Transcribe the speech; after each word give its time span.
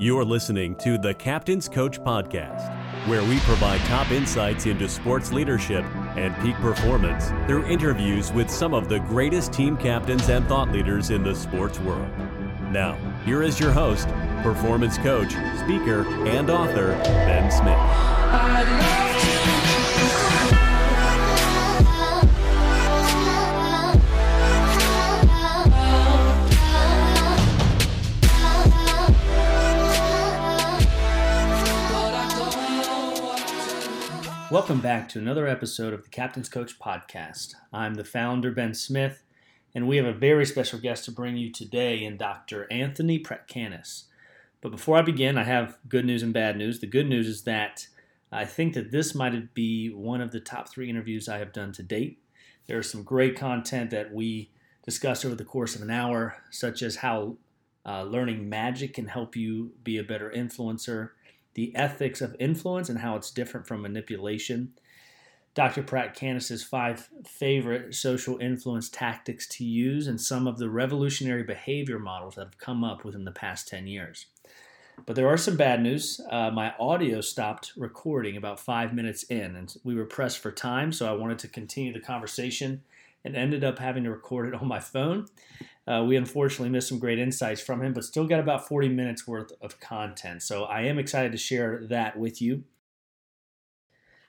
You're 0.00 0.24
listening 0.24 0.76
to 0.76 0.96
the 0.96 1.12
Captain's 1.12 1.68
Coach 1.68 2.00
Podcast, 2.00 2.74
where 3.06 3.22
we 3.22 3.38
provide 3.40 3.82
top 3.82 4.10
insights 4.10 4.64
into 4.64 4.88
sports 4.88 5.30
leadership 5.30 5.84
and 6.16 6.34
peak 6.42 6.54
performance 6.54 7.28
through 7.46 7.66
interviews 7.66 8.32
with 8.32 8.48
some 8.48 8.72
of 8.72 8.88
the 8.88 9.00
greatest 9.00 9.52
team 9.52 9.76
captains 9.76 10.30
and 10.30 10.48
thought 10.48 10.72
leaders 10.72 11.10
in 11.10 11.22
the 11.22 11.34
sports 11.34 11.78
world. 11.80 12.08
Now, 12.72 12.94
here 13.26 13.42
is 13.42 13.60
your 13.60 13.72
host, 13.72 14.08
performance 14.42 14.96
coach, 14.96 15.32
speaker, 15.32 16.06
and 16.26 16.48
author, 16.48 16.92
Ben 17.04 17.50
Smith. 17.50 19.59
Welcome 34.50 34.80
back 34.80 35.08
to 35.10 35.20
another 35.20 35.46
episode 35.46 35.94
of 35.94 36.02
the 36.02 36.08
Captain's 36.08 36.48
Coach 36.48 36.76
Podcast. 36.80 37.54
I'm 37.72 37.94
the 37.94 38.02
founder, 38.02 38.50
Ben 38.50 38.74
Smith, 38.74 39.22
and 39.76 39.86
we 39.86 39.96
have 39.96 40.06
a 40.06 40.12
very 40.12 40.44
special 40.44 40.80
guest 40.80 41.04
to 41.04 41.12
bring 41.12 41.36
you 41.36 41.52
today 41.52 42.02
in 42.02 42.16
Dr. 42.16 42.66
Anthony 42.68 43.20
Pratkanis. 43.20 44.06
But 44.60 44.72
before 44.72 44.96
I 44.96 45.02
begin, 45.02 45.38
I 45.38 45.44
have 45.44 45.78
good 45.88 46.04
news 46.04 46.24
and 46.24 46.34
bad 46.34 46.56
news. 46.56 46.80
The 46.80 46.88
good 46.88 47.08
news 47.08 47.28
is 47.28 47.44
that 47.44 47.86
I 48.32 48.44
think 48.44 48.74
that 48.74 48.90
this 48.90 49.14
might 49.14 49.54
be 49.54 49.88
one 49.88 50.20
of 50.20 50.32
the 50.32 50.40
top 50.40 50.68
three 50.68 50.90
interviews 50.90 51.28
I 51.28 51.38
have 51.38 51.52
done 51.52 51.70
to 51.74 51.84
date. 51.84 52.18
There's 52.66 52.90
some 52.90 53.04
great 53.04 53.36
content 53.36 53.90
that 53.90 54.12
we 54.12 54.50
discussed 54.84 55.24
over 55.24 55.36
the 55.36 55.44
course 55.44 55.76
of 55.76 55.82
an 55.82 55.92
hour, 55.92 56.38
such 56.50 56.82
as 56.82 56.96
how 56.96 57.36
uh, 57.86 58.02
learning 58.02 58.48
magic 58.48 58.94
can 58.94 59.06
help 59.06 59.36
you 59.36 59.74
be 59.84 59.96
a 59.96 60.02
better 60.02 60.28
influencer 60.28 61.10
the 61.54 61.74
ethics 61.74 62.20
of 62.20 62.36
influence 62.38 62.88
and 62.88 62.98
how 62.98 63.16
it's 63.16 63.30
different 63.30 63.66
from 63.66 63.82
manipulation. 63.82 64.72
Dr. 65.54 65.82
Pratkanis's 65.82 66.62
five 66.62 67.08
favorite 67.26 67.94
social 67.94 68.38
influence 68.38 68.88
tactics 68.88 69.48
to 69.48 69.64
use 69.64 70.06
and 70.06 70.20
some 70.20 70.46
of 70.46 70.58
the 70.58 70.70
revolutionary 70.70 71.42
behavior 71.42 71.98
models 71.98 72.36
that 72.36 72.44
have 72.44 72.58
come 72.58 72.84
up 72.84 73.04
within 73.04 73.24
the 73.24 73.32
past 73.32 73.66
10 73.68 73.88
years. 73.88 74.26
But 75.06 75.16
there 75.16 75.28
are 75.28 75.36
some 75.36 75.56
bad 75.56 75.82
news. 75.82 76.20
Uh, 76.30 76.50
my 76.50 76.74
audio 76.78 77.20
stopped 77.20 77.72
recording 77.76 78.36
about 78.36 78.60
five 78.60 78.94
minutes 78.94 79.22
in, 79.24 79.56
and 79.56 79.74
we 79.82 79.94
were 79.94 80.04
pressed 80.04 80.38
for 80.38 80.52
time, 80.52 80.92
so 80.92 81.08
I 81.08 81.16
wanted 81.16 81.38
to 81.40 81.48
continue 81.48 81.92
the 81.92 82.00
conversation 82.00 82.82
and 83.24 83.36
ended 83.36 83.64
up 83.64 83.78
having 83.78 84.04
to 84.04 84.10
record 84.10 84.48
it 84.48 84.54
on 84.54 84.68
my 84.68 84.80
phone. 84.80 85.26
Uh, 85.90 86.04
we 86.04 86.14
unfortunately 86.14 86.68
missed 86.68 86.88
some 86.88 87.00
great 87.00 87.18
insights 87.18 87.60
from 87.60 87.82
him, 87.82 87.92
but 87.92 88.04
still 88.04 88.26
got 88.26 88.38
about 88.38 88.68
40 88.68 88.88
minutes 88.90 89.26
worth 89.26 89.50
of 89.60 89.80
content. 89.80 90.42
So 90.42 90.64
I 90.64 90.82
am 90.82 90.98
excited 90.98 91.32
to 91.32 91.38
share 91.38 91.80
that 91.88 92.16
with 92.16 92.40
you. 92.40 92.62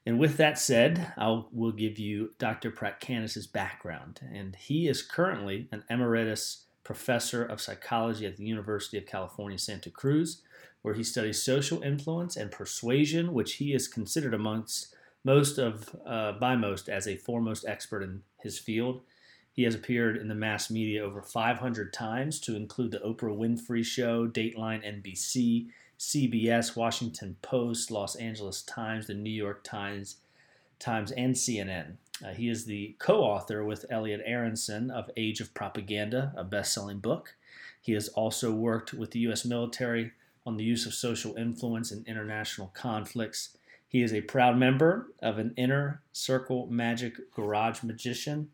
And 0.04 0.18
with 0.18 0.38
that 0.38 0.58
said, 0.58 1.14
I 1.18 1.44
will 1.52 1.72
give 1.72 2.00
you 2.00 2.32
Dr. 2.40 2.72
Pratkanis's 2.72 3.46
background. 3.46 4.22
And 4.34 4.56
he 4.56 4.88
is 4.88 5.04
currently 5.04 5.68
an 5.72 5.84
emeritus 5.88 6.66
professor 6.84 7.46
of 7.46 7.62
psychology 7.62 8.26
at 8.26 8.38
the 8.38 8.46
University 8.46 8.98
of 8.98 9.06
California, 9.06 9.60
Santa 9.60 9.92
Cruz, 9.92 10.42
where 10.82 10.96
he 10.96 11.04
studies 11.04 11.44
social 11.44 11.84
influence 11.84 12.36
and 12.36 12.50
persuasion, 12.50 13.34
which 13.34 13.54
he 13.56 13.74
is 13.76 13.88
considered 13.88 14.34
amongst 14.34 14.96
most 15.24 15.60
of 15.60 15.96
uh, 16.08 16.32
by 16.32 16.56
most 16.56 16.90
as 16.90 17.08
a 17.08 17.18
foremost 17.18 17.66
expert 17.68 18.02
in 18.02 18.24
his 18.42 18.58
field. 18.58 19.02
He 19.54 19.64
has 19.64 19.76
appeared 19.76 20.18
in 20.18 20.28
the 20.28 20.36
mass 20.36 20.72
media 20.72 21.04
over 21.04 21.22
500 21.22 21.92
times, 21.92 22.40
to 22.42 22.56
include 22.56 22.92
the 22.92 23.00
Oprah 23.00 23.38
Winfrey 23.38 23.84
Show, 23.84 24.28
Dateline 24.28 24.84
NBC, 24.84 25.68
CBS, 26.00 26.76
Washington 26.76 27.36
Post, 27.42 27.92
Los 27.92 28.16
Angeles 28.16 28.62
Times, 28.64 29.08
the 29.08 29.14
New 29.14 29.30
York 29.30 29.64
Times, 29.64 30.18
Times, 30.80 31.12
and 31.12 31.36
CNN. 31.36 31.98
Uh, 32.26 32.34
he 32.34 32.50
is 32.50 32.66
the 32.66 32.96
co-author 33.00 33.64
with 33.64 33.86
Elliot 33.90 34.22
Aronson 34.26 34.90
of 34.90 35.12
Age 35.18 35.42
of 35.42 35.54
Propaganda, 35.54 36.34
a 36.36 36.44
best-selling 36.44 37.00
book. 37.00 37.36
He 37.82 37.94
has 37.94 38.08
also 38.10 38.52
worked 38.52 38.94
with 38.94 39.12
the 39.12 39.20
U.S. 39.20 39.44
military 39.44 40.12
on 40.46 40.58
the 40.58 40.64
use 40.64 40.86
of 40.86 40.94
social 40.94 41.36
influence 41.36 41.92
in 41.92 42.04
international 42.08 42.72
conflicts. 42.74 43.58
He 43.88 44.02
is 44.02 44.14
a 44.14 44.22
proud 44.22 44.58
member 44.58 45.12
of 45.22 45.38
an 45.38 45.54
inner 45.58 46.02
circle 46.14 46.68
magic 46.68 47.32
garage 47.34 47.84
magician 47.84 48.50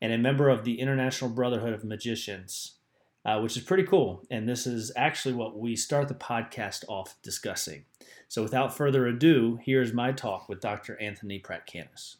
and 0.00 0.12
a 0.12 0.18
member 0.18 0.48
of 0.48 0.64
the 0.64 0.80
International 0.80 1.30
Brotherhood 1.30 1.72
of 1.72 1.84
Magicians, 1.84 2.76
uh, 3.24 3.40
which 3.40 3.56
is 3.56 3.62
pretty 3.62 3.82
cool. 3.82 4.24
And 4.30 4.48
this 4.48 4.66
is 4.66 4.92
actually 4.96 5.34
what 5.34 5.58
we 5.58 5.74
start 5.76 6.08
the 6.08 6.14
podcast 6.14 6.84
off 6.88 7.16
discussing. 7.22 7.84
So 8.28 8.42
without 8.42 8.76
further 8.76 9.06
ado, 9.06 9.58
here's 9.62 9.92
my 9.92 10.12
talk 10.12 10.48
with 10.48 10.60
Dr. 10.60 11.00
Anthony 11.00 11.40
Pratkanis. 11.40 12.16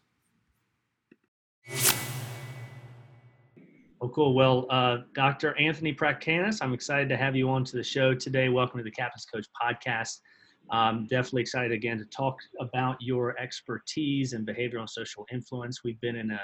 Oh, 4.00 4.09
cool. 4.09 4.34
Well, 4.34 4.67
uh, 4.71 4.99
Dr. 5.15 5.59
Anthony 5.59 5.93
Pratkanis, 5.93 6.59
I'm 6.62 6.72
excited 6.72 7.09
to 7.09 7.17
have 7.17 7.34
you 7.34 7.50
on 7.50 7.65
to 7.65 7.77
the 7.77 7.83
show 7.83 8.15
today. 8.15 8.49
Welcome 8.49 8.78
to 8.78 8.84
the 8.84 8.93
Captain's 8.93 9.27
Coach 9.27 9.47
podcast. 9.61 10.21
I'm 10.71 11.06
definitely 11.06 11.43
excited 11.43 11.72
again 11.72 11.99
to 11.99 12.05
talk 12.05 12.37
about 12.61 12.97
your 13.00 13.38
expertise 13.41 14.34
and 14.34 14.47
behavioral 14.47 14.81
and 14.81 14.91
social 14.91 15.27
influence. 15.33 15.83
We've 15.83 16.00
been 16.00 16.17
in 16.17 16.31
a 16.31 16.41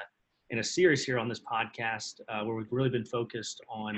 in 0.51 0.59
a 0.59 0.65
series 0.65 1.05
here 1.05 1.19
on 1.19 1.29
this 1.29 1.41
podcast 1.41 2.21
uh, 2.29 2.45
where 2.45 2.55
we've 2.55 2.73
really 2.73 2.91
been 2.91 3.05
focused 3.05 3.61
on 3.69 3.97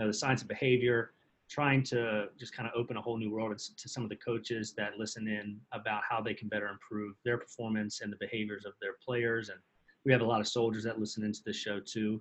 uh, 0.00 0.06
the 0.06 0.12
science 0.12 0.42
of 0.42 0.48
behavior, 0.48 1.12
trying 1.48 1.82
to 1.82 2.26
just 2.38 2.54
kind 2.54 2.68
of 2.68 2.74
open 2.78 2.96
a 2.96 3.00
whole 3.00 3.16
new 3.16 3.30
world 3.30 3.56
to 3.58 3.88
some 3.88 4.02
of 4.02 4.08
the 4.08 4.16
coaches 4.16 4.74
that 4.76 4.98
listen 4.98 5.26
in 5.28 5.58
about 5.72 6.02
how 6.08 6.20
they 6.20 6.34
can 6.34 6.48
better 6.48 6.68
improve 6.68 7.14
their 7.24 7.38
performance 7.38 8.00
and 8.02 8.12
the 8.12 8.16
behaviors 8.20 8.64
of 8.64 8.72
their 8.80 8.94
players. 9.04 9.48
And 9.48 9.58
we 10.04 10.12
have 10.12 10.20
a 10.20 10.24
lot 10.24 10.40
of 10.40 10.48
soldiers 10.48 10.84
that 10.84 10.98
listen 10.98 11.24
into 11.24 11.40
the 11.44 11.52
show 11.52 11.80
too. 11.80 12.20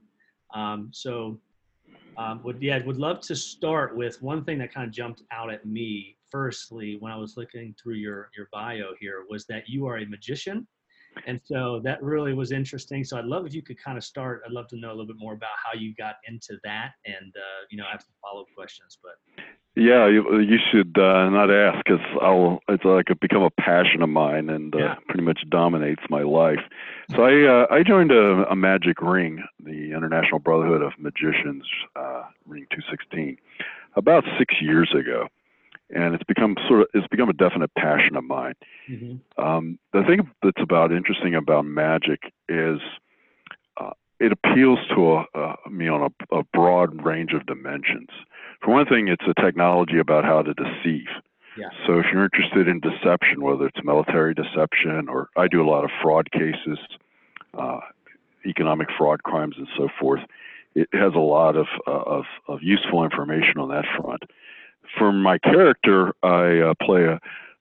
Um, 0.53 0.89
so, 0.93 1.39
um, 2.17 2.41
would 2.43 2.61
yeah, 2.61 2.83
would 2.85 2.97
love 2.97 3.19
to 3.21 3.35
start 3.35 3.95
with 3.95 4.21
one 4.21 4.43
thing 4.43 4.57
that 4.59 4.73
kind 4.73 4.87
of 4.87 4.93
jumped 4.93 5.23
out 5.31 5.51
at 5.51 5.65
me. 5.65 6.17
Firstly, 6.31 6.97
when 6.99 7.11
I 7.11 7.17
was 7.17 7.37
looking 7.37 7.75
through 7.81 7.95
your 7.95 8.29
your 8.35 8.47
bio 8.51 8.93
here, 8.99 9.25
was 9.29 9.45
that 9.47 9.67
you 9.67 9.85
are 9.85 9.97
a 9.97 10.05
magician 10.05 10.65
and 11.27 11.39
so 11.43 11.81
that 11.83 12.01
really 12.01 12.33
was 12.33 12.51
interesting. 12.51 13.03
So 13.03 13.17
I'd 13.17 13.25
love 13.25 13.45
if 13.45 13.53
you 13.53 13.61
could 13.61 13.81
kind 13.81 13.97
of 13.97 14.03
start. 14.03 14.41
I'd 14.45 14.51
love 14.51 14.67
to 14.69 14.77
know 14.77 14.89
a 14.89 14.91
little 14.91 15.07
bit 15.07 15.17
more 15.17 15.33
about 15.33 15.51
how 15.63 15.77
you 15.77 15.93
got 15.95 16.15
into 16.27 16.57
that, 16.63 16.91
and 17.05 17.33
uh, 17.35 17.65
you 17.69 17.77
know, 17.77 17.85
I 17.85 17.91
have 17.91 18.01
some 18.01 18.13
follow 18.21 18.41
up 18.41 18.47
questions. 18.55 18.97
But 19.01 19.43
yeah, 19.75 20.07
you, 20.07 20.39
you 20.39 20.57
should 20.71 20.97
uh, 20.97 21.29
not 21.29 21.51
ask 21.51 21.83
because 21.85 22.05
I'll 22.21 22.59
it's 22.69 22.85
like 22.85 23.09
it 23.09 23.19
become 23.19 23.43
a 23.43 23.49
passion 23.49 24.01
of 24.01 24.09
mine 24.09 24.49
and 24.49 24.73
uh, 24.73 24.77
yeah. 24.77 24.95
pretty 25.07 25.23
much 25.23 25.39
dominates 25.49 26.03
my 26.09 26.21
life. 26.21 26.61
So 27.11 27.23
I 27.23 27.45
uh, 27.45 27.67
I 27.69 27.83
joined 27.83 28.11
a, 28.11 28.45
a 28.49 28.55
magic 28.55 29.01
ring, 29.01 29.43
the 29.63 29.91
International 29.91 30.39
Brotherhood 30.39 30.81
of 30.81 30.93
Magicians, 30.97 31.63
uh, 31.95 32.23
Ring 32.45 32.65
216, 32.71 33.37
about 33.95 34.23
six 34.37 34.55
years 34.61 34.93
ago 34.97 35.27
and 35.93 36.15
it's 36.15 36.23
become 36.23 36.55
sort 36.67 36.81
of 36.81 36.87
it's 36.93 37.07
become 37.07 37.29
a 37.29 37.33
definite 37.33 37.73
passion 37.75 38.15
of 38.15 38.23
mine. 38.23 38.55
Mm-hmm. 38.89 39.43
Um, 39.43 39.79
the 39.93 40.03
thing 40.03 40.29
that's 40.41 40.61
about 40.61 40.91
interesting 40.91 41.35
about 41.35 41.65
magic 41.65 42.33
is 42.49 42.79
uh, 43.77 43.91
it 44.19 44.31
appeals 44.31 44.79
to 44.95 45.13
a, 45.13 45.25
uh, 45.35 45.55
me 45.69 45.87
on 45.87 46.01
a, 46.01 46.35
a, 46.35 46.43
broad 46.53 47.05
range 47.05 47.33
of 47.33 47.45
dimensions. 47.45 48.09
For 48.61 48.71
one 48.71 48.85
thing, 48.85 49.07
it's 49.07 49.25
a 49.27 49.39
technology 49.41 49.99
about 49.99 50.23
how 50.23 50.41
to 50.41 50.53
deceive. 50.53 51.07
Yeah. 51.57 51.69
So 51.85 51.99
if 51.99 52.07
you're 52.11 52.23
interested 52.23 52.67
in 52.67 52.79
deception, 52.79 53.41
whether 53.41 53.67
it's 53.67 53.83
military 53.83 54.33
deception 54.33 55.07
or 55.07 55.29
I 55.37 55.47
do 55.47 55.63
a 55.63 55.69
lot 55.69 55.83
of 55.83 55.91
fraud 56.01 56.31
cases, 56.31 56.79
uh, 57.53 57.79
economic 58.45 58.89
fraud 58.97 59.23
crimes, 59.23 59.55
and 59.57 59.67
so 59.77 59.87
forth, 59.99 60.21
it 60.73 60.89
has 60.91 61.13
a 61.15 61.19
lot 61.19 61.55
of, 61.55 61.67
uh, 61.87 61.91
of, 61.91 62.25
of 62.47 62.59
useful 62.61 63.03
information 63.03 63.59
on 63.59 63.69
that 63.69 63.85
front 63.97 64.23
for 64.97 65.11
my 65.11 65.37
character, 65.37 66.13
I 66.23 66.59
uh, 66.59 66.73
play 66.81 67.05
a, 67.05 67.19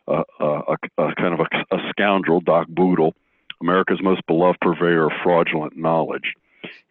a, 0.09 0.23
a, 0.41 0.77
a, 0.99 1.15
kind 1.15 1.39
of 1.39 1.41
a, 1.41 1.79
scoundrel, 1.91 2.41
Doc 2.41 2.69
Boodle, 2.69 3.15
America's 3.61 4.03
most 4.03 4.27
beloved 4.27 4.61
purveyor 4.61 5.07
of 5.07 5.13
fraudulent 5.23 5.77
knowledge. 5.77 6.35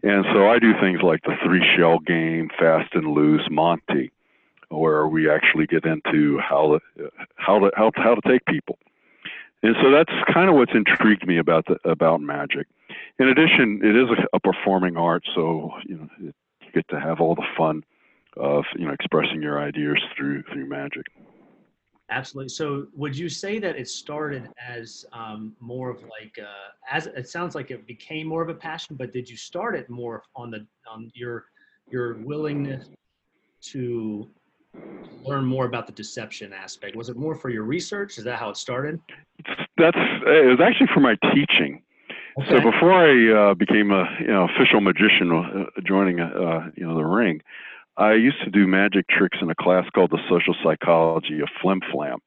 And 0.04 0.26
so 0.34 0.50
I 0.50 0.60
do 0.60 0.74
things 0.80 1.02
like 1.02 1.24
the 1.24 1.36
three 1.44 1.64
shell 1.76 2.00
game, 2.00 2.50
fast 2.60 2.94
and 2.94 3.08
loose, 3.08 3.48
Monty, 3.50 4.12
where 4.70 5.08
we 5.08 5.30
actually 5.30 5.66
get 5.68 5.86
into 5.86 6.40
how 6.40 6.80
to, 6.98 7.12
how 7.36 7.60
to, 7.60 7.72
how, 7.76 7.92
how 7.96 8.16
to 8.16 8.22
take 8.28 8.46
people. 8.46 8.78
And 9.64 9.76
so 9.82 9.92
that's 9.92 10.12
kind 10.32 10.50
of 10.50 10.56
what's 10.56 10.74
intrigued 10.74 11.26
me 11.26 11.38
about 11.38 11.66
the, 11.66 11.78
about 11.90 12.22
magic. 12.22 12.68
In 13.18 13.30
addition, 13.30 13.80
it 13.84 13.96
is 13.96 14.10
a, 14.10 14.36
a 14.36 14.40
performing 14.40 14.98
art, 14.98 15.24
so 15.34 15.72
you 15.86 15.96
know 15.96 16.10
you 16.20 16.34
get 16.74 16.88
to 16.90 17.00
have 17.00 17.22
all 17.22 17.36
the 17.36 17.46
fun 17.58 17.84
of 18.38 18.64
you 18.78 18.86
know 18.86 18.94
expressing 18.94 19.42
your 19.42 19.60
ideas 19.60 19.98
through 20.18 20.44
through 20.52 20.68
magic. 20.68 21.06
Absolutely. 22.10 22.50
So, 22.50 22.88
would 22.96 23.18
you 23.18 23.30
say 23.30 23.60
that 23.60 23.76
it 23.76 23.88
started 23.88 24.50
as 24.64 25.06
um, 25.14 25.56
more 25.60 25.90
of 25.90 26.02
like 26.04 26.38
uh, 26.38 26.70
as 26.90 27.08
it 27.08 27.30
sounds 27.30 27.56
like 27.56 27.72
it 27.72 27.88
became 27.88 28.28
more 28.28 28.44
of 28.44 28.50
a 28.50 28.54
passion, 28.54 28.96
but 28.96 29.14
did 29.14 29.30
you 29.30 29.38
start 29.38 29.76
it 29.76 29.90
more 29.90 30.24
on 30.36 30.52
the 30.52 30.66
on 30.88 31.10
your 31.16 31.46
your 31.92 32.18
willingness 32.20 32.90
to 33.62 34.30
learn 35.24 35.46
more 35.46 35.66
about 35.66 35.88
the 35.88 35.94
deception 35.94 36.54
aspect? 36.54 36.96
Was 36.96 37.10
it 37.10 37.16
more 37.16 37.36
for 37.36 37.50
your 37.50 37.64
research? 37.64 38.18
Is 38.18 38.24
that 38.26 38.38
how 38.38 38.50
it 38.50 38.58
started? 38.58 39.00
That's 39.78 39.98
it 39.98 40.48
was 40.48 40.60
actually 40.62 40.90
for 40.94 41.00
my 41.00 41.16
teaching. 41.34 41.82
Okay. 42.40 42.50
So 42.50 42.72
before 42.72 42.94
I 42.94 43.52
uh, 43.52 43.54
became 43.54 43.92
a 43.92 44.06
you 44.20 44.28
know 44.28 44.48
official 44.56 44.82
magician, 44.82 45.32
uh, 45.32 45.82
joining 45.86 46.20
uh, 46.20 46.70
you 46.76 46.86
know 46.86 46.96
the 46.96 47.06
ring, 47.06 47.42
I 47.98 48.14
used 48.14 48.44
to 48.44 48.50
do 48.50 48.66
magic 48.66 49.08
tricks 49.08 49.38
in 49.42 49.50
a 49.50 49.56
class 49.56 49.86
called 49.94 50.12
the 50.12 50.20
Social 50.30 50.56
Psychology 50.64 51.42
of 51.42 51.50
Flim 51.62 51.82
Flam. 51.92 52.20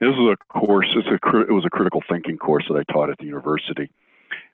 This 0.00 0.10
was 0.16 0.36
a 0.36 0.52
course. 0.52 0.88
It's 0.96 1.08
a 1.08 1.40
it 1.40 1.52
was 1.52 1.64
a 1.64 1.70
critical 1.70 2.02
thinking 2.08 2.36
course 2.36 2.64
that 2.68 2.76
I 2.76 2.92
taught 2.92 3.10
at 3.10 3.18
the 3.18 3.26
university, 3.26 3.90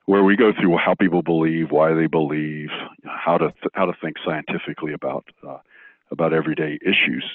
where 0.05 0.23
we 0.23 0.35
go 0.35 0.51
through 0.53 0.77
how 0.77 0.95
people 0.95 1.21
believe, 1.21 1.71
why 1.71 1.93
they 1.93 2.07
believe, 2.07 2.69
how 3.05 3.37
to 3.37 3.53
how 3.73 3.85
to 3.85 3.93
think 4.01 4.17
scientifically 4.25 4.93
about 4.93 5.25
uh, 5.47 5.57
about 6.11 6.33
everyday 6.33 6.79
issues. 6.81 7.25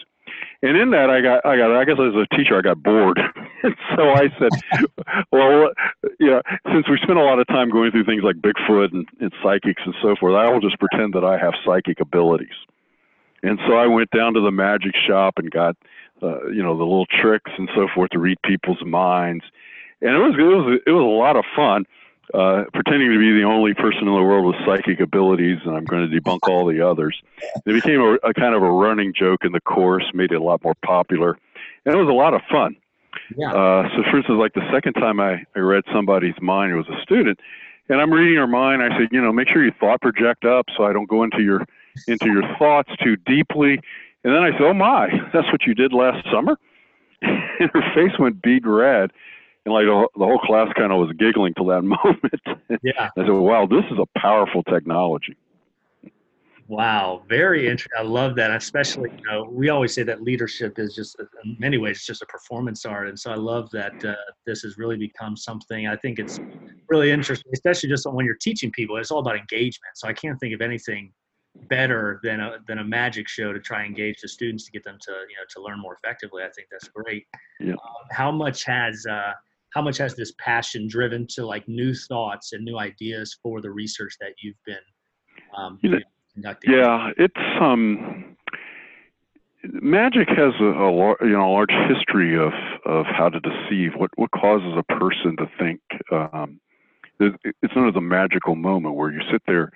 And 0.62 0.76
in 0.76 0.90
that, 0.90 1.10
I 1.10 1.20
got, 1.20 1.44
I 1.44 1.56
got, 1.56 1.74
I 1.74 1.84
guess 1.84 1.96
as 1.98 2.14
a 2.14 2.36
teacher, 2.36 2.56
I 2.56 2.60
got 2.60 2.82
bored. 2.82 3.18
and 3.64 3.74
so 3.96 4.10
I 4.10 4.28
said, 4.38 4.50
well, 5.32 5.70
yeah, 6.20 6.40
since 6.72 6.88
we 6.88 6.98
spend 7.02 7.18
a 7.18 7.22
lot 7.22 7.40
of 7.40 7.48
time 7.48 7.70
going 7.70 7.90
through 7.90 8.04
things 8.04 8.22
like 8.22 8.36
Bigfoot 8.36 8.92
and, 8.92 9.08
and 9.20 9.32
psychics 9.42 9.82
and 9.84 9.94
so 10.00 10.14
forth, 10.20 10.34
I 10.36 10.48
will 10.48 10.60
just 10.60 10.78
pretend 10.78 11.14
that 11.14 11.24
I 11.24 11.38
have 11.38 11.54
psychic 11.64 11.98
abilities. 11.98 12.54
And 13.42 13.58
so 13.66 13.74
I 13.74 13.86
went 13.86 14.10
down 14.10 14.34
to 14.34 14.40
the 14.40 14.50
magic 14.50 14.94
shop 14.96 15.34
and 15.36 15.50
got, 15.50 15.76
uh, 16.22 16.48
you 16.48 16.62
know, 16.62 16.76
the 16.76 16.84
little 16.84 17.06
tricks 17.06 17.50
and 17.56 17.68
so 17.74 17.88
forth 17.94 18.10
to 18.10 18.18
read 18.18 18.38
people's 18.44 18.84
minds. 18.84 19.44
And 20.02 20.14
it 20.14 20.18
was, 20.18 20.34
it 20.38 20.42
was, 20.42 20.80
it 20.86 20.90
was 20.90 21.02
a 21.02 21.04
lot 21.04 21.36
of 21.36 21.44
fun 21.54 21.84
uh, 22.34 22.64
pretending 22.72 23.10
to 23.10 23.18
be 23.18 23.32
the 23.32 23.44
only 23.44 23.74
person 23.74 24.06
in 24.06 24.14
the 24.14 24.22
world 24.22 24.46
with 24.46 24.56
psychic 24.64 25.00
abilities, 25.00 25.58
and 25.64 25.76
I'm 25.76 25.84
going 25.84 26.08
to 26.08 26.20
debunk 26.20 26.48
all 26.48 26.66
the 26.66 26.80
others. 26.80 27.20
It 27.66 27.72
became 27.72 28.00
a, 28.00 28.14
a, 28.22 28.34
kind 28.34 28.54
of 28.54 28.62
a 28.62 28.70
running 28.70 29.12
joke 29.12 29.44
in 29.44 29.52
the 29.52 29.60
course, 29.60 30.04
made 30.14 30.32
it 30.32 30.36
a 30.36 30.42
lot 30.42 30.62
more 30.62 30.76
popular, 30.84 31.36
and 31.84 31.94
it 31.94 31.98
was 31.98 32.08
a 32.08 32.12
lot 32.12 32.34
of 32.34 32.42
fun. 32.50 32.76
Yeah. 33.36 33.52
Uh, 33.52 33.88
so, 33.96 34.02
for 34.10 34.18
instance, 34.18 34.38
like 34.38 34.54
the 34.54 34.68
second 34.72 34.92
time 34.94 35.18
I, 35.18 35.44
I 35.56 35.58
read 35.58 35.82
somebody's 35.92 36.40
mind, 36.40 36.72
it 36.72 36.76
was 36.76 36.88
a 36.88 37.02
student, 37.02 37.40
and 37.88 38.00
I'm 38.00 38.12
reading 38.12 38.36
her 38.36 38.46
mind. 38.46 38.82
I 38.82 38.96
said, 38.96 39.08
you 39.10 39.20
know, 39.20 39.32
make 39.32 39.48
sure 39.48 39.64
you 39.64 39.72
thought 39.80 40.00
project 40.00 40.44
up, 40.44 40.66
so 40.76 40.84
I 40.84 40.92
don't 40.92 41.08
go 41.08 41.24
into 41.24 41.42
your 41.42 41.66
into 42.06 42.26
your 42.26 42.42
thoughts 42.58 42.90
too 43.02 43.16
deeply. 43.26 43.80
And 44.24 44.34
then 44.34 44.42
I 44.42 44.52
said, 44.52 44.62
oh 44.62 44.74
my, 44.74 45.08
that's 45.32 45.50
what 45.50 45.66
you 45.66 45.74
did 45.74 45.92
last 45.92 46.26
summer. 46.32 46.58
and 47.22 47.70
her 47.72 47.94
face 47.94 48.18
went 48.18 48.42
bead 48.42 48.66
red 48.66 49.10
and 49.64 49.74
like 49.74 49.84
the 49.84 50.24
whole 50.24 50.38
class 50.38 50.72
kind 50.76 50.92
of 50.92 50.98
was 50.98 51.14
giggling 51.18 51.54
till 51.54 51.66
that 51.66 51.82
moment. 51.82 52.82
Yeah. 52.82 53.10
I 53.16 53.22
said, 53.22 53.28
"Wow, 53.28 53.66
this 53.66 53.84
is 53.90 53.98
a 53.98 54.18
powerful 54.18 54.62
technology." 54.62 55.36
Wow, 56.66 57.24
very 57.28 57.66
interesting. 57.66 57.98
I 57.98 58.02
love 58.02 58.36
that. 58.36 58.52
Especially, 58.52 59.10
you 59.10 59.24
know, 59.28 59.48
we 59.50 59.70
always 59.70 59.92
say 59.92 60.04
that 60.04 60.22
leadership 60.22 60.78
is 60.78 60.94
just, 60.94 61.16
in 61.44 61.56
many 61.58 61.78
ways, 61.78 61.96
it's 61.96 62.06
just 62.06 62.22
a 62.22 62.26
performance 62.26 62.84
art. 62.84 63.08
And 63.08 63.18
so 63.18 63.32
I 63.32 63.34
love 63.34 63.68
that 63.72 64.04
uh, 64.04 64.14
this 64.46 64.62
has 64.62 64.78
really 64.78 64.96
become 64.96 65.36
something. 65.36 65.88
I 65.88 65.96
think 65.96 66.20
it's 66.20 66.38
really 66.88 67.10
interesting, 67.10 67.50
especially 67.52 67.88
just 67.88 68.06
when 68.08 68.24
you're 68.24 68.36
teaching 68.36 68.70
people. 68.70 68.98
It's 68.98 69.10
all 69.10 69.18
about 69.18 69.36
engagement. 69.36 69.96
So 69.96 70.06
I 70.06 70.12
can't 70.12 70.38
think 70.38 70.54
of 70.54 70.60
anything 70.60 71.12
better 71.68 72.20
than 72.22 72.40
a 72.40 72.58
than 72.66 72.78
a 72.78 72.84
magic 72.84 73.28
show 73.28 73.52
to 73.52 73.60
try 73.60 73.80
and 73.80 73.88
engage 73.88 74.20
the 74.20 74.28
students 74.28 74.64
to 74.64 74.70
get 74.70 74.84
them 74.84 74.98
to 75.00 75.10
you 75.10 75.36
know 75.36 75.44
to 75.50 75.62
learn 75.62 75.80
more 75.80 75.94
effectively. 75.94 76.42
I 76.42 76.50
think 76.50 76.68
that's 76.70 76.88
great. 76.88 77.26
Yeah. 77.58 77.72
Um, 77.72 77.78
how 78.10 78.30
much 78.30 78.64
has 78.64 79.04
uh, 79.06 79.32
how 79.74 79.82
much 79.82 79.98
has 79.98 80.14
this 80.14 80.32
passion 80.38 80.88
driven 80.88 81.26
to 81.28 81.46
like 81.46 81.66
new 81.68 81.94
thoughts 81.94 82.52
and 82.52 82.64
new 82.64 82.78
ideas 82.78 83.38
for 83.42 83.60
the 83.60 83.70
research 83.70 84.14
that 84.20 84.34
you've 84.42 84.62
been 84.66 84.76
um, 85.56 85.78
you 85.82 85.90
know, 85.90 85.98
conducting? 86.34 86.72
Yeah, 86.72 87.10
it's 87.16 87.60
um, 87.60 88.36
magic 89.64 90.28
has 90.28 90.54
a, 90.60 90.64
a 90.64 91.14
you 91.22 91.30
know 91.30 91.50
a 91.50 91.52
large 91.52 91.74
history 91.88 92.36
of 92.36 92.52
of 92.84 93.06
how 93.06 93.28
to 93.28 93.40
deceive. 93.40 93.92
What 93.96 94.10
what 94.16 94.30
causes 94.30 94.76
a 94.76 94.82
person 94.94 95.36
to 95.36 95.50
think? 95.58 95.80
Um, 96.10 96.60
it's 97.20 97.76
known 97.76 97.88
as 97.88 97.96
a 97.96 98.00
magical 98.00 98.56
moment 98.56 98.94
where 98.94 99.10
you 99.10 99.20
sit 99.30 99.42
there, 99.46 99.70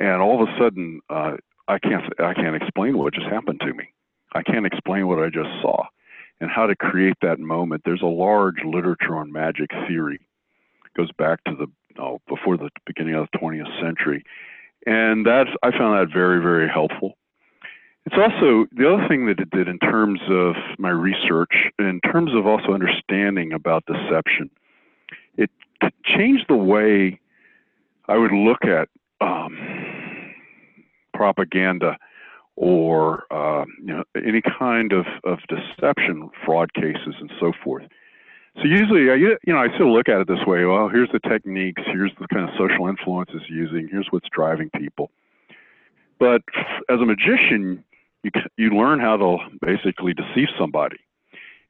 and 0.00 0.22
all 0.22 0.42
of 0.42 0.48
a 0.48 0.58
sudden, 0.58 1.00
uh, 1.10 1.36
I 1.68 1.78
can't 1.78 2.02
I 2.18 2.34
can't 2.34 2.56
explain 2.56 2.98
what 2.98 3.14
just 3.14 3.26
happened 3.26 3.60
to 3.60 3.72
me. 3.72 3.92
I 4.34 4.42
can't 4.42 4.66
explain 4.66 5.06
what 5.06 5.18
I 5.18 5.28
just 5.28 5.50
saw 5.60 5.84
and 6.40 6.50
how 6.50 6.66
to 6.66 6.74
create 6.74 7.16
that 7.22 7.38
moment. 7.38 7.82
There's 7.84 8.02
a 8.02 8.06
large 8.06 8.64
literature 8.64 9.16
on 9.16 9.30
magic 9.30 9.70
theory. 9.86 10.18
It 10.86 10.96
goes 10.96 11.10
back 11.12 11.44
to 11.44 11.54
the 11.54 11.66
oh, 12.00 12.20
before 12.26 12.56
the 12.56 12.70
beginning 12.86 13.14
of 13.14 13.28
the 13.30 13.38
20th 13.38 13.80
century, 13.80 14.24
and 14.86 15.24
that's 15.24 15.50
I 15.62 15.70
found 15.70 16.00
that 16.00 16.12
very 16.12 16.42
very 16.42 16.68
helpful. 16.68 17.16
It's 18.06 18.16
also 18.16 18.66
the 18.72 18.92
other 18.92 19.06
thing 19.06 19.26
that 19.26 19.38
it 19.38 19.50
did 19.50 19.68
in 19.68 19.78
terms 19.78 20.20
of 20.30 20.54
my 20.78 20.88
research, 20.88 21.52
in 21.78 22.00
terms 22.10 22.34
of 22.34 22.46
also 22.46 22.72
understanding 22.72 23.52
about 23.52 23.84
deception. 23.84 24.50
It 25.36 25.50
changed 26.04 26.46
the 26.48 26.56
way 26.56 27.20
I 28.08 28.16
would 28.16 28.32
look 28.32 28.64
at 28.64 28.88
um, 29.20 29.69
propaganda 31.20 31.98
or 32.56 33.24
uh, 33.30 33.64
you 33.78 33.92
know 33.92 34.04
any 34.16 34.40
kind 34.40 34.92
of, 34.92 35.04
of 35.24 35.38
deception, 35.48 36.30
fraud 36.46 36.72
cases, 36.72 37.14
and 37.20 37.30
so 37.38 37.52
forth. 37.62 37.84
So 38.56 38.64
usually, 38.64 39.10
I, 39.10 39.14
you 39.14 39.36
know, 39.46 39.58
I 39.58 39.68
of 39.68 39.88
look 39.92 40.08
at 40.08 40.20
it 40.20 40.28
this 40.28 40.44
way. 40.46 40.64
Well, 40.64 40.88
here's 40.88 41.10
the 41.12 41.20
techniques. 41.20 41.82
Here's 41.86 42.12
the 42.18 42.26
kind 42.28 42.48
of 42.48 42.54
social 42.58 42.88
influences 42.88 43.42
using. 43.48 43.86
Here's 43.90 44.06
what's 44.10 44.28
driving 44.32 44.70
people. 44.78 45.10
But 46.18 46.42
as 46.88 47.00
a 47.00 47.06
magician, 47.06 47.84
you 48.22 48.30
you 48.56 48.70
learn 48.70 48.98
how 48.98 49.16
to 49.18 49.36
basically 49.60 50.14
deceive 50.14 50.48
somebody, 50.58 51.00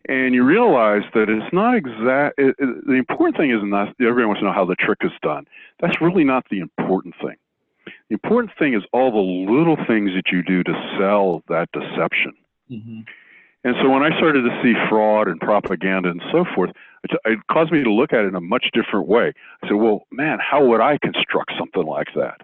and 0.08 0.32
you 0.32 0.44
realize 0.44 1.03
that 1.14 1.29
it's 1.29 1.53
not 1.53 1.76
exact. 1.76 2.38
It, 2.38 2.55
it, 2.58 2.87
the 2.87 2.94
important 2.94 3.37
thing 3.37 3.50
is 3.50 3.58
not 3.64 3.88
everyone 4.00 4.29
wants 4.29 4.43
to 4.43 4.46
know 4.46 4.53
how 4.53 4.64
the 4.64 4.76
trick 4.76 4.99
is 5.03 5.12
done. 5.23 5.44
That's 5.81 6.00
really 6.00 6.25
not 6.25 6.44
the 6.50 6.61
important 6.61 7.17
thing. 7.20 7.37
The 8.11 8.15
important 8.15 8.53
thing 8.59 8.75
is 8.75 8.83
all 8.93 9.11
the 9.12 9.53
little 9.53 9.77
things 9.87 10.11
that 10.15 10.33
you 10.33 10.43
do 10.43 10.62
to 10.65 10.97
sell 10.99 11.43
that 11.49 11.71
deception. 11.73 12.35
Mm-hmm. 12.71 13.01
And 13.62 13.77
so 13.81 13.89
when 13.89 14.03
I 14.03 14.17
started 14.17 14.43
to 14.43 14.61
see 14.62 14.75
fraud 14.89 15.29
and 15.29 15.39
propaganda 15.41 16.11
and 16.11 16.23
so 16.33 16.45
forth, 16.55 16.71
it, 17.05 17.12
it 17.25 17.39
caused 17.51 17.73
me 17.73 17.85
to 17.85 17.93
look 17.93 18.12
at 18.12 18.25
it 18.25 18.29
in 18.29 18.35
a 18.35 18.41
much 18.41 18.67
different 18.73 19.07
way. 19.07 19.33
I 19.62 19.69
said, 19.69 19.75
well, 19.75 20.07
man, 20.11 20.39
how 20.41 20.65
would 20.65 20.81
I 20.81 20.99
construct 20.99 21.53
something 21.57 21.85
like 21.85 22.09
that? 22.17 22.41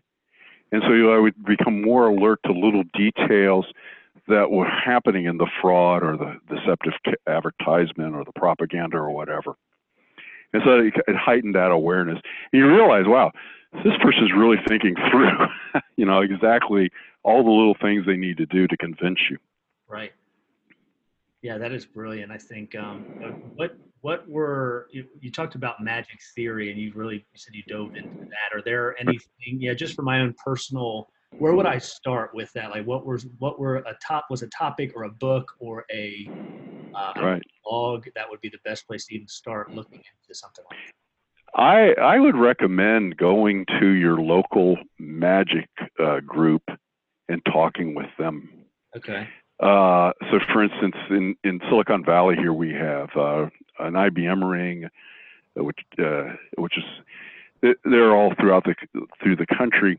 And 0.73 0.83
so 0.83 0.93
you 0.93 1.05
know, 1.05 1.15
I 1.15 1.19
would 1.19 1.45
become 1.45 1.83
more 1.83 2.09
alert 2.09 2.41
to 2.45 2.53
little 2.53 2.85
details 2.95 3.67
that 4.29 4.51
were 4.51 4.69
happening 4.69 5.25
in 5.25 5.39
the 5.39 5.49
fraud 5.61 6.03
or 6.03 6.17
the 6.17 6.37
deceptive 6.55 6.93
advertisement 7.27 8.15
or 8.15 8.25
the 8.25 8.33
propaganda 8.33 8.99
or 8.99 9.11
whatever. 9.11 9.57
And 10.53 10.63
so 10.65 10.79
it, 10.79 10.95
it 11.09 11.17
heightened 11.17 11.55
that 11.55 11.71
awareness. 11.71 12.21
And 12.53 12.61
you 12.61 12.69
realize, 12.69 13.05
wow, 13.07 13.33
this 13.85 13.95
person's 14.03 14.33
really 14.37 14.59
thinking 14.69 14.95
through, 15.11 15.31
you 15.97 16.07
know, 16.07 16.21
exactly 16.21 16.91
all 17.23 17.43
the 17.43 17.51
little 17.51 17.77
things 17.81 18.05
they 18.07 18.17
need 18.17 18.37
to 18.39 18.47
do 18.47 18.67
to 18.67 18.77
convince 18.77 19.19
you. 19.31 19.39
Right. 19.89 20.13
Yeah, 21.43 21.59
that 21.59 21.73
is 21.73 21.85
brilliant. 21.85 22.33
I 22.33 22.39
think 22.39 22.75
um, 22.75 23.07
what 23.55 23.77
what 24.01 24.29
were 24.29 24.89
you, 24.91 25.05
you, 25.21 25.31
talked 25.31 25.55
about 25.55 25.83
magic 25.83 26.19
theory, 26.35 26.71
and 26.71 26.81
you 26.81 26.93
really 26.95 27.17
you 27.17 27.39
said 27.39 27.55
you 27.55 27.63
dove 27.69 27.91
into 27.95 28.09
that. 28.21 28.57
Are 28.57 28.63
there 28.63 28.99
anything? 29.01 29.59
Yeah, 29.59 29.75
just 29.75 29.95
for 29.95 30.03
my 30.03 30.21
own 30.21 30.35
personal, 30.45 31.09
where 31.39 31.55
would 31.55 31.67
I 31.67 31.79
start 31.79 32.31
with 32.35 32.53
that? 32.55 32.71
Like, 32.71 32.87
what 32.87 33.07
was 33.07 33.27
what 33.39 33.61
were 33.61 33.77
a 33.77 33.97
top 34.07 34.27
was 34.31 34.43
a 34.43 34.49
topic 34.49 34.93
or 34.97 35.05
a 35.05 35.11
book 35.11 35.51
or 35.61 35.85
a 35.93 36.33
uh, 36.95 37.13
right. 37.23 37.43
blog 37.65 38.07
that 38.15 38.29
would 38.29 38.41
be 38.41 38.49
the 38.49 38.59
best 38.65 38.87
place 38.87 39.07
to 39.07 39.15
even 39.15 39.29
start 39.29 39.69
looking 39.75 40.01
into 40.01 40.35
something 40.35 40.65
like 40.69 40.79
that? 40.87 41.06
I 41.57 41.95
I 42.01 42.21
would 42.21 42.37
recommend 42.37 43.17
going 43.17 43.65
to 43.81 43.89
your 43.89 44.21
local 44.21 44.77
magic 44.99 45.69
uh, 45.99 46.21
group 46.21 46.63
and 47.29 47.43
talking 47.47 47.95
with 47.95 48.11
them. 48.19 48.49
Okay. 48.95 49.27
Uh, 49.59 50.13
so, 50.31 50.39
for 50.53 50.63
instance, 50.63 50.95
in, 51.09 51.35
in 51.43 51.61
Silicon 51.71 52.05
Valley 52.05 52.37
here 52.37 52.53
we 52.53 52.75
have 52.75 53.09
uh, 53.17 53.47
an 53.79 53.95
IBM 53.95 54.49
ring, 54.49 54.85
uh, 55.59 55.65
which 55.65 55.79
uh, 55.99 56.25
which 56.59 56.75
is 56.77 57.75
they're 57.85 58.15
all 58.15 58.35
throughout 58.39 58.65
the 58.65 58.75
through 59.23 59.37
the 59.37 59.47
country. 59.47 59.99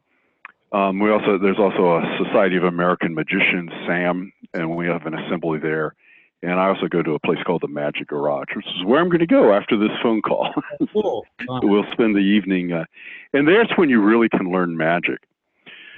Um, 0.71 0.99
we 0.99 1.09
also 1.09 1.39
there's 1.39 1.57
also 1.57 1.97
a 1.97 2.17
Society 2.23 2.55
of 2.57 2.65
American 2.65 3.15
Magicians, 3.15 3.71
SAM, 3.87 4.31
and 4.53 4.75
we 4.75 4.85
have 4.85 5.07
an 5.07 5.15
assembly 5.15 5.57
there. 5.57 5.95
And 6.43 6.59
I 6.59 6.67
also 6.67 6.87
go 6.87 7.01
to 7.01 7.13
a 7.13 7.19
place 7.19 7.39
called 7.45 7.61
the 7.61 7.67
Magic 7.67 8.07
Garage, 8.07 8.55
which 8.55 8.65
is 8.65 8.85
where 8.85 8.99
I'm 9.01 9.09
going 9.09 9.19
to 9.19 9.25
go 9.25 9.53
after 9.53 9.77
this 9.77 9.89
phone 10.03 10.21
call. 10.21 10.53
cool. 10.93 11.25
we'll 11.63 11.91
spend 11.91 12.15
the 12.15 12.19
evening, 12.19 12.73
uh, 12.73 12.85
and 13.33 13.47
that's 13.47 13.75
when 13.75 13.89
you 13.89 14.01
really 14.01 14.29
can 14.29 14.51
learn 14.51 14.77
magic. 14.77 15.19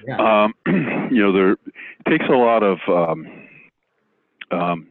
Yeah. 0.07 0.45
Um, 0.45 0.53
you 1.11 1.21
know, 1.21 1.33
there 1.33 1.51
it 1.51 1.59
takes 2.07 2.25
a 2.29 2.37
lot 2.37 2.63
of. 2.63 2.77
Um, 2.87 3.47
um, 4.51 4.87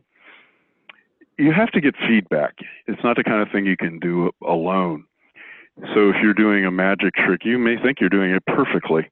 you 1.38 1.52
have 1.52 1.70
to 1.70 1.80
get 1.80 1.94
feedback. 2.06 2.56
It's 2.86 3.02
not 3.02 3.16
the 3.16 3.24
kind 3.24 3.40
of 3.40 3.48
thing 3.50 3.64
you 3.64 3.76
can 3.76 3.98
do 4.00 4.30
alone. 4.46 5.04
So 5.94 6.10
if 6.10 6.16
you're 6.20 6.34
doing 6.34 6.66
a 6.66 6.70
magic 6.70 7.14
trick, 7.14 7.42
you 7.44 7.58
may 7.58 7.76
think 7.80 8.00
you're 8.00 8.10
doing 8.10 8.32
it 8.32 8.44
perfectly, 8.46 9.08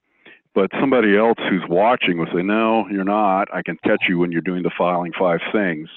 but 0.52 0.70
somebody 0.80 1.16
else 1.16 1.38
who's 1.48 1.62
watching 1.68 2.18
will 2.18 2.26
say, 2.26 2.42
"No, 2.42 2.86
you're 2.88 3.04
not. 3.04 3.48
I 3.54 3.62
can 3.62 3.78
catch 3.84 4.04
you 4.08 4.18
when 4.18 4.32
you're 4.32 4.42
doing 4.42 4.64
the 4.64 4.72
filing 4.76 5.12
five 5.18 5.40
things." 5.52 5.88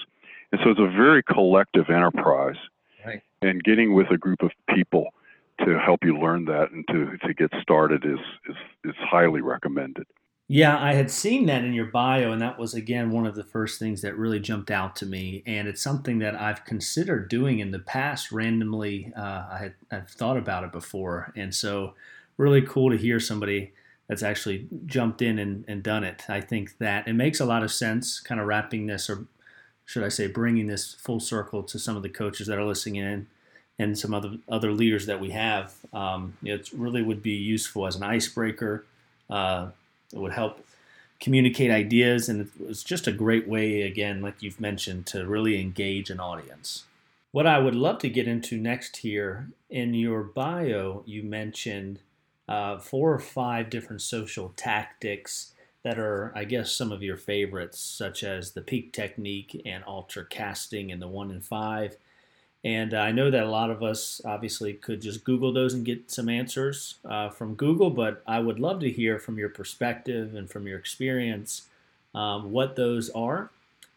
And 0.52 0.60
so 0.64 0.70
it's 0.70 0.80
a 0.80 0.90
very 0.96 1.22
collective 1.22 1.90
enterprise. 1.90 2.56
Right. 3.04 3.22
And 3.42 3.62
getting 3.62 3.94
with 3.94 4.10
a 4.10 4.18
group 4.18 4.42
of 4.42 4.50
people 4.74 5.12
to 5.64 5.78
help 5.78 6.04
you 6.04 6.18
learn 6.18 6.44
that 6.46 6.70
and 6.70 6.86
to, 6.88 7.16
to 7.26 7.34
get 7.34 7.50
started 7.60 8.04
is, 8.04 8.18
is, 8.48 8.56
is 8.84 8.94
highly 8.98 9.40
recommended. 9.40 10.06
Yeah, 10.52 10.82
I 10.82 10.94
had 10.94 11.12
seen 11.12 11.46
that 11.46 11.62
in 11.62 11.74
your 11.74 11.86
bio, 11.86 12.32
and 12.32 12.42
that 12.42 12.58
was 12.58 12.74
again 12.74 13.12
one 13.12 13.24
of 13.24 13.36
the 13.36 13.44
first 13.44 13.78
things 13.78 14.02
that 14.02 14.16
really 14.16 14.40
jumped 14.40 14.68
out 14.68 14.96
to 14.96 15.06
me. 15.06 15.44
And 15.46 15.68
it's 15.68 15.80
something 15.80 16.18
that 16.18 16.34
I've 16.34 16.64
considered 16.64 17.28
doing 17.28 17.60
in 17.60 17.70
the 17.70 17.78
past. 17.78 18.32
Randomly, 18.32 19.12
uh, 19.16 19.46
I 19.48 19.58
had 19.60 19.74
I've 19.92 20.10
thought 20.10 20.36
about 20.36 20.64
it 20.64 20.72
before, 20.72 21.32
and 21.36 21.54
so 21.54 21.94
really 22.36 22.62
cool 22.62 22.90
to 22.90 22.96
hear 22.96 23.20
somebody 23.20 23.74
that's 24.08 24.24
actually 24.24 24.66
jumped 24.86 25.22
in 25.22 25.38
and, 25.38 25.64
and 25.68 25.84
done 25.84 26.02
it. 26.02 26.24
I 26.28 26.40
think 26.40 26.78
that 26.78 27.06
it 27.06 27.12
makes 27.12 27.38
a 27.38 27.46
lot 27.46 27.62
of 27.62 27.70
sense, 27.70 28.18
kind 28.18 28.40
of 28.40 28.48
wrapping 28.48 28.86
this, 28.86 29.08
or 29.08 29.26
should 29.90 30.04
I 30.04 30.08
say, 30.08 30.28
bringing 30.28 30.68
this 30.68 30.94
full 30.94 31.18
circle 31.18 31.64
to 31.64 31.76
some 31.76 31.96
of 31.96 32.04
the 32.04 32.08
coaches 32.08 32.46
that 32.46 32.56
are 32.56 32.64
listening 32.64 32.94
in 32.94 33.26
and 33.76 33.98
some 33.98 34.14
other 34.14 34.36
other 34.48 34.70
leaders 34.70 35.06
that 35.06 35.18
we 35.18 35.30
have. 35.30 35.74
Um, 35.92 36.34
it 36.44 36.70
really 36.72 37.02
would 37.02 37.24
be 37.24 37.32
useful 37.32 37.88
as 37.88 37.96
an 37.96 38.04
icebreaker. 38.04 38.84
Uh, 39.28 39.70
it 40.12 40.18
would 40.18 40.32
help 40.32 40.64
communicate 41.18 41.72
ideas, 41.72 42.28
and 42.28 42.48
it's 42.68 42.84
just 42.84 43.08
a 43.08 43.12
great 43.12 43.48
way, 43.48 43.82
again, 43.82 44.22
like 44.22 44.40
you've 44.40 44.60
mentioned, 44.60 45.06
to 45.06 45.26
really 45.26 45.60
engage 45.60 46.08
an 46.08 46.20
audience. 46.20 46.84
What 47.32 47.48
I 47.48 47.58
would 47.58 47.74
love 47.74 47.98
to 47.98 48.08
get 48.08 48.28
into 48.28 48.56
next 48.56 48.98
here 48.98 49.48
in 49.68 49.94
your 49.94 50.22
bio, 50.22 51.02
you 51.04 51.24
mentioned 51.24 51.98
uh, 52.48 52.78
four 52.78 53.12
or 53.12 53.18
five 53.18 53.70
different 53.70 54.02
social 54.02 54.52
tactics 54.56 55.52
that 55.82 55.98
are, 55.98 56.32
I 56.34 56.44
guess, 56.44 56.72
some 56.72 56.92
of 56.92 57.02
your 57.02 57.16
favorites, 57.16 57.80
such 57.80 58.22
as 58.22 58.52
the 58.52 58.60
pique 58.60 58.92
technique 58.92 59.60
and 59.64 59.82
Alter 59.84 60.24
casting 60.24 60.92
and 60.92 61.00
the 61.00 61.08
one 61.08 61.30
in 61.30 61.40
five. 61.40 61.96
And 62.62 62.92
I 62.92 63.10
know 63.10 63.30
that 63.30 63.42
a 63.42 63.50
lot 63.50 63.70
of 63.70 63.82
us 63.82 64.20
obviously 64.24 64.74
could 64.74 65.00
just 65.00 65.24
Google 65.24 65.52
those 65.52 65.72
and 65.72 65.84
get 65.84 66.10
some 66.10 66.28
answers 66.28 66.96
uh, 67.08 67.30
from 67.30 67.54
Google, 67.54 67.88
but 67.88 68.22
I 68.26 68.40
would 68.40 68.60
love 68.60 68.80
to 68.80 68.90
hear 68.90 69.18
from 69.18 69.38
your 69.38 69.48
perspective 69.48 70.34
and 70.34 70.50
from 70.50 70.66
your 70.66 70.78
experience 70.78 71.62
um, 72.14 72.52
what 72.52 72.76
those 72.76 73.08
are. 73.10 73.50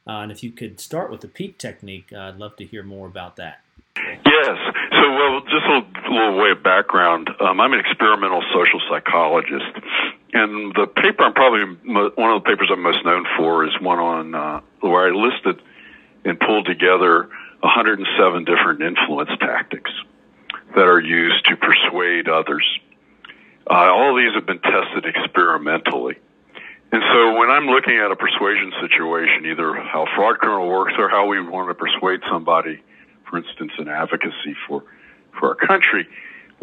Uh, 0.08 0.20
and 0.20 0.32
if 0.32 0.44
you 0.44 0.52
could 0.52 0.80
start 0.80 1.12
with 1.12 1.22
the 1.22 1.28
pique 1.28 1.58
technique, 1.58 2.14
uh, 2.14 2.20
I'd 2.20 2.38
love 2.38 2.56
to 2.58 2.66
hear 2.66 2.84
more 2.84 3.08
about 3.08 3.36
that. 3.36 3.60
Yes. 3.96 4.58
So, 4.92 5.12
well, 5.12 5.42
just 5.42 5.66
a 5.66 6.12
little 6.12 6.38
way 6.38 6.52
of 6.52 6.64
background. 6.64 7.30
Um, 7.40 7.60
I'm 7.60 7.74
an 7.74 7.80
experimental 7.80 8.44
social 8.54 8.82
psychologist, 8.90 9.66
and 10.34 10.74
the 10.74 10.88
paper 10.88 11.24
I'm 11.24 11.34
probably 11.34 11.64
one 11.86 12.32
of 12.32 12.44
the 12.44 12.50
papers 12.50 12.70
I'm 12.72 12.82
most 12.82 13.06
known 13.06 13.26
for 13.38 13.66
is 13.66 13.72
one 13.80 14.00
on 14.00 14.36
uh, 14.36 14.62
where 14.82 15.08
I 15.08 15.12
listed 15.12 15.62
and 16.26 16.40
pulled 16.40 16.66
together 16.66 17.30
107 17.62 18.44
different 18.44 18.82
influence 18.82 19.30
tactics 19.40 19.92
that 20.76 20.86
are 20.86 21.00
used 21.00 21.46
to 21.46 21.56
persuade 21.56 22.28
others. 22.28 22.66
Uh, 23.70 23.94
all 23.94 24.16
these 24.18 24.34
have 24.34 24.46
been 24.46 24.60
tested 24.60 25.06
experimentally. 25.06 26.16
And 26.92 27.02
so 27.14 27.38
when 27.38 27.50
I'm 27.50 27.68
looking 27.68 27.98
at 27.98 28.12
a 28.12 28.16
persuasion 28.16 28.74
situation, 28.82 29.46
either 29.46 29.74
how 29.74 30.06
fraud 30.16 30.40
criminal 30.40 30.68
works 30.68 30.94
or 30.98 31.10
how 31.10 31.28
we 31.28 31.40
want 31.42 31.70
to 31.70 31.74
persuade 31.74 32.22
somebody, 32.30 32.82
for 33.30 33.38
instance, 33.38 33.72
in 33.80 33.88
advocacy 33.88 34.56
for, 34.68 34.84
for 35.40 35.50
our 35.50 35.56
country, 35.56 36.08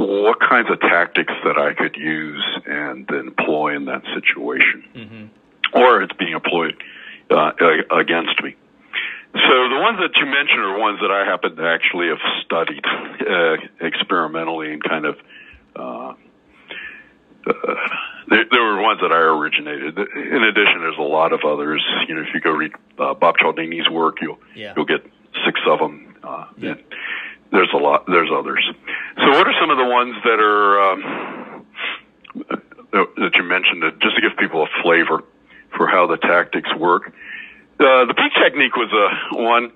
what 0.01 0.41
kinds 0.41 0.71
of 0.71 0.81
tactics 0.81 1.33
that 1.45 1.59
I 1.59 1.75
could 1.75 1.97
use 1.97 2.45
and 2.67 3.09
employ 3.11 3.77
in 3.77 3.85
that 3.87 4.03
situation, 4.15 4.85
mm-hmm. 4.95 5.79
or 5.79 6.03
it's 6.03 6.13
being 6.15 6.33
employed 6.33 6.83
uh, 7.31 7.53
against 7.91 8.43
me. 8.43 8.57
So 9.33 9.69
the 9.69 9.79
ones 9.79 9.99
that 10.01 10.17
you 10.17 10.27
mentioned 10.27 10.59
are 10.59 10.79
ones 10.79 10.99
that 11.03 11.11
I 11.13 11.25
happen 11.25 11.55
to 11.55 11.63
actually 11.69 12.09
have 12.09 12.19
studied 12.45 12.85
uh, 12.85 13.57
experimentally 13.81 14.73
and 14.73 14.83
kind 14.83 15.07
of. 15.07 15.17
Uh, 15.77 16.15
uh, 17.47 17.53
there, 18.29 18.45
there, 18.51 18.63
were 18.63 18.83
ones 18.83 19.01
that 19.01 19.13
I 19.13 19.19
originated. 19.19 19.97
In 19.97 20.43
addition, 20.43 20.81
there's 20.81 20.99
a 20.99 21.03
lot 21.03 21.33
of 21.33 21.41
others. 21.47 21.83
You 22.09 22.17
know, 22.17 22.23
if 22.23 22.35
you 22.35 22.41
go 22.41 22.51
read 22.51 22.73
uh, 22.99 23.15
Bob 23.15 23.37
Cialdini's 23.39 23.89
work, 23.89 24.17
you'll 24.21 24.39
yeah. 24.55 24.75
you'll 24.77 24.85
get 24.85 25.05
six 25.47 25.61
of 25.67 25.79
them. 25.79 26.17
Uh, 26.23 26.47
yeah. 26.59 26.75
There's 27.53 27.71
a 27.75 27.79
lot. 27.79 28.07
There's 28.07 28.31
others. 28.31 28.65
So, 29.17 29.31
what 29.31 29.47
are 29.47 29.55
some 29.61 29.71
of 29.71 29.79
the 29.79 29.85
ones 29.85 30.15
that 30.25 30.39
are 30.39 30.93
um, 30.93 31.67
that 32.93 33.33
you 33.35 33.43
mentioned? 33.43 33.83
Just 34.01 34.17
to 34.17 34.23
give 34.23 34.39
people 34.39 34.63
a 34.63 34.83
flavor 34.83 35.25
for 35.77 35.87
how 35.87 36.07
the 36.07 36.17
tactics 36.17 36.71
work. 36.77 37.13
Uh, 37.81 38.05
the 38.07 38.15
pique 38.15 38.35
technique 38.35 38.77
was 38.77 38.93
a 38.93 39.43
one 39.43 39.73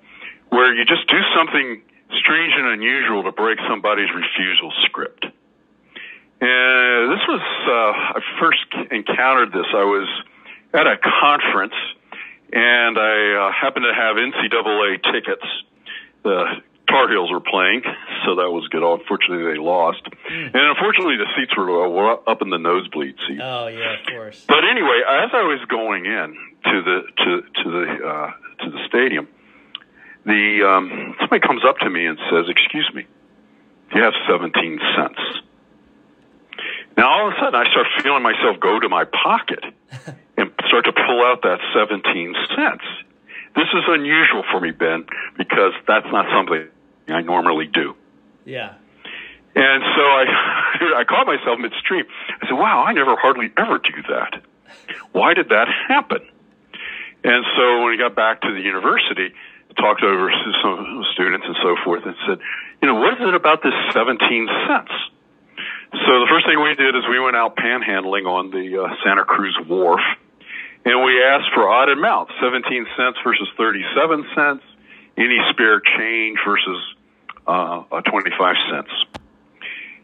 where 0.51 0.75
you 0.75 0.85
just 0.85 1.09
do 1.09 1.19
something 1.35 1.83
strange 2.21 2.53
and 2.55 2.67
unusual 2.69 3.25
to 3.25 3.33
break 3.33 3.59
somebody's 3.69 4.11
refusal 4.15 4.73
script. 4.85 5.25
And 6.41 7.11
this 7.11 7.25
was 7.27 7.43
uh, 7.67 8.19
I 8.19 8.21
first 8.39 8.93
encountered 8.93 9.53
this. 9.53 9.67
I 9.75 9.85
was 9.85 10.09
at 10.75 10.87
a 10.87 10.97
conference, 10.99 11.75
and 12.53 12.99
I 12.99 13.49
uh, 13.49 13.53
happened 13.53 13.87
to 13.89 13.95
have 13.95 14.17
NCAA 14.17 15.03
tickets. 15.11 15.47
The 16.23 16.63
Tar 16.89 17.09
Heels 17.09 17.31
were 17.31 17.41
playing, 17.41 17.83
so 18.25 18.37
that 18.37 18.51
was 18.51 18.69
good. 18.69 18.83
Unfortunately, 18.83 19.45
they 19.53 19.59
lost, 19.59 20.05
mm. 20.05 20.47
and 20.53 20.63
unfortunately, 20.77 21.17
the 21.17 21.29
seats 21.37 21.57
were, 21.57 21.89
were 21.89 22.19
up 22.29 22.43
in 22.43 22.51
the 22.51 22.59
nosebleed 22.59 23.17
seats. 23.27 23.41
Oh 23.43 23.69
yeah, 23.69 24.01
of 24.01 24.07
course. 24.07 24.45
But 24.47 24.65
anyway, 24.65 25.01
as 25.03 25.31
I 25.33 25.43
was 25.49 25.65
going 25.69 26.05
in 26.05 26.37
to 26.65 26.77
the 26.83 26.99
to 27.25 27.31
to 27.43 27.71
the 27.71 27.87
uh, 28.05 28.31
to 28.65 28.71
the 28.71 28.81
stadium, 28.89 29.29
the 30.27 30.63
um, 30.69 31.17
somebody 31.21 31.41
comes 31.41 31.63
up 31.65 31.79
to 31.79 31.91
me 31.91 32.07
and 32.07 32.19
says, 32.31 32.47
"Excuse 32.49 32.91
me, 32.95 33.07
do 33.91 33.99
you 33.99 34.05
have 34.05 34.15
17 34.29 34.81
cents?" 34.97 35.21
Now 36.97 37.11
all 37.11 37.29
of 37.29 37.35
a 37.35 37.37
sudden, 37.41 37.55
I 37.55 37.65
start 37.71 37.87
feeling 38.03 38.23
myself 38.23 38.61
go 38.61 38.79
to 38.79 38.89
my 38.89 39.05
pocket 39.05 39.65
and 40.37 40.53
start 40.69 40.85
to 40.85 40.93
pull 40.93 41.25
out 41.25 41.43
that 41.43 41.59
17 41.75 42.35
cents. 42.55 42.85
This 43.57 43.71
is 43.73 43.85
unusual 43.87 44.43
for 44.51 44.61
me, 44.61 44.73
Ben, 44.73 45.07
because 45.39 45.73
that's 45.87 46.07
not 46.11 46.27
something 46.35 46.69
I 47.09 47.23
normally 47.23 47.67
do. 47.67 47.95
Yeah. 48.45 48.75
And 49.55 49.83
so 49.97 50.03
I, 50.03 50.25
I 51.01 51.05
caught 51.05 51.27
myself 51.27 51.59
midstream. 51.59 52.05
I 52.43 52.47
said, 52.47 52.55
wow, 52.55 52.85
I 52.85 52.93
never 52.93 53.17
hardly 53.17 53.53
ever 53.57 53.79
do 53.79 54.03
that. 54.09 54.43
Why 55.13 55.35
did 55.35 55.51
that 55.51 55.69
happen? 55.89 56.27
And 57.25 57.45
so 57.57 57.81
when 57.81 57.91
we 57.91 57.97
got 57.97 58.15
back 58.15 58.43
to 58.43 58.53
the 58.53 58.61
university, 58.61 59.33
talked 59.79 60.03
over 60.03 60.31
to 60.31 60.53
some 60.63 61.05
students 61.15 61.47
and 61.47 61.57
so 61.63 61.77
forth 61.85 62.05
and 62.05 62.15
said, 62.27 62.39
you 62.83 62.89
know, 62.89 62.97
what 62.97 63.15
is 63.15 63.21
it 63.27 63.35
about 63.35 63.63
this 63.63 63.75
17 63.93 64.21
cents? 64.69 64.93
So 66.05 66.11
the 66.21 66.27
first 66.29 66.47
thing 66.47 66.61
we 66.61 66.75
did 66.75 66.95
is 66.97 67.03
we 67.09 67.21
went 67.21 67.37
out 67.37 67.57
panhandling 67.57 68.27
on 68.27 68.51
the 68.51 68.83
uh, 68.83 68.95
Santa 69.05 69.25
Cruz 69.25 69.57
Wharf 69.67 70.03
and 70.85 71.03
we 71.03 71.23
asked 71.23 71.49
for 71.55 71.69
odd 71.69 71.89
amounts, 71.89 72.33
17 72.43 72.87
cents 72.97 73.19
versus 73.25 73.49
37 73.57 74.27
cents, 74.37 74.63
any 75.17 75.39
spare 75.51 75.81
change 75.81 76.39
versus 76.45 76.79
uh, 77.47 78.01
25 78.01 78.57
cents. 78.71 78.91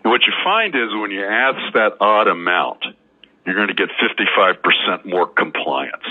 And 0.02 0.10
what 0.10 0.22
you 0.26 0.32
find 0.44 0.74
is 0.74 0.88
when 0.94 1.10
you 1.10 1.24
ask 1.24 1.74
that 1.74 1.96
odd 2.00 2.28
amount, 2.28 2.84
you're 3.44 3.54
going 3.54 3.68
to 3.68 3.74
get 3.74 3.88
55% 3.90 5.06
more 5.06 5.26
compliance. 5.26 6.06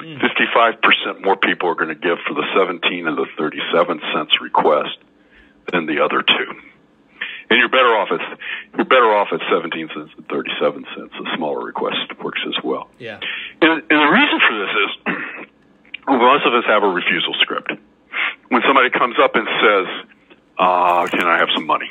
Mm. 0.00 0.18
55% 0.18 1.24
more 1.24 1.36
people 1.36 1.68
are 1.68 1.74
going 1.74 1.88
to 1.88 1.94
give 1.94 2.18
for 2.26 2.34
the 2.34 2.44
17 2.56 3.06
and 3.06 3.16
the 3.16 3.26
37 3.38 4.00
cents 4.12 4.32
request 4.40 4.98
than 5.70 5.86
the 5.86 6.02
other 6.02 6.22
two 6.22 6.60
and 7.52 7.60
you're 7.60 7.68
better 7.68 7.92
off 7.92 8.08
at 8.08 8.24
you're 8.72 8.88
better 8.88 9.12
off 9.12 9.28
at 9.28 9.44
17 9.52 9.92
cents 9.92 10.10
and 10.16 10.26
37 10.28 10.86
cents. 10.96 11.12
A 11.20 11.36
smaller 11.36 11.60
request 11.60 12.00
works 12.24 12.40
as 12.48 12.56
well. 12.64 12.88
Yeah. 12.98 13.20
And, 13.60 13.84
and 13.92 13.98
the 14.00 14.08
reason 14.08 14.38
for 14.40 14.54
this 14.56 14.72
is 14.72 14.90
most 16.08 16.46
of 16.48 16.54
us 16.56 16.64
have 16.64 16.82
a 16.82 16.88
refusal 16.88 17.36
script. 17.44 17.72
When 18.48 18.62
somebody 18.66 18.88
comes 18.88 19.16
up 19.20 19.36
and 19.36 19.46
says, 19.60 19.86
uh, 20.62 21.06
"Can 21.08 21.26
I 21.26 21.38
have 21.38 21.48
some 21.54 21.66
money?" 21.66 21.90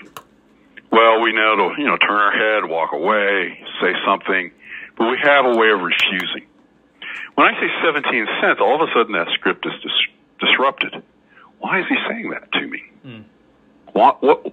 Well, 0.91 1.21
we 1.21 1.31
know 1.31 1.55
to 1.55 1.81
you 1.81 1.87
know 1.87 1.97
turn 1.97 2.11
our 2.11 2.31
head, 2.31 2.69
walk 2.69 2.91
away, 2.93 3.59
say 3.81 3.93
something, 4.05 4.51
but 4.97 5.09
we 5.09 5.17
have 5.23 5.45
a 5.45 5.55
way 5.55 5.69
of 5.71 5.81
refusing. 5.81 6.45
When 7.35 7.47
I 7.47 7.59
say 7.59 7.67
17 7.83 8.27
cents, 8.41 8.59
all 8.61 8.75
of 8.75 8.87
a 8.87 8.91
sudden 8.93 9.13
that 9.13 9.27
script 9.33 9.65
is 9.65 9.73
dis- 9.81 10.47
disrupted. 10.47 11.01
Why 11.59 11.79
is 11.79 11.85
he 11.87 11.95
saying 12.07 12.29
that 12.31 12.51
to 12.51 12.67
me? 12.67 12.81
Mm. 13.05 13.23
What, 13.93 14.21
what 14.21 14.43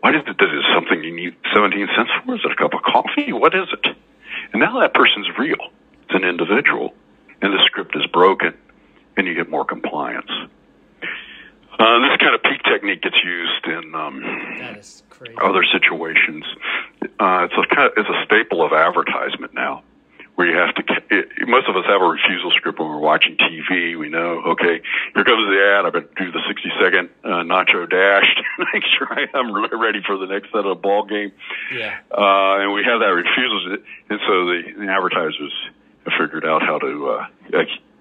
what 0.00 0.14
is 0.14 0.22
it? 0.26 0.30
Is 0.30 0.50
it 0.52 0.64
something 0.74 1.02
you 1.02 1.14
need 1.14 1.34
17 1.54 1.88
cents 1.96 2.10
for? 2.24 2.34
Is 2.34 2.40
it 2.44 2.52
a 2.52 2.56
cup 2.56 2.74
of 2.74 2.82
coffee? 2.82 3.32
What 3.32 3.54
is 3.54 3.68
it? 3.72 3.96
And 4.52 4.60
now 4.60 4.80
that 4.80 4.94
person's 4.94 5.26
real. 5.38 5.58
It's 6.04 6.14
an 6.14 6.24
individual. 6.24 6.94
And 7.40 7.52
the 7.52 7.62
script 7.64 7.94
is 7.96 8.06
broken, 8.06 8.54
and 9.16 9.26
you 9.26 9.34
get 9.34 9.48
more 9.48 9.64
compliance. 9.64 10.30
Uh, 11.78 11.98
this 12.00 12.18
kind 12.18 12.34
of 12.34 12.42
pique 12.42 12.62
technique 12.64 13.02
gets 13.02 13.16
used 13.22 13.66
in 13.66 13.94
um, 13.94 14.18
other 15.40 15.62
situations. 15.62 16.44
Uh, 17.20 17.46
it's 17.46 17.54
a 17.54 17.74
kind 17.74 17.86
of, 17.86 17.92
it's 17.96 18.08
a 18.08 18.24
staple 18.24 18.66
of 18.66 18.72
advertisement 18.72 19.54
now, 19.54 19.84
where 20.34 20.48
you 20.50 20.56
have 20.58 20.74
to. 20.74 20.82
It, 21.10 21.46
most 21.46 21.68
of 21.68 21.76
us 21.76 21.84
have 21.86 22.02
a 22.02 22.04
refusal 22.04 22.50
script 22.56 22.80
when 22.80 22.88
we're 22.88 22.98
watching 22.98 23.36
TV. 23.36 23.96
We 23.96 24.08
know, 24.08 24.58
okay, 24.58 24.82
here 25.14 25.24
comes 25.24 25.46
the 25.46 25.78
ad. 25.78 25.86
I 25.86 25.90
better 25.90 26.10
do 26.18 26.32
the 26.32 26.42
60 26.48 26.68
second 26.82 27.10
uh, 27.22 27.46
nacho 27.46 27.88
dash 27.88 28.26
to 28.26 28.66
make 28.74 28.82
sure 28.98 29.06
I 29.14 29.30
am 29.38 29.54
ready 29.78 30.02
for 30.04 30.18
the 30.18 30.26
next 30.26 30.50
set 30.50 30.66
of 30.66 30.74
the 30.74 30.82
ball 30.82 31.04
game. 31.06 31.30
Yeah. 31.72 31.94
Uh, 32.10 32.58
and 32.58 32.74
we 32.74 32.82
have 32.82 32.98
that 32.98 33.14
refusal, 33.14 33.78
and 34.10 34.18
so 34.26 34.50
the, 34.50 34.62
the 34.82 34.90
advertisers 34.90 35.54
have 36.06 36.14
figured 36.18 36.44
out 36.44 36.62
how 36.62 36.78
to 36.78 37.22
uh, 37.22 37.26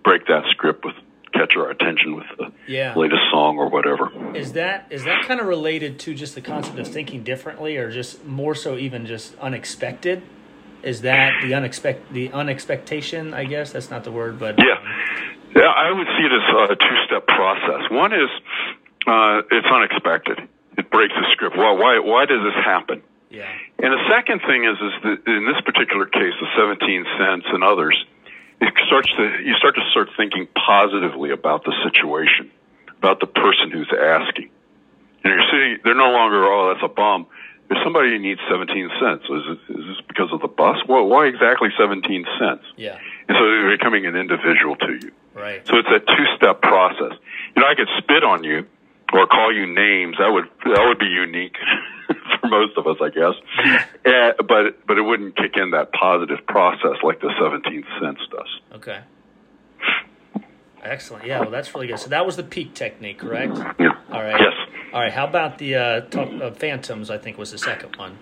break 0.04 0.26
that 0.26 0.46
script 0.50 0.84
with 0.84 0.96
catch 1.34 1.56
our 1.56 1.70
attention 1.70 2.16
with 2.16 2.26
the 2.38 2.52
yeah. 2.68 2.96
latest 2.96 3.22
song 3.32 3.58
or 3.58 3.70
whatever. 3.70 4.12
Is 4.36 4.54
that 4.54 4.88
is 4.90 5.04
that 5.06 5.26
kind 5.26 5.40
of 5.40 5.48
related 5.48 6.00
to 6.00 6.14
just 6.14 6.36
the 6.36 6.42
concept 6.42 6.80
of 6.80 6.88
thinking 6.88 7.24
differently, 7.24 7.78
or 7.78 7.92
just 7.92 8.26
more 8.26 8.56
so 8.56 8.78
even 8.78 9.06
just 9.06 9.38
unexpected? 9.40 10.24
Is 10.84 11.02
that 11.02 11.42
the 11.42 11.52
unexpect 11.52 12.12
the 12.12 12.32
unexpectation? 12.32 13.34
I 13.34 13.46
guess 13.46 13.72
that's 13.72 13.90
not 13.90 14.04
the 14.04 14.12
word, 14.12 14.40
but 14.40 14.58
yeah, 14.58 14.78
yeah. 15.56 15.68
I 15.68 15.92
would 15.92 16.08
see 16.08 16.26
it 16.26 16.32
as 16.32 16.72
a 16.72 16.76
two 16.76 16.98
step 17.06 17.28
process. 17.28 17.90
One 17.92 18.14
is 18.14 18.30
uh, 19.08 19.42
it's 19.52 19.68
unexpected. 19.68 20.40
It 20.78 20.92
breaks 20.92 21.14
the 21.14 21.26
script. 21.34 21.58
Well, 21.58 21.78
why 21.78 22.00
why 22.00 22.26
does 22.26 22.44
this 22.44 22.64
happen? 22.64 23.02
Yeah. 23.30 23.52
And 23.80 23.92
the 23.94 24.04
second 24.10 24.42
thing 24.48 24.64
is 24.64 24.78
is 24.78 24.94
that 25.04 25.18
in 25.28 25.46
this 25.46 25.60
particular 25.66 26.06
case, 26.06 26.34
the 26.40 26.48
17 26.56 27.06
cents 27.18 27.46
and 27.52 27.64
others, 27.64 27.98
it 28.62 28.74
starts 28.88 29.10
to 29.16 29.24
you 29.44 29.54
start 29.58 29.76
to 29.76 29.86
start 29.92 30.10
thinking 30.18 30.48
positively 30.56 31.32
about 31.32 31.64
the 31.64 31.74
situation, 31.84 32.52
about 32.98 33.20
the 33.20 33.28
person 33.28 33.72
who's 33.72 33.92
asking. 33.94 34.50
And 35.24 35.34
you're 35.34 35.48
sitting, 35.52 35.78
they're 35.84 35.96
no 35.96 36.12
longer, 36.12 36.46
oh, 36.46 36.74
that's 36.74 36.86
a 36.86 36.94
bum 36.94 37.28
There's 37.68 37.84
somebody 37.84 38.12
who 38.12 38.20
needs 38.20 38.40
17 38.50 38.90
cents, 39.02 39.24
is, 39.26 39.44
it, 39.50 39.80
is 39.80 39.86
this 39.86 40.02
because 40.08 40.32
of 40.32 40.42
the 40.42 40.48
bus? 40.48 40.78
Well, 40.88 41.06
why 41.06 41.28
exactly 41.28 41.70
17 41.78 42.26
cents? 42.40 42.64
Yeah. 42.78 42.98
And 43.28 43.36
so 43.36 43.42
they're 43.44 43.78
becoming 43.78 44.06
an 44.06 44.16
individual 44.16 44.76
to 44.78 44.94
you. 44.94 45.12
Right. 45.34 45.66
So 45.68 45.78
it's 45.78 45.90
a 45.90 46.00
two-step 46.00 46.62
process. 46.62 47.14
You 47.56 47.62
know, 47.62 47.68
I 47.68 47.76
could 47.76 47.90
spit 47.98 48.24
on 48.24 48.44
you 48.44 48.66
or 49.14 49.28
call 49.28 49.54
you 49.54 49.66
names. 49.68 50.18
That 50.18 50.32
would 50.32 50.46
that 50.66 50.84
would 50.88 51.00
be 51.00 51.06
unique 51.06 51.56
for 52.42 52.48
most 52.48 52.78
of 52.78 52.88
us, 52.88 52.98
I 53.02 53.10
guess. 53.10 53.36
uh, 54.06 54.44
but 54.44 54.86
but 54.88 54.98
it 54.98 55.02
wouldn't 55.02 55.36
kick 55.36 55.56
in 55.56 55.72
that 55.72 55.92
positive 55.94 56.46
process 56.48 56.98
like 57.04 57.22
the 57.22 57.32
17 57.40 57.84
cents 58.02 58.22
does. 58.32 58.60
Okay. 58.76 59.02
Excellent. 60.84 61.26
Yeah, 61.26 61.42
well, 61.42 61.50
that's 61.50 61.74
really 61.74 61.88
good. 61.88 62.00
So 62.00 62.10
that 62.10 62.26
was 62.26 62.38
the 62.38 62.44
pique 62.44 62.74
technique, 62.74 63.20
correct? 63.20 63.58
Yeah. 63.80 63.98
All 64.12 64.24
right. 64.24 64.40
Yes. 64.40 64.54
All 64.94 65.02
right. 65.02 65.12
How 65.12 65.26
about 65.28 65.58
the 65.58 65.76
uh, 65.76 66.02
talk, 66.02 66.30
uh, 66.42 66.52
phantoms? 66.52 67.10
I 67.10 67.18
think 67.18 67.38
was 67.38 67.52
the 67.52 67.58
second 67.58 67.96
one. 67.98 68.18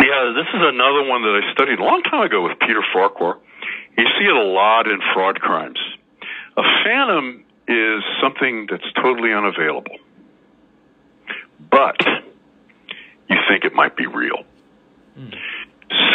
Yeah, 0.00 0.32
this 0.34 0.46
is 0.52 0.60
another 0.60 1.08
one 1.08 1.22
that 1.22 1.40
I 1.42 1.52
studied 1.52 1.78
a 1.78 1.84
long 1.84 2.02
time 2.02 2.22
ago 2.26 2.42
with 2.42 2.58
Peter 2.60 2.82
Farquhar. 2.92 3.38
You 3.96 4.04
see 4.18 4.24
it 4.26 4.34
a 4.36 4.42
lot 4.42 4.86
in 4.86 5.00
fraud 5.14 5.40
crimes. 5.40 5.78
A 6.56 6.62
phantom 6.84 7.44
is 7.66 8.02
something 8.22 8.66
that's 8.70 8.90
totally 8.94 9.32
unavailable, 9.32 9.96
but 11.70 11.96
you 13.28 13.36
think 13.48 13.64
it 13.64 13.74
might 13.74 13.96
be 13.96 14.06
real. 14.06 14.44
Mm. 15.18 15.34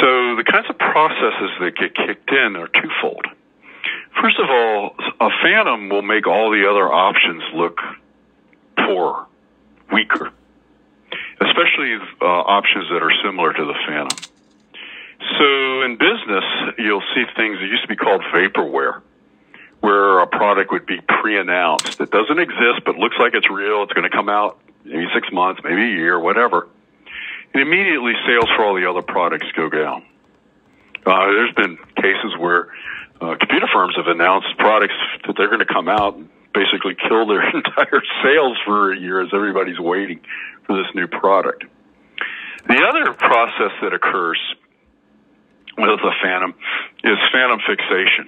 So 0.02 0.36
the 0.36 0.44
kinds 0.44 0.70
of 0.70 0.78
processes 0.78 1.52
that 1.60 1.76
get 1.78 1.96
kicked 1.96 2.32
in 2.32 2.56
are 2.56 2.68
twofold. 2.68 3.26
First 4.22 4.38
of 4.40 4.50
all, 4.50 4.96
a 5.20 5.30
phantom 5.42 5.90
will 5.90 6.02
make 6.02 6.28
all 6.28 6.52
the 6.52 6.70
other 6.70 6.92
options 6.92 7.44
look 7.54 7.80
poor, 8.78 9.28
weaker, 9.92 10.32
especially 11.42 11.98
uh, 12.22 12.26
options 12.26 12.90
that 12.90 13.02
are 13.02 13.12
similar 13.24 13.54
to 13.54 13.66
the 13.66 13.74
phantom. 13.88 14.18
So 15.40 15.82
in 15.84 15.98
business, 15.98 16.44
you'll 16.78 17.04
see 17.16 17.24
things 17.36 17.58
that 17.60 17.66
used 17.66 17.84
to 17.84 17.88
be 17.88 17.96
called 17.96 18.22
vaporware, 18.34 19.02
where 19.80 20.20
a 20.20 20.28
product 20.28 20.72
would 20.72 20.86
be 20.86 21.00
pre-announced. 21.02 22.00
It 22.00 22.12
doesn't 22.12 22.40
exist, 22.40 22.86
but 22.86 22.98
looks 22.98 23.16
like 23.20 23.34
it's 23.34 23.50
real. 23.50 23.84
It's 23.84 23.94
going 23.94 24.10
to 24.10 24.16
come 24.16 24.30
out 24.30 24.60
maybe 24.84 25.08
six 25.14 25.32
months, 25.32 25.62
maybe 25.64 25.82
a 25.82 25.96
year, 25.96 26.20
whatever. 26.20 26.68
And 27.54 27.62
immediately 27.62 28.14
sales 28.26 28.50
for 28.56 28.66
all 28.66 28.76
the 28.76 28.90
other 28.90 29.04
products 29.04 29.46
go 29.56 29.70
down. 29.70 30.04
Uh, 31.06 31.26
there's 31.28 31.54
been 31.54 31.78
cases 31.96 32.34
where 32.40 32.70
uh, 33.22 33.36
computer 33.40 33.68
firms 33.72 33.96
have 33.96 34.08
announced 34.08 34.48
products 34.58 34.96
that 35.28 35.36
they're 35.38 35.50
going 35.50 35.60
to 35.60 35.72
come 35.72 35.88
out 35.88 36.16
and 36.16 36.30
basically 36.54 36.96
kill 36.96 37.28
their 37.28 37.44
entire 37.56 38.02
sales 38.24 38.58
for 38.66 38.92
a 38.94 39.00
year 39.00 39.22
as 39.22 39.30
everybody's 39.34 39.80
waiting 39.80 40.22
for 40.66 40.78
this 40.78 40.88
new 40.96 41.08
product. 41.08 41.66
The 42.68 42.82
other 42.82 43.14
process 43.14 43.72
that 43.82 43.94
occurs 43.94 44.40
with 45.78 46.00
the 46.00 46.14
phantom 46.24 46.56
is 47.04 47.18
phantom 47.32 47.60
fixation. 47.68 48.28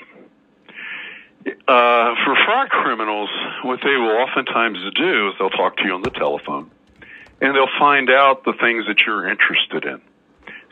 Uh, 1.68 2.16
for 2.26 2.36
fraud 2.46 2.70
criminals, 2.70 3.30
what 3.64 3.80
they 3.84 3.96
will 3.96 4.18
oftentimes 4.18 4.80
do 4.96 5.30
is 5.30 5.36
they'll 5.40 5.50
talk 5.52 5.78
to 5.78 5.86
you 5.86 5.94
on 5.94 6.02
the 6.02 6.10
telephone 6.10 6.72
and 7.46 7.56
they'll 7.56 7.80
find 7.80 8.10
out 8.10 8.44
the 8.44 8.54
things 8.60 8.86
that 8.88 8.98
you're 9.06 9.30
interested 9.30 9.86
in. 9.86 10.02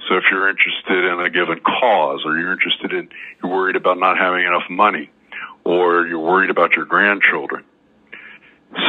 So 0.09 0.17
if 0.17 0.23
you're 0.31 0.49
interested 0.49 1.05
in 1.05 1.19
a 1.19 1.29
given 1.29 1.59
cause, 1.59 2.23
or 2.25 2.37
you're 2.37 2.51
interested 2.51 2.93
in, 2.93 3.09
you're 3.41 3.51
worried 3.51 3.75
about 3.75 3.99
not 3.99 4.17
having 4.17 4.43
enough 4.43 4.67
money, 4.69 5.11
or 5.63 6.07
you're 6.07 6.19
worried 6.19 6.49
about 6.49 6.73
your 6.73 6.85
grandchildren, 6.85 7.63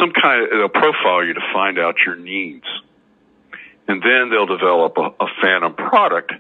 some 0.01 0.13
kind 0.13 0.45
of, 0.45 0.51
they'll 0.51 0.69
profile 0.71 1.25
you 1.25 1.35
to 1.35 1.45
find 1.53 1.79
out 1.79 1.97
your 2.07 2.17
needs. 2.17 2.65
And 3.87 4.03
then 4.03 4.31
they'll 4.31 4.47
develop 4.47 4.97
a, 4.97 5.13
a 5.23 5.29
phantom 5.43 5.75
product 5.75 6.33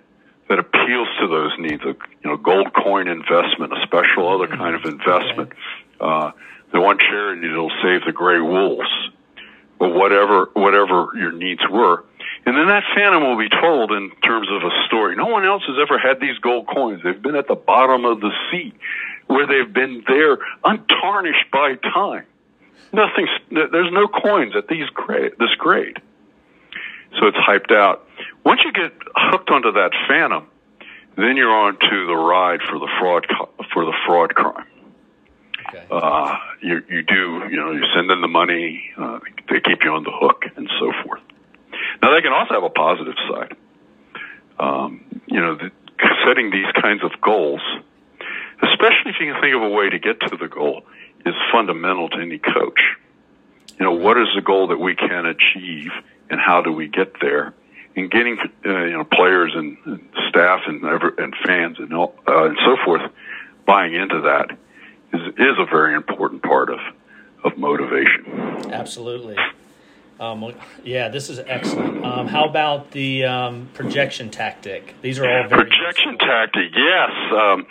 that 0.48 0.59
appeals 0.59 1.09
to 1.20 1.28
those 1.28 1.52
needs, 1.59 1.83
a 1.85 1.94
you 2.24 2.30
know, 2.30 2.38
gold 2.38 2.72
coin 2.72 3.07
investment, 3.07 3.70
a 3.70 3.83
special 3.83 4.33
other 4.33 4.48
kind 4.48 4.74
of 4.74 4.85
investment. 4.87 5.52
Uh, 6.00 6.33
the 6.72 6.80
one 6.80 6.98
charity 6.98 7.46
that'll 7.46 7.70
save 7.83 8.00
the 8.07 8.12
gray 8.12 8.40
wolves, 8.40 8.88
or 9.78 9.92
whatever, 9.92 10.50
whatever 10.54 11.08
your 11.14 11.32
needs 11.32 11.62
were 11.70 12.04
and 12.46 12.56
then 12.56 12.66
that 12.68 12.84
phantom 12.94 13.22
will 13.22 13.38
be 13.38 13.48
told 13.48 13.90
in 13.92 14.10
terms 14.22 14.48
of 14.50 14.62
a 14.62 14.70
story. 14.87 15.16
No 15.16 15.26
one 15.26 15.46
else 15.46 15.62
has 15.66 15.76
ever 15.80 15.98
had 15.98 16.20
these 16.20 16.38
gold 16.38 16.66
coins. 16.66 17.00
They've 17.02 17.20
been 17.20 17.37
at 17.37 17.48
the 17.48 17.54
bottom 17.54 18.04
of 18.04 18.20
the 18.20 18.30
sea 18.50 18.74
where 19.26 19.46
they've 19.46 19.72
been 19.72 20.04
there 20.06 20.38
untarnished 20.62 21.50
by 21.50 21.76
time. 21.76 22.26
Nothing, 22.92 23.26
there's 23.50 23.92
no 23.92 24.06
coins 24.08 24.54
at 24.56 24.68
these 24.68 24.88
grade, 24.90 25.32
this 25.38 25.54
grade. 25.56 25.96
So 27.18 27.28
it's 27.28 27.38
hyped 27.38 27.74
out. 27.74 28.06
Once 28.44 28.60
you 28.64 28.72
get 28.72 28.92
hooked 29.16 29.50
onto 29.50 29.72
that 29.72 29.92
phantom, 30.06 30.46
then 31.16 31.37
you're 31.37 31.50
on 31.50 31.78
to 31.78 32.06
the 32.06 32.16
ride 32.16 32.60
for 32.60 32.78
the 32.78 32.88
fraud, 33.00 33.26
for 33.72 33.87
the 33.87 33.94
fraud 34.06 34.34
crime. 34.34 34.66
Uh, 35.90 36.37
you, 36.60 36.82
you 36.88 37.02
do, 37.02 37.42
you 37.50 37.56
know, 37.56 37.72
you 37.72 37.84
send 37.94 38.08
them 38.08 38.20
the 38.20 38.28
money, 38.28 38.90
uh, 38.96 39.18
they 39.48 39.60
keep 39.60 39.84
you 39.84 39.90
on 39.90 40.04
the 40.04 40.12
hook 40.12 40.44
and 40.56 40.68
so 40.78 40.92
forth. 41.04 41.20
Now, 42.02 42.14
they 42.14 42.22
can 42.22 42.32
also 42.32 42.54
have 42.54 42.62
a 42.62 42.70
positive 42.70 43.14
side. 43.28 43.56
Um, 44.58 45.04
you 45.26 45.40
know, 45.40 45.56
the, 45.56 45.70
setting 46.26 46.50
these 46.50 46.70
kinds 46.80 47.02
of 47.02 47.10
goals, 47.20 47.60
especially 48.62 49.10
if 49.10 49.16
you 49.20 49.32
can 49.32 49.40
think 49.40 49.54
of 49.54 49.62
a 49.62 49.68
way 49.68 49.90
to 49.90 49.98
get 49.98 50.20
to 50.20 50.37
the 50.37 50.48
goal, 50.48 50.82
is 51.26 51.34
fundamental 51.52 52.08
to 52.10 52.18
any 52.18 52.38
coach. 52.38 52.80
You 53.78 53.87
know, 53.87 53.92
what 53.92 54.18
is 54.18 54.28
the 54.34 54.42
goal 54.42 54.68
that 54.68 54.78
we 54.78 54.94
can 54.94 55.26
achieve, 55.26 55.90
and 56.30 56.40
how 56.40 56.62
do 56.62 56.72
we 56.72 56.88
get 56.88 57.20
there? 57.20 57.54
And 57.96 58.10
getting 58.10 58.38
uh, 58.66 58.84
you 58.84 58.92
know 58.92 59.04
players 59.04 59.52
and, 59.54 59.76
and 59.84 60.08
staff 60.28 60.62
and 60.66 60.82
and 60.84 61.34
fans 61.44 61.78
and 61.78 61.92
all, 61.94 62.14
uh, 62.26 62.46
and 62.46 62.58
so 62.64 62.76
forth 62.84 63.02
buying 63.66 63.94
into 63.94 64.22
that 64.22 64.56
is 65.14 65.35
is 65.38 65.57
a 65.59 65.66
very 65.66 65.94
important 65.94 66.42
part 66.42 66.70
of 66.70 66.81
of 67.44 67.59
motivation. 67.59 68.72
Absolutely. 68.72 69.37
Um, 70.18 70.55
yeah, 70.85 71.09
this 71.09 71.29
is 71.29 71.40
excellent. 71.40 72.05
Um, 72.05 72.29
how 72.29 72.44
about 72.44 72.92
the 72.92 73.24
um, 73.24 73.68
projection 73.74 74.31
tactic? 74.31 74.94
These 75.03 75.18
are 75.18 75.27
all 75.29 75.48
very 75.48 75.64
projection 75.64 76.12
useful. 76.12 76.29
tactic. 76.29 76.70
Yes, 76.72 77.11
um, 77.33 77.66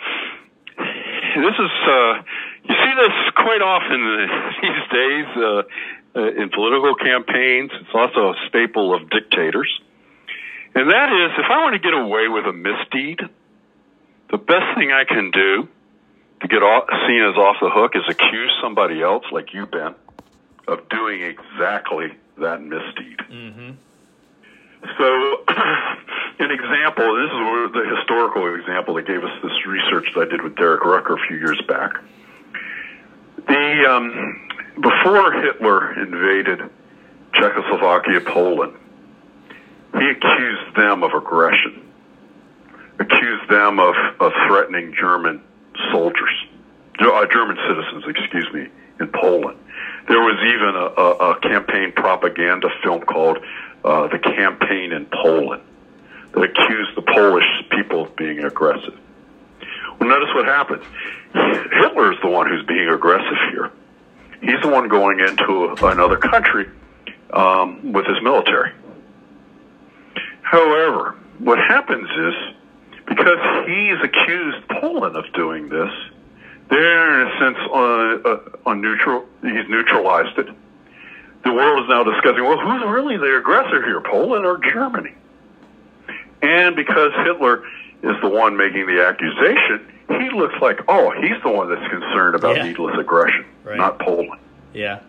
this 0.76 1.56
is 1.58 1.72
uh, 1.88 2.22
you 2.64 2.74
see 2.74 2.92
this 3.00 3.16
quite 3.34 3.62
often 3.62 4.00
these 4.62 4.84
days 4.92 5.26
uh, 5.36 6.20
uh, 6.20 6.42
in 6.42 6.50
political 6.50 6.94
campaigns. 6.94 7.70
It's 7.80 7.94
also 7.94 8.32
a 8.32 8.34
staple 8.48 8.94
of 8.94 9.08
dictators, 9.10 9.80
and 10.74 10.90
that 10.90 11.10
is 11.12 11.32
if 11.38 11.50
I 11.50 11.62
want 11.64 11.74
to 11.74 11.80
get 11.80 11.94
away 11.94 12.28
with 12.28 12.44
a 12.44 12.52
misdeed, 12.52 13.20
the 14.30 14.38
best 14.38 14.76
thing 14.76 14.92
I 14.92 15.04
can 15.04 15.30
do 15.30 15.68
to 16.44 16.48
get 16.48 16.62
off, 16.62 16.84
seen 17.08 17.24
as 17.24 17.36
off 17.36 17.56
the 17.60 17.70
hook 17.70 17.92
is 17.96 18.02
accuse 18.08 18.52
somebody 18.62 19.02
else, 19.02 19.24
like 19.32 19.54
you, 19.54 19.64
Ben, 19.64 19.94
of 20.68 20.88
doing 20.90 21.22
exactly 21.22 22.12
that 22.38 22.60
misdeed. 22.60 23.18
Mm-hmm. 23.18 23.70
So, 24.98 25.44
an 26.44 26.50
example, 26.50 27.16
this 27.16 27.32
is 27.32 27.72
the 27.72 27.96
historical 27.96 28.54
example 28.54 28.94
that 28.94 29.06
gave 29.06 29.24
us 29.24 29.32
this 29.42 29.66
research 29.66 30.12
that 30.14 30.20
I 30.20 30.30
did 30.30 30.42
with 30.42 30.54
Derek 30.56 30.84
Rucker 30.84 31.14
a 31.14 31.26
few 31.26 31.38
years 31.38 31.60
back. 31.66 31.92
The 33.48 33.86
um, 33.88 34.48
before 34.74 35.32
Hitler 35.32 35.98
invaded 35.98 36.60
Czechoslovakia, 37.32 38.20
Poland, 38.20 38.76
he 39.94 40.10
accused 40.10 40.76
them 40.76 41.02
of 41.02 41.12
aggression. 41.14 41.80
accused 42.98 43.48
them 43.48 43.80
of, 43.80 43.94
of 44.20 44.32
threatening 44.46 44.94
German 44.98 45.42
soldiers, 45.92 46.34
uh, 47.00 47.26
German 47.32 47.56
citizens, 47.68 48.04
excuse 48.06 48.48
me, 48.52 48.68
in 49.00 49.08
Poland. 49.08 49.58
There 50.08 50.20
was 50.20 50.38
even 50.46 50.74
a, 50.76 50.86
a, 51.00 51.30
a 51.32 51.40
campaign 51.40 51.92
propaganda 51.92 52.68
film 52.82 53.02
called 53.02 53.38
uh, 53.84 54.08
The 54.08 54.18
Campaign 54.18 54.92
in 54.92 55.06
Poland 55.06 55.62
that 56.32 56.42
accused 56.42 56.96
the 56.96 57.02
Polish 57.02 57.44
people 57.70 58.04
of 58.04 58.16
being 58.16 58.44
aggressive. 58.44 58.98
Well, 59.98 60.08
notice 60.08 60.28
what 60.34 60.46
happens. 60.46 60.84
Hitler 61.32 62.12
is 62.12 62.18
the 62.22 62.28
one 62.28 62.48
who's 62.48 62.66
being 62.66 62.88
aggressive 62.88 63.38
here. 63.50 63.70
He's 64.40 64.60
the 64.62 64.68
one 64.68 64.88
going 64.88 65.20
into 65.20 65.74
another 65.86 66.16
country 66.16 66.68
um, 67.32 67.92
with 67.92 68.06
his 68.06 68.16
military. 68.22 68.72
However, 70.42 71.16
what 71.38 71.58
happens 71.58 72.08
is 72.08 72.53
because 73.06 73.66
he's 73.66 73.98
accused 74.02 74.68
Poland 74.80 75.16
of 75.16 75.30
doing 75.32 75.68
this, 75.68 75.90
they're 76.70 77.20
in 77.20 77.26
a 77.28 77.38
sense 77.38 77.58
on, 77.70 78.22
uh, 78.26 78.68
on 78.68 78.80
neutral. 78.80 79.26
He's 79.42 79.68
neutralized 79.68 80.38
it. 80.38 80.48
The 81.44 81.52
world 81.52 81.82
is 81.82 81.88
now 81.90 82.04
discussing, 82.04 82.42
well, 82.42 82.58
who's 82.58 82.82
really 82.90 83.18
the 83.18 83.36
aggressor 83.36 83.84
here, 83.84 84.00
Poland 84.00 84.46
or 84.46 84.58
Germany? 84.58 85.12
And 86.40 86.74
because 86.74 87.12
Hitler 87.24 87.64
is 88.02 88.16
the 88.22 88.28
one 88.28 88.56
making 88.56 88.86
the 88.86 89.04
accusation, 89.06 89.92
he 90.08 90.30
looks 90.30 90.54
like, 90.60 90.80
oh, 90.88 91.12
he's 91.20 91.42
the 91.42 91.50
one 91.50 91.68
that's 91.68 91.90
concerned 91.90 92.34
about 92.34 92.56
yeah. 92.56 92.64
needless 92.64 92.96
aggression, 92.98 93.44
right. 93.62 93.76
not 93.76 93.98
Poland. 93.98 94.40
Yeah. 94.72 95.00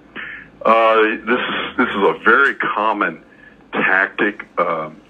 Uh, 0.61 1.01
this 1.01 1.39
is 1.39 1.77
this 1.77 1.89
is 1.89 1.95
a 1.95 2.19
very 2.23 2.55
common 2.55 3.23
tactic. 3.71 4.45
Um, 4.57 5.01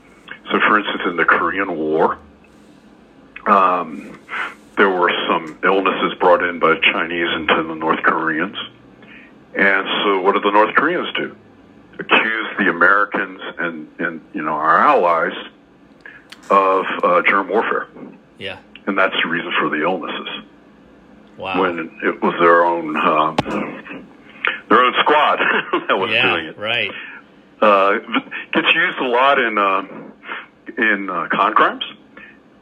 so, 0.52 0.60
for 0.68 0.80
instance, 0.80 1.02
in 1.06 1.16
the 1.16 1.26
Korean 1.26 1.76
War, 1.78 2.18
um, 3.48 4.20
there 4.78 4.90
were 4.90 5.12
some 5.28 5.58
illnesses 5.64 6.14
brought 6.20 6.44
in 6.44 6.60
by 6.60 6.76
Chinese 6.92 7.28
into 7.36 7.64
the 7.64 7.76
North 7.76 8.02
Koreans. 8.04 8.58
And 9.56 9.88
so 10.04 10.22
what 10.22 10.34
did 10.34 10.44
the 10.44 10.52
North 10.52 10.76
Koreans 10.76 11.08
do? 11.16 11.36
Accuse 11.98 12.48
the 12.58 12.70
Americans 12.70 13.40
and, 13.58 13.88
and 14.00 14.22
you 14.34 14.44
know, 14.44 14.52
our 14.52 14.78
allies 14.78 15.34
of 16.50 16.86
uh, 17.04 17.22
germ 17.28 17.50
warfare. 17.50 17.88
Yeah. 18.38 18.60
And 18.86 18.98
that's 18.98 19.16
the 19.24 19.30
reason 19.30 19.52
for 19.60 19.70
the 19.70 19.84
illnesses. 19.84 20.44
Wow. 21.38 21.62
When 21.62 22.00
it 22.04 22.22
was 22.22 22.34
their 22.40 22.64
own 22.66 22.96
um, 22.96 23.36
their 24.70 24.86
own 24.86 24.94
squad 25.02 25.38
that 25.88 25.98
was 25.98 26.12
yeah, 26.12 26.22
doing 26.22 26.46
it. 26.46 26.58
Right. 26.58 26.92
Uh, 27.62 28.00
gets 28.54 28.68
used 28.74 28.98
a 29.00 29.08
lot 29.08 29.40
in 29.40 29.58
uh, 29.58 29.84
in 30.78 31.10
uh, 31.10 31.28
con 31.32 31.54
crimes. 31.54 31.84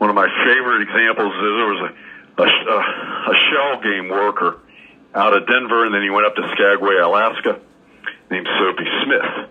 One 0.03 0.09
of 0.09 0.17
my 0.17 0.27
favorite 0.27 0.81
examples 0.81 1.31
is 1.31 1.39
there 1.39 1.71
was 1.71 1.91
a, 2.35 2.43
a, 2.43 3.31
a 3.31 3.35
shell 3.47 3.79
game 3.79 4.09
worker 4.09 4.59
out 5.15 5.31
of 5.31 5.47
Denver, 5.47 5.85
and 5.85 5.95
then 5.95 6.01
he 6.01 6.09
went 6.09 6.27
up 6.27 6.35
to 6.35 6.41
Skagway, 6.51 6.97
Alaska, 6.97 7.61
named 8.29 8.45
Soapy 8.59 8.83
Smith. 9.05 9.47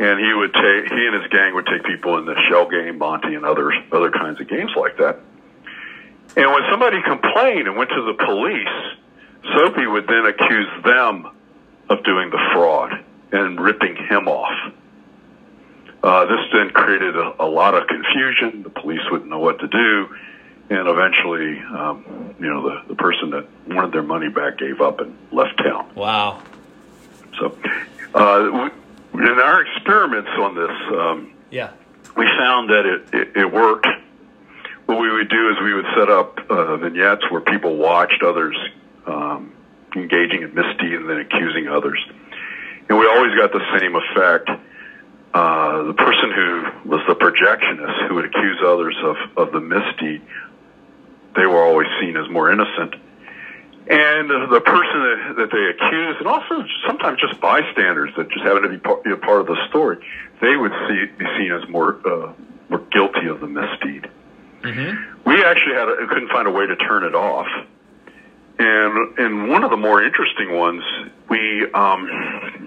And 0.00 0.18
he 0.18 0.32
would 0.32 0.54
take 0.54 0.88
he 0.88 1.04
and 1.04 1.20
his 1.20 1.30
gang 1.30 1.52
would 1.54 1.66
take 1.66 1.84
people 1.84 2.16
in 2.16 2.24
the 2.24 2.34
shell 2.48 2.66
game, 2.70 2.96
Monty, 2.96 3.34
and 3.34 3.44
others 3.44 3.74
other 3.92 4.10
kinds 4.10 4.40
of 4.40 4.48
games 4.48 4.70
like 4.74 4.96
that. 4.96 5.20
And 6.34 6.50
when 6.50 6.62
somebody 6.70 7.02
complained 7.02 7.68
and 7.68 7.76
went 7.76 7.90
to 7.90 8.08
the 8.08 8.24
police, 8.24 9.52
Soapy 9.52 9.86
would 9.86 10.06
then 10.06 10.32
accuse 10.32 10.82
them 10.82 11.28
of 11.90 12.02
doing 12.04 12.30
the 12.30 12.40
fraud 12.54 13.04
and 13.32 13.60
ripping 13.60 13.96
him 13.96 14.28
off. 14.28 14.72
Uh, 16.02 16.24
this 16.24 16.40
then 16.52 16.70
created 16.70 17.16
a, 17.16 17.44
a, 17.44 17.46
lot 17.46 17.74
of 17.74 17.86
confusion. 17.86 18.64
The 18.64 18.70
police 18.70 19.00
wouldn't 19.10 19.30
know 19.30 19.38
what 19.38 19.60
to 19.60 19.68
do, 19.68 20.16
and 20.68 20.88
eventually, 20.88 21.60
um, 21.60 22.34
you 22.40 22.50
know, 22.50 22.62
the, 22.68 22.88
the 22.88 22.94
person 22.96 23.30
that 23.30 23.46
wanted 23.68 23.92
their 23.92 24.02
money 24.02 24.28
back 24.28 24.58
gave 24.58 24.80
up 24.80 24.98
and 24.98 25.16
left 25.30 25.58
town. 25.58 25.94
Wow. 25.94 26.42
So, 27.38 27.56
uh, 28.14 28.70
we, 29.14 29.22
in 29.22 29.38
our 29.38 29.62
experiments 29.62 30.30
on 30.40 30.56
this, 30.56 30.98
um, 30.98 31.34
yeah, 31.52 31.70
we 32.16 32.26
found 32.36 32.70
that 32.70 32.84
it, 32.84 33.14
it, 33.14 33.36
it, 33.36 33.52
worked. 33.52 33.86
What 34.86 34.98
we 34.98 35.08
would 35.08 35.28
do 35.28 35.50
is 35.50 35.56
we 35.62 35.72
would 35.72 35.86
set 35.96 36.10
up 36.10 36.38
uh, 36.50 36.78
vignettes 36.78 37.30
where 37.30 37.42
people 37.42 37.76
watched 37.76 38.24
others 38.24 38.56
um, 39.06 39.52
engaging 39.94 40.42
in 40.42 40.52
misdeed 40.52 40.94
and 40.94 41.08
then 41.08 41.20
accusing 41.20 41.68
others, 41.68 42.04
and 42.88 42.98
we 42.98 43.06
always 43.06 43.36
got 43.36 43.52
the 43.52 43.62
same 43.78 43.94
effect 43.94 44.50
uh, 45.34 45.82
the 45.84 45.94
person 45.94 46.30
who 46.30 46.90
was 46.90 47.00
the 47.08 47.14
projectionist 47.14 48.08
who 48.08 48.14
would 48.16 48.26
accuse 48.26 48.58
others 48.64 48.96
of, 49.02 49.16
of 49.36 49.52
the 49.52 49.60
misdeed, 49.60 50.22
they 51.34 51.46
were 51.46 51.62
always 51.64 51.88
seen 52.00 52.16
as 52.16 52.28
more 52.30 52.52
innocent. 52.52 52.94
And 53.88 54.30
the 54.30 54.60
person 54.60 55.00
that, 55.02 55.34
that 55.38 55.50
they 55.50 55.64
accused, 55.74 56.18
and 56.20 56.28
also 56.28 56.64
sometimes 56.86 57.18
just 57.20 57.40
bystanders 57.40 58.10
that 58.16 58.28
just 58.30 58.44
happened 58.44 58.64
to 58.64 58.68
be 58.68 58.78
part, 58.78 59.02
be 59.02 59.14
part 59.16 59.40
of 59.40 59.46
the 59.48 59.56
story, 59.70 59.98
they 60.40 60.56
would 60.56 60.72
see, 60.86 61.06
be 61.18 61.26
seen 61.36 61.50
as 61.50 61.68
more 61.68 61.98
uh, 62.06 62.32
more 62.68 62.78
guilty 62.92 63.26
of 63.26 63.40
the 63.40 63.48
misdeed. 63.48 64.08
Mm-hmm. 64.62 65.28
We 65.28 65.42
actually 65.44 65.74
had 65.74 65.88
a, 65.88 66.06
couldn't 66.06 66.28
find 66.28 66.46
a 66.46 66.52
way 66.52 66.66
to 66.66 66.76
turn 66.76 67.02
it 67.02 67.14
off. 67.16 67.48
And 68.58 69.18
and 69.18 69.48
one 69.48 69.64
of 69.64 69.70
the 69.70 69.76
more 69.76 70.02
interesting 70.02 70.56
ones, 70.56 70.84
we 71.28 71.66
um, 71.72 72.61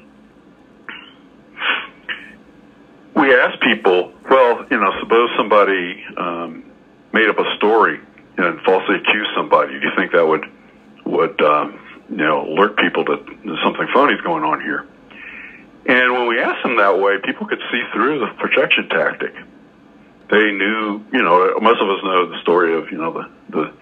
we 3.26 3.34
asked 3.34 3.62
people, 3.62 4.14
well, 4.30 4.66
you 4.70 4.78
know, 4.78 4.92
suppose 5.02 5.30
somebody 5.36 6.04
um, 6.18 6.64
made 7.12 7.28
up 7.28 7.40
a 7.40 7.56
story 7.58 8.00
and 8.38 8.60
falsely 8.62 8.96
accused 8.98 9.30
somebody. 9.36 9.80
Do 9.80 9.86
you 9.86 9.92
think 9.96 10.12
that 10.12 10.28
would 10.28 10.46
would 11.06 11.42
um, 11.42 11.80
you 12.10 12.18
know 12.18 12.46
alert 12.46 12.78
people 12.78 13.04
that 13.06 13.20
something 13.64 13.88
funny 13.94 14.14
is 14.14 14.22
going 14.22 14.44
on 14.44 14.62
here? 14.62 14.86
And 15.88 16.14
when 16.14 16.28
we 16.28 16.40
asked 16.40 16.64
them 16.64 16.78
that 16.78 17.00
way, 17.00 17.18
people 17.24 17.48
could 17.48 17.62
see 17.72 17.82
through 17.94 18.20
the 18.20 18.28
projection 18.38 18.90
tactic. 18.90 19.34
They 20.30 20.52
knew, 20.52 21.06
you 21.14 21.22
know, 21.22 21.60
most 21.62 21.82
of 21.82 21.90
us 21.90 22.02
know 22.04 22.30
the 22.30 22.42
story 22.42 22.78
of 22.78 22.92
you 22.92 22.98
know 22.98 23.12
the 23.12 23.26
the 23.50 23.74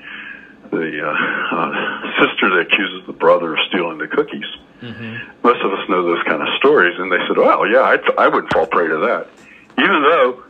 the 0.73 1.01
uh, 1.01 1.55
uh, 1.55 1.71
sister 2.19 2.49
that 2.49 2.67
accuses 2.67 3.05
the 3.07 3.13
brother 3.13 3.53
of 3.53 3.59
stealing 3.69 3.97
the 3.97 4.07
cookies. 4.07 4.45
Mm-hmm. 4.81 5.41
Most 5.43 5.63
of 5.63 5.71
us 5.71 5.87
know 5.89 6.03
those 6.03 6.23
kind 6.23 6.41
of 6.41 6.47
stories, 6.57 6.95
and 6.99 7.11
they 7.11 7.19
said, 7.27 7.37
"Well, 7.37 7.67
yeah, 7.67 7.81
I'd, 7.81 8.03
I 8.17 8.27
wouldn't 8.27 8.51
fall 8.51 8.67
prey 8.67 8.87
to 8.87 8.97
that," 8.97 9.29
even 9.77 10.01
though 10.03 10.43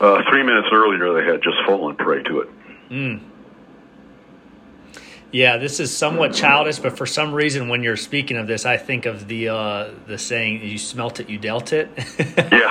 uh, 0.00 0.22
three 0.30 0.42
minutes 0.42 0.68
earlier 0.72 1.14
they 1.14 1.30
had 1.30 1.42
just 1.42 1.56
fallen 1.66 1.96
prey 1.96 2.22
to 2.24 2.40
it. 2.40 2.48
Mm. 2.90 3.20
Yeah, 5.32 5.56
this 5.56 5.80
is 5.80 5.94
somewhat 5.94 6.32
childish, 6.32 6.78
but 6.78 6.96
for 6.96 7.04
some 7.04 7.34
reason, 7.34 7.68
when 7.68 7.82
you're 7.82 7.96
speaking 7.96 8.36
of 8.36 8.46
this, 8.46 8.64
I 8.64 8.76
think 8.76 9.06
of 9.06 9.26
the 9.26 9.48
uh, 9.48 9.90
the 10.06 10.18
saying 10.18 10.62
"You 10.62 10.78
smelt 10.78 11.18
it, 11.18 11.28
you 11.28 11.36
dealt 11.36 11.72
it." 11.72 11.90
yeah, 11.96 12.04
yeah, 12.46 12.70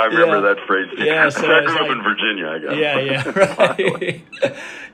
I 0.00 0.08
remember 0.10 0.36
yeah. 0.36 0.40
that 0.40 0.56
phrase. 0.66 0.88
Yeah, 0.96 1.28
so 1.28 1.46
I 1.46 1.62
grew 1.64 1.78
up 1.78 1.90
in 1.90 2.02
Virginia. 2.02 2.48
I 2.48 2.58
guess. 2.58 2.76
Yeah, 2.76 2.98
yeah, 2.98 3.28
right. 3.38 4.22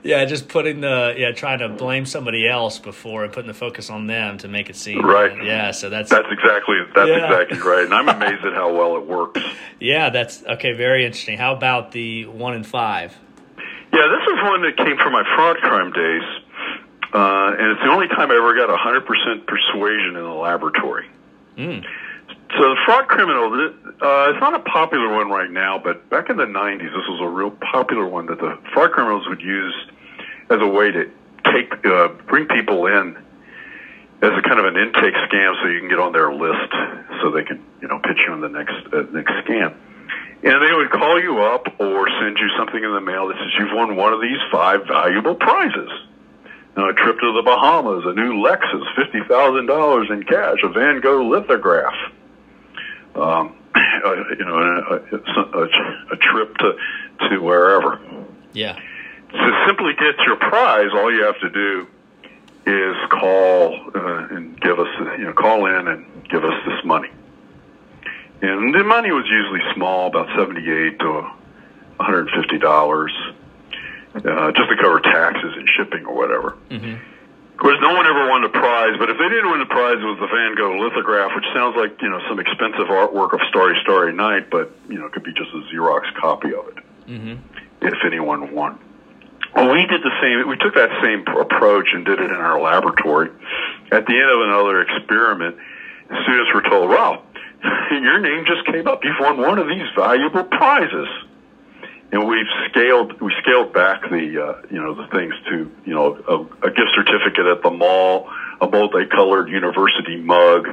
yeah, 0.03 0.25
just 0.25 0.49
putting 0.49 0.81
the 0.81 1.15
yeah, 1.17 1.31
trying 1.31 1.59
to 1.59 1.69
blame 1.69 2.05
somebody 2.05 2.45
else 2.47 2.77
before 2.77 3.23
and 3.23 3.31
putting 3.31 3.47
the 3.47 3.53
focus 3.53 3.89
on 3.89 4.07
them 4.07 4.37
to 4.39 4.49
make 4.49 4.69
it 4.69 4.75
seem 4.75 5.05
right. 5.05 5.31
Yeah, 5.43 5.71
so 5.71 5.89
that's 5.89 6.09
that's 6.09 6.27
exactly 6.31 6.79
that's 6.93 7.07
yeah. 7.07 7.25
exactly 7.25 7.59
right, 7.59 7.85
and 7.85 7.93
I'm 7.93 8.09
amazed 8.09 8.43
at 8.43 8.53
how 8.53 8.73
well 8.73 8.97
it 8.97 9.07
works. 9.07 9.39
Yeah, 9.79 10.09
that's 10.09 10.43
okay. 10.43 10.73
Very 10.73 11.05
interesting. 11.05 11.37
How 11.37 11.55
about 11.55 11.93
the 11.93 12.25
one 12.25 12.55
in 12.55 12.63
five? 12.63 13.15
Yeah, 13.93 14.09
this 14.09 14.25
is 14.25 14.41
one 14.41 14.63
that 14.63 14.75
came 14.75 14.97
from 14.97 15.13
my 15.13 15.21
fraud 15.35 15.57
crime 15.57 15.93
days, 15.93 16.25
uh, 17.13 17.53
and 17.61 17.71
it's 17.71 17.81
the 17.85 17.91
only 17.93 18.07
time 18.07 18.31
I 18.31 18.35
ever 18.41 18.55
got 18.57 18.73
100% 18.73 19.45
persuasion 19.45 20.17
in 20.17 20.23
the 20.23 20.33
laboratory. 20.33 21.07
Mm. 21.55 21.85
So 22.57 22.69
the 22.73 22.77
fraud 22.85 23.07
criminal, 23.07 23.53
uh, 23.53 24.33
it's 24.33 24.41
not 24.41 24.55
a 24.55 24.65
popular 24.65 25.13
one 25.13 25.29
right 25.29 25.49
now, 25.49 25.77
but 25.77 26.09
back 26.09 26.31
in 26.31 26.37
the 26.37 26.45
90s, 26.45 26.89
this 26.89 27.05
was 27.07 27.21
a 27.21 27.29
real 27.29 27.51
popular 27.51 28.07
one 28.07 28.25
that 28.27 28.39
the 28.39 28.57
fraud 28.73 28.91
criminals 28.91 29.27
would 29.27 29.41
use 29.41 29.75
as 30.49 30.57
a 30.59 30.67
way 30.67 30.89
to 30.91 31.11
take, 31.53 31.85
uh, 31.85 32.07
bring 32.25 32.47
people 32.47 32.87
in 32.87 33.15
as 34.23 34.31
a 34.33 34.41
kind 34.41 34.57
of 34.57 34.65
an 34.65 34.77
intake 34.77 35.13
scam 35.29 35.53
so 35.61 35.67
you 35.67 35.81
can 35.81 35.89
get 35.89 35.99
on 35.99 36.13
their 36.13 36.33
list 36.33 36.73
so 37.21 37.29
they 37.29 37.43
can, 37.43 37.63
you 37.79 37.87
know, 37.87 37.99
pitch 37.99 38.17
you 38.25 38.33
on 38.33 38.41
the 38.41 38.49
next, 38.49 38.73
uh, 38.91 39.03
next 39.11 39.33
scam. 39.45 39.75
And 40.43 40.61
they 40.61 40.73
would 40.75 40.91
call 40.91 41.21
you 41.21 41.39
up 41.39 41.67
or 41.79 42.07
send 42.19 42.37
you 42.37 42.49
something 42.57 42.83
in 42.83 42.93
the 42.93 42.99
mail 42.99 43.29
that 43.29 43.37
says 43.37 43.51
you've 43.57 43.73
won 43.73 43.95
one 43.95 44.11
of 44.11 44.19
these 44.19 44.39
five 44.51 44.85
valuable 44.87 45.35
prizes. 45.35 45.89
A 46.75 46.91
trip 46.93 47.19
to 47.19 47.33
the 47.33 47.43
Bahamas, 47.45 48.03
a 48.05 48.13
new 48.13 48.43
Lexus, 48.43 48.83
fifty 48.95 49.21
thousand 49.29 49.67
dollars 49.67 50.07
in 50.09 50.23
cash, 50.23 50.57
a 50.63 50.69
Van 50.69 51.01
Gogh 51.01 51.29
lithograph. 51.29 51.93
Um, 53.15 53.55
uh, 53.75 54.15
you 54.37 54.43
know, 54.43 54.57
a, 54.57 54.95
a, 55.15 55.63
a, 56.11 56.17
trip 56.17 56.57
to 56.57 56.73
to 57.29 57.37
wherever. 57.39 58.01
Yeah. 58.53 58.73
To 58.73 59.63
simply 59.67 59.93
get 59.93 60.17
your 60.25 60.35
prize, 60.35 60.89
all 60.93 61.13
you 61.13 61.23
have 61.23 61.39
to 61.41 61.49
do 61.51 61.87
is 62.65 62.95
call 63.11 63.79
uh, 63.95 64.35
and 64.35 64.59
give 64.59 64.79
us, 64.79 64.87
you 65.19 65.25
know, 65.25 65.33
call 65.33 65.67
in 65.67 65.87
and 65.87 66.27
give 66.27 66.43
us 66.43 66.53
this 66.65 66.83
money. 66.83 67.09
And 68.43 68.75
the 68.75 68.83
money 68.83 69.09
was 69.11 69.23
usually 69.23 69.63
small, 69.73 70.07
about 70.07 70.27
78 70.35 70.99
to 70.99 71.31
$150 71.99 73.33
uh, 74.15 74.51
just 74.51 74.69
to 74.69 74.75
cover 74.83 74.99
taxes 74.99 75.53
and 75.55 75.67
shipping 75.77 76.05
or 76.05 76.13
whatever. 76.13 76.57
Mm-hmm. 76.67 76.99
Of 76.99 77.57
course, 77.57 77.77
no 77.79 77.95
one 77.95 78.05
ever 78.05 78.27
won 78.27 78.41
the 78.41 78.49
prize, 78.49 78.99
but 78.99 79.09
if 79.09 79.15
they 79.15 79.29
didn't 79.29 79.49
win 79.49 79.59
the 79.63 79.71
prize, 79.71 79.95
it 79.95 80.03
was 80.03 80.19
the 80.19 80.27
Van 80.27 80.59
Gogh 80.59 80.75
lithograph, 80.75 81.31
which 81.35 81.45
sounds 81.55 81.77
like 81.77 81.95
you 82.01 82.09
know 82.09 82.19
some 82.27 82.39
expensive 82.39 82.91
artwork 82.91 83.31
of 83.31 83.39
Starry 83.47 83.79
Starry 83.81 84.11
Night, 84.11 84.49
but 84.49 84.75
you 84.89 84.99
know 84.99 85.05
it 85.05 85.13
could 85.13 85.23
be 85.23 85.31
just 85.31 85.53
a 85.53 85.61
Xerox 85.71 86.11
copy 86.19 86.51
of 86.53 86.67
it. 86.67 86.83
Mm-hmm. 87.07 87.39
If 87.79 87.95
anyone 88.05 88.51
won. 88.51 88.77
Well, 89.55 89.71
we 89.71 89.85
did 89.85 90.01
the 90.01 90.11
same. 90.19 90.49
We 90.49 90.57
took 90.57 90.75
that 90.75 90.89
same 90.99 91.23
approach 91.37 91.93
and 91.93 92.03
did 92.03 92.19
it 92.19 92.27
in 92.27 92.35
our 92.35 92.59
laboratory. 92.59 93.29
At 93.91 94.05
the 94.07 94.17
end 94.17 94.29
of 94.33 94.41
another 94.41 94.81
experiment, 94.81 95.55
students 96.25 96.51
were 96.53 96.63
told, 96.63 96.89
"Wow, 96.89 97.23
your 97.91 98.19
name 98.19 98.45
just 98.45 98.65
came 98.65 98.87
up. 98.87 99.03
You've 99.03 99.19
won 99.19 99.37
one 99.37 99.59
of 99.59 99.67
these 99.67 99.87
valuable 99.95 100.43
prizes." 100.43 101.07
And 102.11 102.27
we've 102.27 102.45
scaled 102.69 103.19
we 103.21 103.33
scaled 103.41 103.73
back 103.73 104.03
the 104.03 104.43
uh, 104.45 104.61
you 104.69 104.81
know 104.81 104.93
the 104.93 105.07
things 105.07 105.33
to 105.49 105.71
you 105.85 105.93
know 105.93 106.13
a, 106.27 106.67
a 106.67 106.69
gift 106.69 106.91
certificate 106.95 107.47
at 107.47 107.63
the 107.63 107.71
mall, 107.71 108.29
a 108.61 108.67
multicolored 108.67 109.49
university 109.49 110.17
mug, 110.17 110.67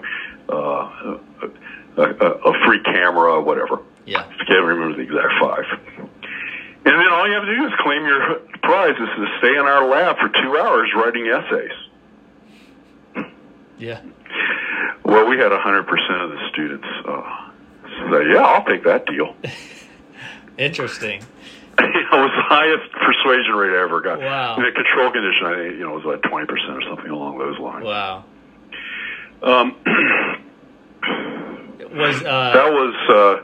uh, 0.50 1.16
a, 1.96 2.02
a, 2.02 2.26
a 2.26 2.66
free 2.66 2.82
camera, 2.82 3.40
whatever. 3.40 3.80
Yeah, 4.04 4.20
I 4.20 4.44
can't 4.44 4.64
remember 4.64 4.96
the 4.96 5.02
exact 5.02 5.32
five. 5.40 5.64
And 6.82 6.94
then 6.98 7.12
all 7.12 7.26
you 7.26 7.34
have 7.34 7.44
to 7.44 7.56
do 7.56 7.66
is 7.66 7.72
claim 7.80 8.04
your 8.04 8.40
prize 8.62 8.96
is 8.96 9.08
to 9.16 9.38
stay 9.38 9.52
in 9.52 9.66
our 9.66 9.86
lab 9.86 10.16
for 10.16 10.28
two 10.28 10.58
hours 10.58 10.90
writing 10.96 11.26
essays. 11.26 11.72
Yeah. 13.78 14.02
Well, 15.10 15.26
we 15.28 15.38
had 15.38 15.50
100% 15.50 16.24
of 16.24 16.30
the 16.30 16.38
students 16.52 16.86
uh, 17.04 17.50
say, 17.82 18.32
yeah, 18.32 18.44
I'll 18.44 18.64
take 18.64 18.84
that 18.84 19.06
deal. 19.06 19.34
Interesting. 20.56 21.20
it 21.78 22.12
was 22.12 22.30
the 22.30 22.46
highest 22.46 22.92
persuasion 22.92 23.54
rate 23.54 23.76
I 23.76 23.82
ever 23.82 24.00
got. 24.02 24.20
Wow. 24.20 24.54
In 24.54 24.64
a 24.66 24.70
control 24.70 25.10
condition, 25.10 25.46
I 25.46 25.54
think, 25.56 25.78
you 25.78 25.80
know, 25.80 25.98
it 25.98 26.04
was 26.04 26.20
like 26.22 26.22
20% 26.22 26.46
or 26.46 26.82
something 26.82 27.10
along 27.10 27.38
those 27.38 27.58
lines. 27.58 27.84
Wow. 27.84 28.24
Um, 29.42 29.74
was, 31.90 32.22
uh, 32.22 32.52
that 32.54 32.70
was, 32.70 32.94
uh, 33.10 33.42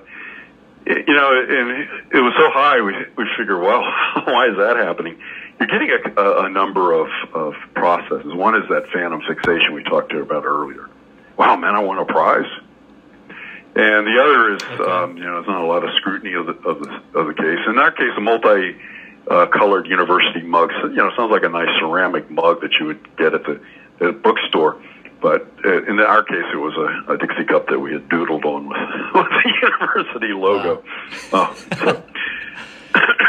you 0.86 1.14
know, 1.14 1.32
and 1.34 1.70
it 2.14 2.20
was 2.22 2.34
so 2.38 2.48
high. 2.52 2.80
We 2.80 2.92
we 3.16 3.26
figured, 3.36 3.60
well, 3.60 3.82
why 4.24 4.46
is 4.50 4.56
that 4.56 4.76
happening? 4.76 5.18
You're 5.58 5.66
getting 5.66 5.90
a, 5.90 6.20
a, 6.20 6.44
a 6.44 6.48
number 6.48 6.92
of 6.92 7.08
of 7.34 7.54
processes. 7.74 8.32
One 8.32 8.54
is 8.54 8.68
that 8.68 8.86
phantom 8.92 9.20
fixation 9.26 9.74
we 9.74 9.82
talked 9.82 10.12
to 10.12 10.20
about 10.20 10.44
earlier. 10.44 10.88
Wow, 11.36 11.56
man, 11.56 11.74
I 11.74 11.80
won 11.80 11.98
a 11.98 12.04
prize. 12.04 12.50
And 13.74 14.06
the 14.06 14.22
other 14.22 14.54
is, 14.54 14.62
okay. 14.62 14.90
um, 14.90 15.16
you 15.18 15.24
know, 15.24 15.34
there's 15.34 15.46
not 15.48 15.60
a 15.60 15.66
lot 15.66 15.84
of 15.84 15.94
scrutiny 15.96 16.32
of 16.32 16.46
the 16.46 16.52
of 16.66 16.80
the, 16.80 17.18
of 17.18 17.26
the 17.26 17.34
case. 17.34 17.58
In 17.68 17.78
our 17.78 17.92
case, 17.92 18.12
a 18.16 18.20
multi 18.20 18.74
uh, 19.28 19.46
colored 19.46 19.86
university 19.86 20.40
mug. 20.40 20.70
You 20.82 20.96
know, 20.96 21.10
sounds 21.14 21.30
like 21.30 21.42
a 21.42 21.50
nice 21.50 21.68
ceramic 21.78 22.30
mug 22.30 22.62
that 22.62 22.72
you 22.80 22.86
would 22.86 23.16
get 23.18 23.34
at 23.34 23.44
the, 23.44 23.60
at 24.00 24.06
the 24.06 24.12
bookstore. 24.12 24.80
But 25.20 25.50
uh, 25.62 25.84
in 25.84 26.00
our 26.00 26.22
case, 26.22 26.44
it 26.52 26.56
was 26.56 26.74
a, 26.76 27.12
a 27.12 27.18
Dixie 27.18 27.44
cup 27.44 27.68
that 27.68 27.78
we 27.78 27.92
had 27.92 28.08
doodled 28.08 28.44
on 28.44 28.68
with, 28.68 28.78
with 29.14 29.28
the 29.28 29.52
university 29.62 30.32
logo. 30.32 30.82
Wow. 31.30 31.54
Oh, 31.54 31.66
so. 31.84 32.02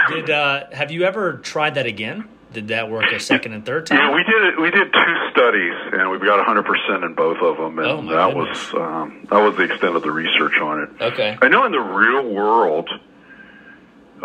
did 0.16 0.30
uh, 0.30 0.66
have 0.72 0.92
you 0.92 1.04
ever 1.04 1.40
tried 1.40 1.76
that 1.76 1.86
again? 1.86 2.30
Did 2.58 2.70
that 2.70 2.90
work 2.90 3.06
a 3.12 3.20
second 3.20 3.54
and 3.54 3.64
third 3.64 3.86
time? 3.86 4.00
Yeah, 4.00 4.16
we 4.16 4.24
did 4.24 4.44
it. 4.46 4.60
We 4.60 4.72
did 4.72 4.92
two 4.92 5.16
studies, 5.30 5.76
and 5.94 6.10
we 6.10 6.18
got 6.18 6.38
100 6.38 6.64
percent 6.66 7.04
in 7.04 7.14
both 7.14 7.38
of 7.38 7.56
them, 7.56 7.78
and 7.78 7.88
oh 7.88 8.02
that 8.16 8.34
goodness. 8.34 8.74
was 8.74 8.82
um, 8.82 9.28
that 9.30 9.38
was 9.38 9.56
the 9.58 9.66
extent 9.66 9.96
of 9.96 10.02
the 10.02 10.10
research 10.10 10.58
on 10.60 10.82
it. 10.82 10.90
Okay. 11.00 11.38
I 11.40 11.50
know 11.50 11.66
in 11.66 11.72
the 11.72 11.80
real 11.80 12.34
world, 12.34 12.90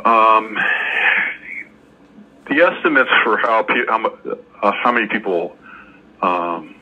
um, 0.02 0.56
the 2.48 2.62
estimates 2.62 3.10
for 3.22 3.36
how 3.36 3.64
pe- 3.64 3.84
how, 3.86 4.06
uh, 4.06 4.72
how 4.82 4.92
many 4.92 5.08
people 5.08 5.54
um, 6.22 6.74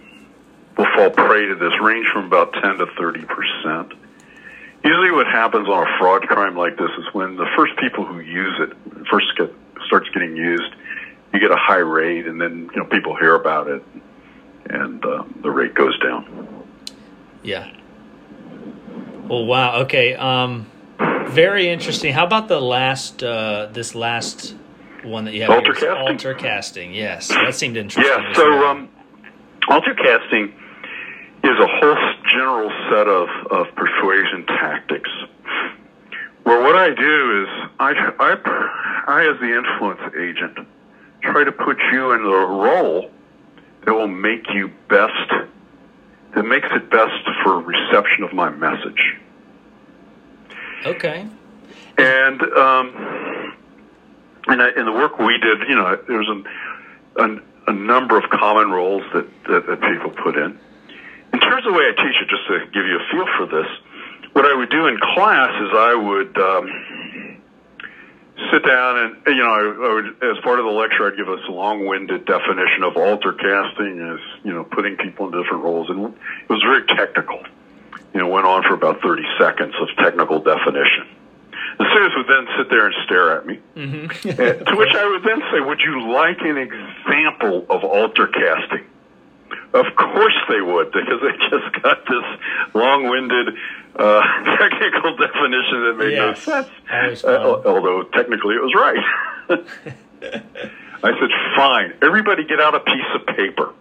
will 0.79 0.87
fall 0.95 1.11
prey 1.11 1.47
to 1.47 1.57
this 1.57 1.73
range 1.83 2.07
from 2.13 2.27
about 2.27 2.53
10 2.53 2.79
to 2.79 2.87
30 2.97 3.25
percent. 3.25 3.93
Usually, 4.85 5.11
what 5.11 5.27
happens 5.27 5.67
on 5.67 5.83
a 5.83 5.99
fraud 5.99 6.29
crime 6.29 6.57
like 6.57 6.77
this 6.77 6.91
is 6.97 7.13
when 7.13 7.35
the 7.35 7.47
first 7.57 7.77
people 7.79 8.05
who 8.05 8.21
use 8.21 8.55
it 8.61 9.07
first 9.11 9.27
get 9.37 9.53
starts 9.87 10.09
getting 10.11 10.37
used, 10.37 10.73
you 11.33 11.41
get 11.41 11.51
a 11.51 11.57
high 11.57 11.77
rate, 11.77 12.27
and 12.27 12.41
then 12.41 12.71
you 12.75 12.81
know 12.81 12.87
people 12.87 13.17
hear 13.17 13.35
about 13.35 13.69
it, 13.69 13.83
and 14.67 15.05
uh, 15.05 15.25
the 15.43 15.51
rate 15.51 15.75
goes 15.75 15.99
down. 16.01 16.65
Yeah. 17.43 17.73
Well, 19.29 19.47
wow. 19.47 19.83
Okay. 19.83 20.15
Um, 20.15 20.71
very 21.29 21.69
interesting. 21.69 22.13
How 22.13 22.27
about 22.27 22.49
the 22.49 22.61
last 22.61 23.23
uh, 23.23 23.69
this 23.73 23.95
last 23.95 24.57
one 25.05 25.25
that 25.25 25.35
you 25.35 25.43
have? 25.43 25.51
Alter 25.51 25.73
casting. 25.73 25.91
Alter 25.91 26.35
casting. 26.35 26.95
Yes, 26.95 27.29
that 27.29 27.55
seemed 27.55 27.77
interesting. 27.77 28.13
Yeah. 28.13 28.33
So, 28.35 28.51
well. 28.51 28.65
um, 28.65 28.89
alter 29.69 29.95
casting 29.95 30.53
is 31.43 31.59
a 31.59 31.67
whole 31.67 32.15
general 32.35 32.71
set 32.91 33.09
of, 33.09 33.29
of 33.51 33.75
persuasion 33.75 34.45
tactics. 34.47 35.11
Where 36.43 36.61
what 36.61 36.77
I 36.77 36.89
do 36.95 37.43
is 37.43 37.49
I, 37.79 37.93
I, 38.19 39.05
I, 39.07 39.31
as 39.31 39.41
the 39.41 39.57
influence 39.57 40.01
agent, 40.19 40.67
try 41.23 41.45
to 41.45 41.53
put 41.53 41.79
you 41.93 42.13
in 42.13 42.23
the 42.23 42.29
role 42.29 43.11
that 43.85 43.93
will 43.93 44.09
make 44.09 44.49
you 44.53 44.71
best, 44.89 45.31
that 46.35 46.43
makes 46.45 46.69
it 46.71 46.91
best 46.91 47.29
for 47.43 47.61
reception 47.61 48.25
of 48.25 48.33
my 48.33 48.51
message. 48.51 49.17
Okay. 50.87 51.27
And 51.99 52.43
um, 52.43 53.57
and 54.47 54.63
I, 54.63 54.69
in 54.77 54.87
the 54.87 54.93
work 54.93 55.19
we 55.19 55.39
did, 55.39 55.69
you 55.69 55.75
know, 55.75 55.99
there's 56.09 56.29
a, 56.29 57.23
a, 57.23 57.41
a 57.69 57.73
number 57.73 58.17
of 58.17 58.25
common 58.31 58.71
roles 58.71 59.03
that, 59.13 59.27
that, 59.45 59.67
that 59.67 59.81
people 59.81 60.11
put 60.11 60.37
in 60.37 60.59
in 61.33 61.41
terms 61.41 61.67
of 61.67 61.73
the 61.73 61.79
way 61.79 61.85
I 61.87 61.95
teach 61.95 62.17
it, 62.21 62.29
just 62.29 62.47
to 62.49 62.67
give 62.75 62.87
you 62.87 62.99
a 62.99 63.05
feel 63.11 63.27
for 63.39 63.47
this, 63.47 63.67
what 64.33 64.45
I 64.47 64.55
would 64.55 64.71
do 64.71 64.87
in 64.87 64.99
class 64.99 65.51
is 65.63 65.71
I 65.73 65.95
would 65.95 66.39
um, 66.39 67.30
sit 68.53 68.65
down 68.65 68.99
and, 68.99 69.11
you 69.27 69.43
know, 69.43 69.53
I, 69.53 69.63
I 69.63 69.95
would, 69.95 70.07
as 70.23 70.43
part 70.43 70.59
of 70.59 70.65
the 70.65 70.73
lecture, 70.73 71.07
I'd 71.07 71.17
give 71.17 71.29
us 71.29 71.41
a 71.49 71.53
long-winded 71.53 72.25
definition 72.25 72.83
of 72.85 72.97
alter 72.97 73.33
casting 73.33 74.01
as, 74.01 74.21
you 74.45 74.53
know, 74.53 74.65
putting 74.65 74.97
people 74.97 75.27
in 75.27 75.33
different 75.33 75.63
roles. 75.63 75.91
And 75.91 76.15
it 76.15 76.49
was 76.49 76.63
very 76.63 76.87
technical. 76.87 77.43
You 78.15 78.21
know, 78.21 78.29
went 78.29 78.47
on 78.47 78.63
for 78.63 78.75
about 78.75 79.03
30 79.03 79.23
seconds 79.39 79.75
of 79.81 79.89
technical 80.03 80.41
definition. 80.41 81.07
The 81.79 81.87
students 81.89 82.17
would 82.17 82.29
then 82.29 82.47
sit 82.59 82.69
there 82.69 82.87
and 82.87 82.95
stare 83.05 83.39
at 83.39 83.47
me. 83.47 83.59
Mm-hmm. 83.77 84.65
to 84.65 84.77
which 84.77 84.95
I 84.95 85.07
would 85.09 85.23
then 85.23 85.41
say, 85.53 85.61
would 85.61 85.81
you 85.81 86.13
like 86.13 86.41
an 86.41 86.59
example 86.59 87.67
of 87.71 87.85
alter 87.85 88.27
casting? 88.27 88.85
Of 89.73 89.87
course 89.95 90.39
they 90.49 90.61
would, 90.61 90.91
because 90.91 91.21
they 91.23 91.37
just 91.51 91.83
got 91.83 92.05
this 92.05 92.75
long-winded 92.75 93.55
uh, 93.97 94.21
technical 94.59 95.17
definition 95.17 95.85
that 95.85 95.97
made 95.99 96.13
yes. 96.13 96.47
no 96.47 96.63
sense. 96.63 97.25
Uh, 97.25 97.63
although 97.67 98.03
technically 98.05 98.55
it 98.55 98.63
was 98.63 98.75
right. 98.75 99.05
I 101.03 101.19
said, 101.19 101.31
"Fine, 101.57 101.95
everybody, 102.03 102.45
get 102.45 102.61
out 102.61 102.75
a 102.75 102.81
piece 102.81 103.07
of 103.15 103.27
paper 103.35 103.73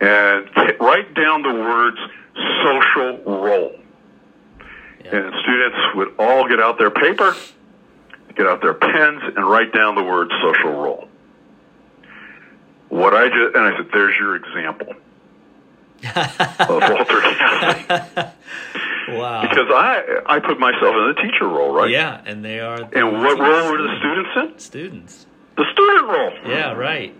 and 0.00 0.48
write 0.80 1.14
down 1.14 1.42
the 1.42 1.52
words 1.52 1.98
social 2.64 3.18
role." 3.24 3.72
Yeah. 5.04 5.16
And 5.16 5.34
students 5.42 5.78
would 5.94 6.14
all 6.18 6.48
get 6.48 6.60
out 6.60 6.78
their 6.78 6.90
paper, 6.90 7.34
get 8.34 8.46
out 8.46 8.62
their 8.62 8.74
pens, 8.74 9.22
and 9.36 9.48
write 9.48 9.72
down 9.72 9.94
the 9.94 10.02
word 10.02 10.30
social 10.42 10.72
role. 10.72 11.08
What 12.88 13.14
I 13.14 13.28
just 13.28 13.54
and 13.54 13.64
I 13.64 13.76
said, 13.76 13.90
"There's 13.92 14.16
your 14.18 14.36
example 14.36 14.94
of 16.04 16.82
Alter 16.82 17.20
Casting." 17.20 19.16
wow! 19.16 19.42
Because 19.42 19.68
I 19.70 20.02
I 20.26 20.38
put 20.40 20.58
myself 20.58 20.94
in 20.94 21.14
the 21.14 21.22
teacher 21.22 21.46
role, 21.48 21.72
right? 21.72 21.90
Yeah, 21.90 22.22
and 22.24 22.44
they 22.44 22.60
are. 22.60 22.78
The 22.78 22.98
and 22.98 23.12
what 23.12 23.38
role 23.38 23.72
were 23.72 23.82
the 23.82 23.96
students 23.98 24.30
in? 24.36 24.58
Students. 24.58 25.26
The 25.56 25.64
student 25.72 26.08
role. 26.08 26.32
Yeah, 26.46 26.72
right. 26.72 27.14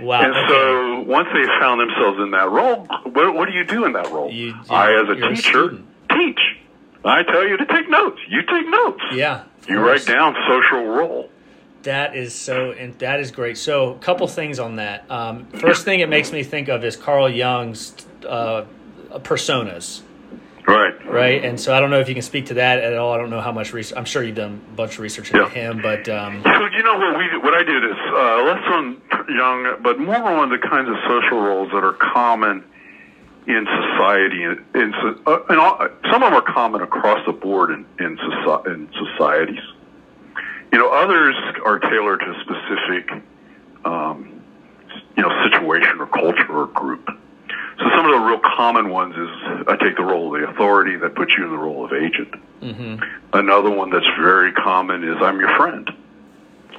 Wow. 0.00 0.22
And 0.22 0.32
okay. 0.32 0.48
so 0.48 1.00
once 1.10 1.28
they 1.32 1.44
found 1.60 1.80
themselves 1.80 2.18
in 2.20 2.30
that 2.30 2.50
role, 2.50 2.86
what, 3.04 3.34
what 3.34 3.48
do 3.48 3.52
you 3.52 3.64
do 3.64 3.84
in 3.84 3.92
that 3.92 4.10
role? 4.10 4.30
You, 4.30 4.48
you, 4.48 4.54
I, 4.70 4.92
as 5.02 5.08
a 5.08 5.34
teacher, 5.34 5.64
a 5.64 6.14
teach. 6.14 6.40
I 7.04 7.22
tell 7.22 7.46
you 7.46 7.56
to 7.56 7.66
take 7.66 7.88
notes. 7.88 8.18
You 8.28 8.40
take 8.42 8.68
notes. 8.68 9.02
Yeah. 9.12 9.44
You 9.68 9.78
write 9.78 10.06
down 10.06 10.34
social 10.48 10.84
role. 10.84 11.30
That 11.84 12.14
is 12.14 12.34
so, 12.34 12.72
and 12.72 12.98
that 12.98 13.20
is 13.20 13.30
great. 13.30 13.56
So, 13.56 13.94
a 13.94 13.98
couple 13.98 14.26
things 14.28 14.58
on 14.58 14.76
that. 14.76 15.10
Um, 15.10 15.46
first 15.46 15.84
thing 15.84 16.00
it 16.00 16.08
makes 16.10 16.30
me 16.30 16.42
think 16.42 16.68
of 16.68 16.84
is 16.84 16.94
Carl 16.96 17.28
Jung's 17.30 17.94
uh, 18.28 18.64
personas. 19.20 20.02
Right. 20.68 20.94
Right. 21.06 21.42
And 21.44 21.58
so, 21.58 21.74
I 21.74 21.80
don't 21.80 21.90
know 21.90 21.98
if 22.00 22.08
you 22.08 22.14
can 22.14 22.22
speak 22.22 22.46
to 22.46 22.54
that 22.54 22.78
at 22.80 22.96
all. 22.98 23.12
I 23.12 23.16
don't 23.16 23.30
know 23.30 23.40
how 23.40 23.50
much 23.50 23.72
research. 23.72 23.96
I'm 23.96 24.04
sure 24.04 24.22
you've 24.22 24.36
done 24.36 24.60
a 24.72 24.74
bunch 24.76 24.94
of 24.94 25.00
research 25.00 25.30
into 25.30 25.42
Yeah. 25.42 25.48
him, 25.48 25.80
but 25.82 26.06
um, 26.08 26.42
So 26.44 26.66
you 26.66 26.82
know 26.82 26.98
what 26.98 27.18
we 27.18 27.38
what 27.38 27.54
I 27.54 27.62
did 27.62 27.82
is 27.82 27.96
uh, 27.96 28.42
less 28.44 28.62
on 28.72 29.00
Jung, 29.34 29.76
but 29.82 29.98
more 29.98 30.16
on 30.16 30.50
the 30.50 30.58
kinds 30.58 30.88
of 30.88 30.96
social 31.08 31.40
roles 31.40 31.70
that 31.72 31.82
are 31.82 31.94
common 31.94 32.62
in 33.46 33.66
society, 33.66 34.44
in, 34.44 34.64
in, 34.74 34.94
uh, 35.26 35.38
in 35.48 35.58
all, 35.58 35.78
some 36.12 36.22
of 36.22 36.30
them 36.30 36.34
are 36.34 36.42
common 36.42 36.82
across 36.82 37.24
the 37.26 37.32
board 37.32 37.70
in, 37.70 37.86
in, 37.98 38.18
in 38.66 38.88
societies. 38.92 39.62
You 40.72 40.78
know, 40.78 40.90
others 40.90 41.34
are 41.64 41.78
tailored 41.78 42.20
to 42.20 42.26
a 42.26 42.40
specific, 42.40 43.24
um, 43.84 44.42
you 45.16 45.22
know, 45.22 45.30
situation 45.50 46.00
or 46.00 46.06
culture 46.06 46.52
or 46.52 46.66
group. 46.66 47.08
So 47.78 47.88
some 47.96 48.04
of 48.04 48.12
the 48.12 48.26
real 48.26 48.40
common 48.40 48.90
ones 48.90 49.14
is 49.16 49.28
I 49.66 49.76
take 49.76 49.96
the 49.96 50.04
role 50.04 50.34
of 50.34 50.40
the 50.40 50.48
authority 50.48 50.96
that 50.96 51.14
puts 51.14 51.32
you 51.36 51.44
in 51.44 51.50
the 51.50 51.58
role 51.58 51.84
of 51.84 51.92
agent. 51.92 52.34
Mm-hmm. 52.60 53.02
Another 53.32 53.70
one 53.70 53.90
that's 53.90 54.06
very 54.20 54.52
common 54.52 55.02
is 55.02 55.16
I'm 55.20 55.40
your 55.40 55.56
friend. 55.56 55.90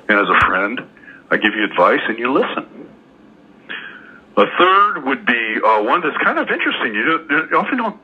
And 0.08 0.19
as 0.19 0.27
a 0.30 0.45
friend, 0.45 0.82
I 1.32 1.38
give 1.38 1.54
you 1.56 1.63
advice 1.63 2.01
and 2.08 2.19
you 2.19 2.32
listen. 2.32 2.82
A 4.38 4.45
third 4.58 5.04
would 5.06 5.25
be 5.25 5.58
uh, 5.65 5.84
one 5.84 6.01
that's 6.01 6.17
kind 6.23 6.38
of 6.38 6.49
interesting. 6.49 6.93
You, 6.93 7.47
you 7.51 7.58
often 7.58 7.77
don't 7.77 7.99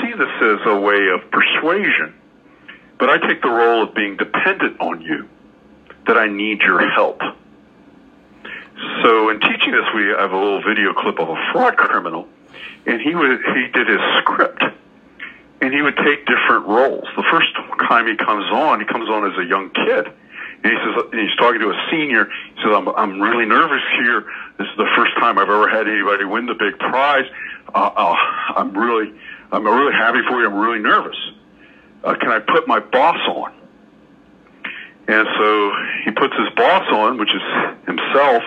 see 0.00 0.12
this 0.12 0.30
as 0.40 0.60
a 0.66 0.78
way 0.78 1.08
of 1.08 1.28
persuasion, 1.30 2.14
but 3.02 3.10
I 3.10 3.18
take 3.18 3.42
the 3.42 3.50
role 3.50 3.82
of 3.82 3.96
being 3.96 4.16
dependent 4.16 4.80
on 4.80 5.02
you, 5.02 5.28
that 6.06 6.16
I 6.16 6.28
need 6.28 6.62
your 6.62 6.88
help. 6.88 7.18
So 9.02 9.28
in 9.28 9.40
teaching 9.40 9.72
this, 9.72 9.90
we 9.92 10.06
have 10.16 10.30
a 10.30 10.38
little 10.38 10.62
video 10.62 10.94
clip 10.94 11.18
of 11.18 11.28
a 11.28 11.34
fraud 11.50 11.76
criminal 11.76 12.28
and 12.86 13.00
he 13.00 13.12
would 13.12 13.40
he 13.42 13.66
did 13.74 13.88
his 13.88 13.98
script 14.20 14.62
and 15.60 15.74
he 15.74 15.82
would 15.82 15.96
take 15.96 16.26
different 16.30 16.68
roles. 16.68 17.02
The 17.16 17.26
first 17.28 17.50
time 17.90 18.06
he 18.06 18.14
comes 18.14 18.46
on, 18.54 18.78
he 18.78 18.86
comes 18.86 19.10
on 19.10 19.26
as 19.26 19.36
a 19.36 19.48
young 19.50 19.70
kid. 19.70 20.06
And 20.62 20.70
he 20.70 20.78
says, 20.78 21.04
and 21.10 21.20
he's 21.20 21.36
talking 21.38 21.58
to 21.58 21.70
a 21.70 21.88
senior. 21.90 22.26
He 22.54 22.62
says, 22.62 22.70
I'm, 22.70 22.86
I'm 22.86 23.20
really 23.20 23.46
nervous 23.46 23.82
here. 23.98 24.30
This 24.58 24.68
is 24.68 24.76
the 24.76 24.86
first 24.94 25.10
time 25.18 25.38
I've 25.38 25.50
ever 25.50 25.68
had 25.68 25.88
anybody 25.88 26.24
win 26.24 26.46
the 26.46 26.54
big 26.54 26.78
prize. 26.78 27.26
Uh, 27.74 27.90
uh, 27.96 28.14
I'm 28.54 28.70
really, 28.78 29.12
I'm 29.50 29.66
really 29.66 29.92
happy 29.92 30.22
for 30.28 30.38
you. 30.38 30.46
I'm 30.46 30.54
really 30.54 30.78
nervous. 30.78 31.18
Uh, 32.04 32.14
can 32.20 32.30
I 32.30 32.40
put 32.40 32.66
my 32.66 32.80
boss 32.80 33.18
on? 33.28 33.52
And 35.08 35.26
so 35.36 35.72
he 36.04 36.10
puts 36.12 36.34
his 36.36 36.54
boss 36.56 36.86
on, 36.92 37.18
which 37.18 37.30
is 37.34 37.42
himself, 37.86 38.42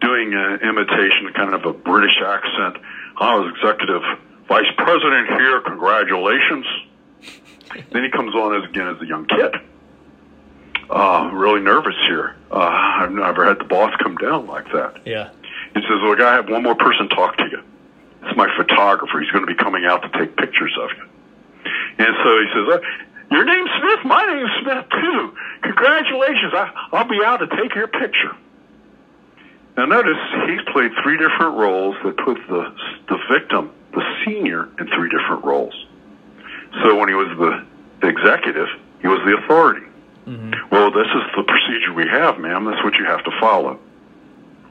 doing 0.00 0.34
an 0.34 0.60
imitation, 0.62 1.32
kind 1.34 1.54
of 1.54 1.64
a 1.64 1.72
British 1.72 2.16
accent 2.24 2.76
I 3.18 3.34
was 3.36 3.52
executive 3.56 4.02
vice 4.46 4.70
president 4.76 5.28
here. 5.28 5.60
Congratulations. 5.62 6.66
then 7.92 8.04
he 8.04 8.10
comes 8.10 8.34
on 8.34 8.62
as 8.62 8.68
again 8.68 8.88
as 8.88 9.00
a 9.00 9.06
young 9.06 9.26
kid. 9.26 9.54
Uh, 10.90 11.30
really 11.32 11.60
nervous 11.60 11.96
here. 12.08 12.36
Uh, 12.50 12.58
I've 12.58 13.10
never 13.10 13.44
had 13.46 13.58
the 13.58 13.64
boss 13.64 13.92
come 14.02 14.16
down 14.16 14.46
like 14.46 14.66
that. 14.72 15.00
Yeah. 15.04 15.30
He 15.74 15.80
says, 15.80 15.98
"Look, 16.02 16.20
I 16.20 16.34
have 16.34 16.48
one 16.48 16.62
more 16.62 16.76
person 16.76 17.08
talk 17.08 17.36
to 17.38 17.44
you. 17.50 17.62
It's 18.22 18.36
my 18.36 18.48
photographer. 18.56 19.18
He's 19.20 19.30
going 19.30 19.46
to 19.46 19.52
be 19.52 19.58
coming 19.58 19.84
out 19.86 20.02
to 20.02 20.18
take 20.18 20.36
pictures 20.36 20.76
of 20.80 20.90
you." 20.96 21.04
And 21.98 22.12
so 22.22 22.30
he 22.40 22.46
says, 22.54 22.66
uh, 22.74 22.80
"Your 23.30 23.44
name's 23.44 23.70
Smith. 23.80 24.04
My 24.04 24.24
name's 24.26 24.50
Smith 24.62 24.84
too. 24.90 25.36
Congratulations. 25.62 26.52
I, 26.54 26.70
I'll 26.92 27.08
be 27.08 27.20
out 27.24 27.38
to 27.38 27.48
take 27.48 27.74
your 27.74 27.88
picture." 27.88 28.36
Now 29.76 29.84
notice 29.84 30.16
he's 30.46 30.62
played 30.72 30.90
three 31.02 31.18
different 31.18 31.56
roles 31.56 31.96
that 32.04 32.16
put 32.16 32.38
the 32.48 32.74
the 33.08 33.18
victim, 33.30 33.70
the 33.92 34.02
senior, 34.24 34.68
in 34.78 34.88
three 34.88 35.10
different 35.10 35.44
roles. 35.44 35.74
So 36.82 36.96
when 36.96 37.08
he 37.08 37.14
was 37.14 37.28
the, 37.38 37.64
the 38.00 38.08
executive, 38.08 38.68
he 39.00 39.08
was 39.08 39.20
the 39.24 39.36
authority. 39.42 39.86
Mm-hmm. 40.26 40.52
Well, 40.70 40.90
this 40.90 41.06
is 41.06 41.22
the 41.36 41.42
procedure 41.44 41.94
we 41.94 42.08
have, 42.08 42.38
ma'am. 42.38 42.64
That's 42.64 42.82
what 42.82 42.94
you 42.94 43.04
have 43.04 43.22
to 43.24 43.30
follow. 43.38 43.78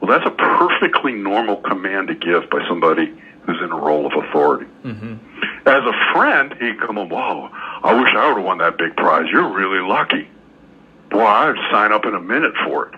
Well, 0.00 0.10
that's 0.10 0.26
a 0.26 0.30
perfectly 0.30 1.12
normal 1.12 1.56
command 1.56 2.08
to 2.08 2.14
give 2.14 2.50
by 2.50 2.66
somebody 2.68 3.06
who's 3.42 3.56
in 3.62 3.72
a 3.72 3.76
role 3.76 4.06
of 4.06 4.12
authority. 4.12 4.66
Mm-hmm. 4.84 5.35
As 5.66 5.82
a 5.82 6.14
friend, 6.14 6.54
he'd 6.60 6.80
come 6.80 6.96
on, 6.96 7.08
whoa, 7.08 7.50
I 7.82 7.92
wish 8.00 8.08
I 8.16 8.28
would 8.28 8.36
have 8.36 8.46
won 8.46 8.58
that 8.58 8.78
big 8.78 8.96
prize. 8.96 9.26
You're 9.32 9.52
really 9.52 9.86
lucky. 9.86 10.28
Boy, 11.10 11.24
I'd 11.24 11.56
sign 11.72 11.92
up 11.92 12.06
in 12.06 12.14
a 12.14 12.20
minute 12.20 12.52
for 12.64 12.88
it 12.88 12.94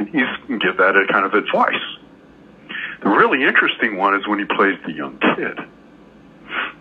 and 0.00 0.08
he 0.08 0.24
can 0.46 0.58
give 0.58 0.78
that 0.78 0.96
a 0.96 1.06
kind 1.12 1.26
of 1.26 1.34
advice. 1.34 1.74
The 3.02 3.08
really 3.08 3.44
interesting 3.44 3.96
one 3.96 4.14
is 4.14 4.26
when 4.26 4.38
he 4.38 4.46
plays 4.46 4.78
the 4.86 4.92
young 4.92 5.18
kid. 5.18 5.58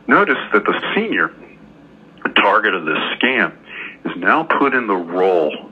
Notice 0.08 0.40
that 0.54 0.64
the 0.64 0.82
senior, 0.96 1.32
the 2.24 2.30
target 2.30 2.74
of 2.74 2.86
this 2.86 2.98
scam, 3.18 3.56
is 4.06 4.14
now 4.16 4.44
put 4.44 4.74
in 4.74 4.88
the 4.88 4.96
role 4.96 5.70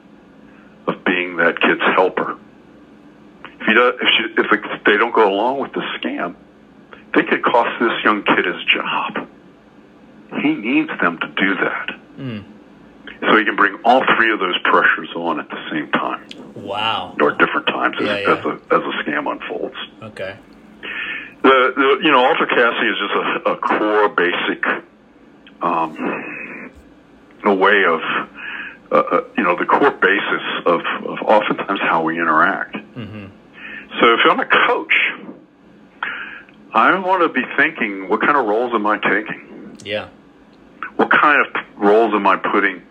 of 0.88 1.04
being 1.06 1.38
that 1.38 1.60
kid's 1.62 1.82
helper. 1.96 2.38
If, 3.46 3.68
he 3.68 3.74
does, 3.74 3.94
if, 4.02 4.08
she, 4.18 4.24
if 4.38 4.84
they 4.84 4.98
don't 4.98 5.16
go 5.16 5.28
along 5.28 5.60
with 5.60 5.72
the 5.72 5.84
scam, 5.98 6.36
they 7.16 7.24
could 7.24 7.44
cost 7.44 7.80
this 7.80 7.94
young 8.04 8.24
kid 8.24 8.46
his 8.46 8.64
job. 8.66 9.28
He 10.42 10.54
needs 10.54 10.90
them 11.02 11.18
to 11.20 11.28
do 11.28 11.56
that. 11.56 11.90
Mm. 12.18 12.44
So 13.22 13.38
he 13.38 13.46
can 13.46 13.56
bring 13.56 13.80
all 13.84 14.04
three 14.16 14.32
of 14.32 14.40
those 14.40 14.58
pressures 14.64 15.10
on 15.16 15.40
at 15.40 15.50
the 15.50 15.70
same 15.72 15.92
time. 15.92 16.28
Wow. 16.56 17.16
Or 17.20 17.32
at 17.32 17.38
different 17.40 17.68
times 17.68 17.96
yeah, 18.00 18.08
as, 18.08 18.28
yeah. 18.28 18.34
as, 18.34 18.46
a, 18.46 18.52
as 18.76 18.82
a 18.84 19.04
scam 19.04 19.32
unfolds. 19.32 19.76
Okay. 20.04 20.38
The, 21.44 21.74
the 21.76 22.00
you 22.04 22.12
know, 22.12 22.26
Alter 22.26 22.46
Casting 22.46 22.90
is 22.90 22.98
just 23.00 23.16
a, 23.16 23.52
a 23.52 23.58
core 23.58 24.10
basic 24.10 24.66
um, 25.62 26.72
a 27.46 27.56
way 27.56 27.84
of, 27.88 28.02
uh, 28.92 28.96
uh, 28.96 29.22
you 29.38 29.44
know, 29.44 29.56
the 29.58 29.66
core 29.66 29.92
basis 29.92 30.44
of, 30.66 30.82
of 31.06 31.18
oftentimes 31.26 31.80
how 31.82 32.04
we 32.04 32.20
interact. 32.20 32.76
Mm-hmm. 32.76 33.26
So 34.00 34.14
if 34.14 34.20
I'm 34.30 34.40
a 34.40 34.46
coach, 34.68 34.94
I 36.74 36.98
want 37.00 37.24
to 37.24 37.30
be 37.30 37.46
thinking, 37.56 38.10
what 38.10 38.22
kind 38.22 38.38
of 38.38 38.46
roles 38.46 38.74
am 38.74 38.86
I 38.86 38.98
taking? 38.98 39.78
Yeah. 39.84 40.10
What 40.98 41.10
kind 41.12 41.46
of 41.46 41.64
roles 41.78 42.14
am 42.14 42.28
I 42.28 42.36
putting 42.36 42.82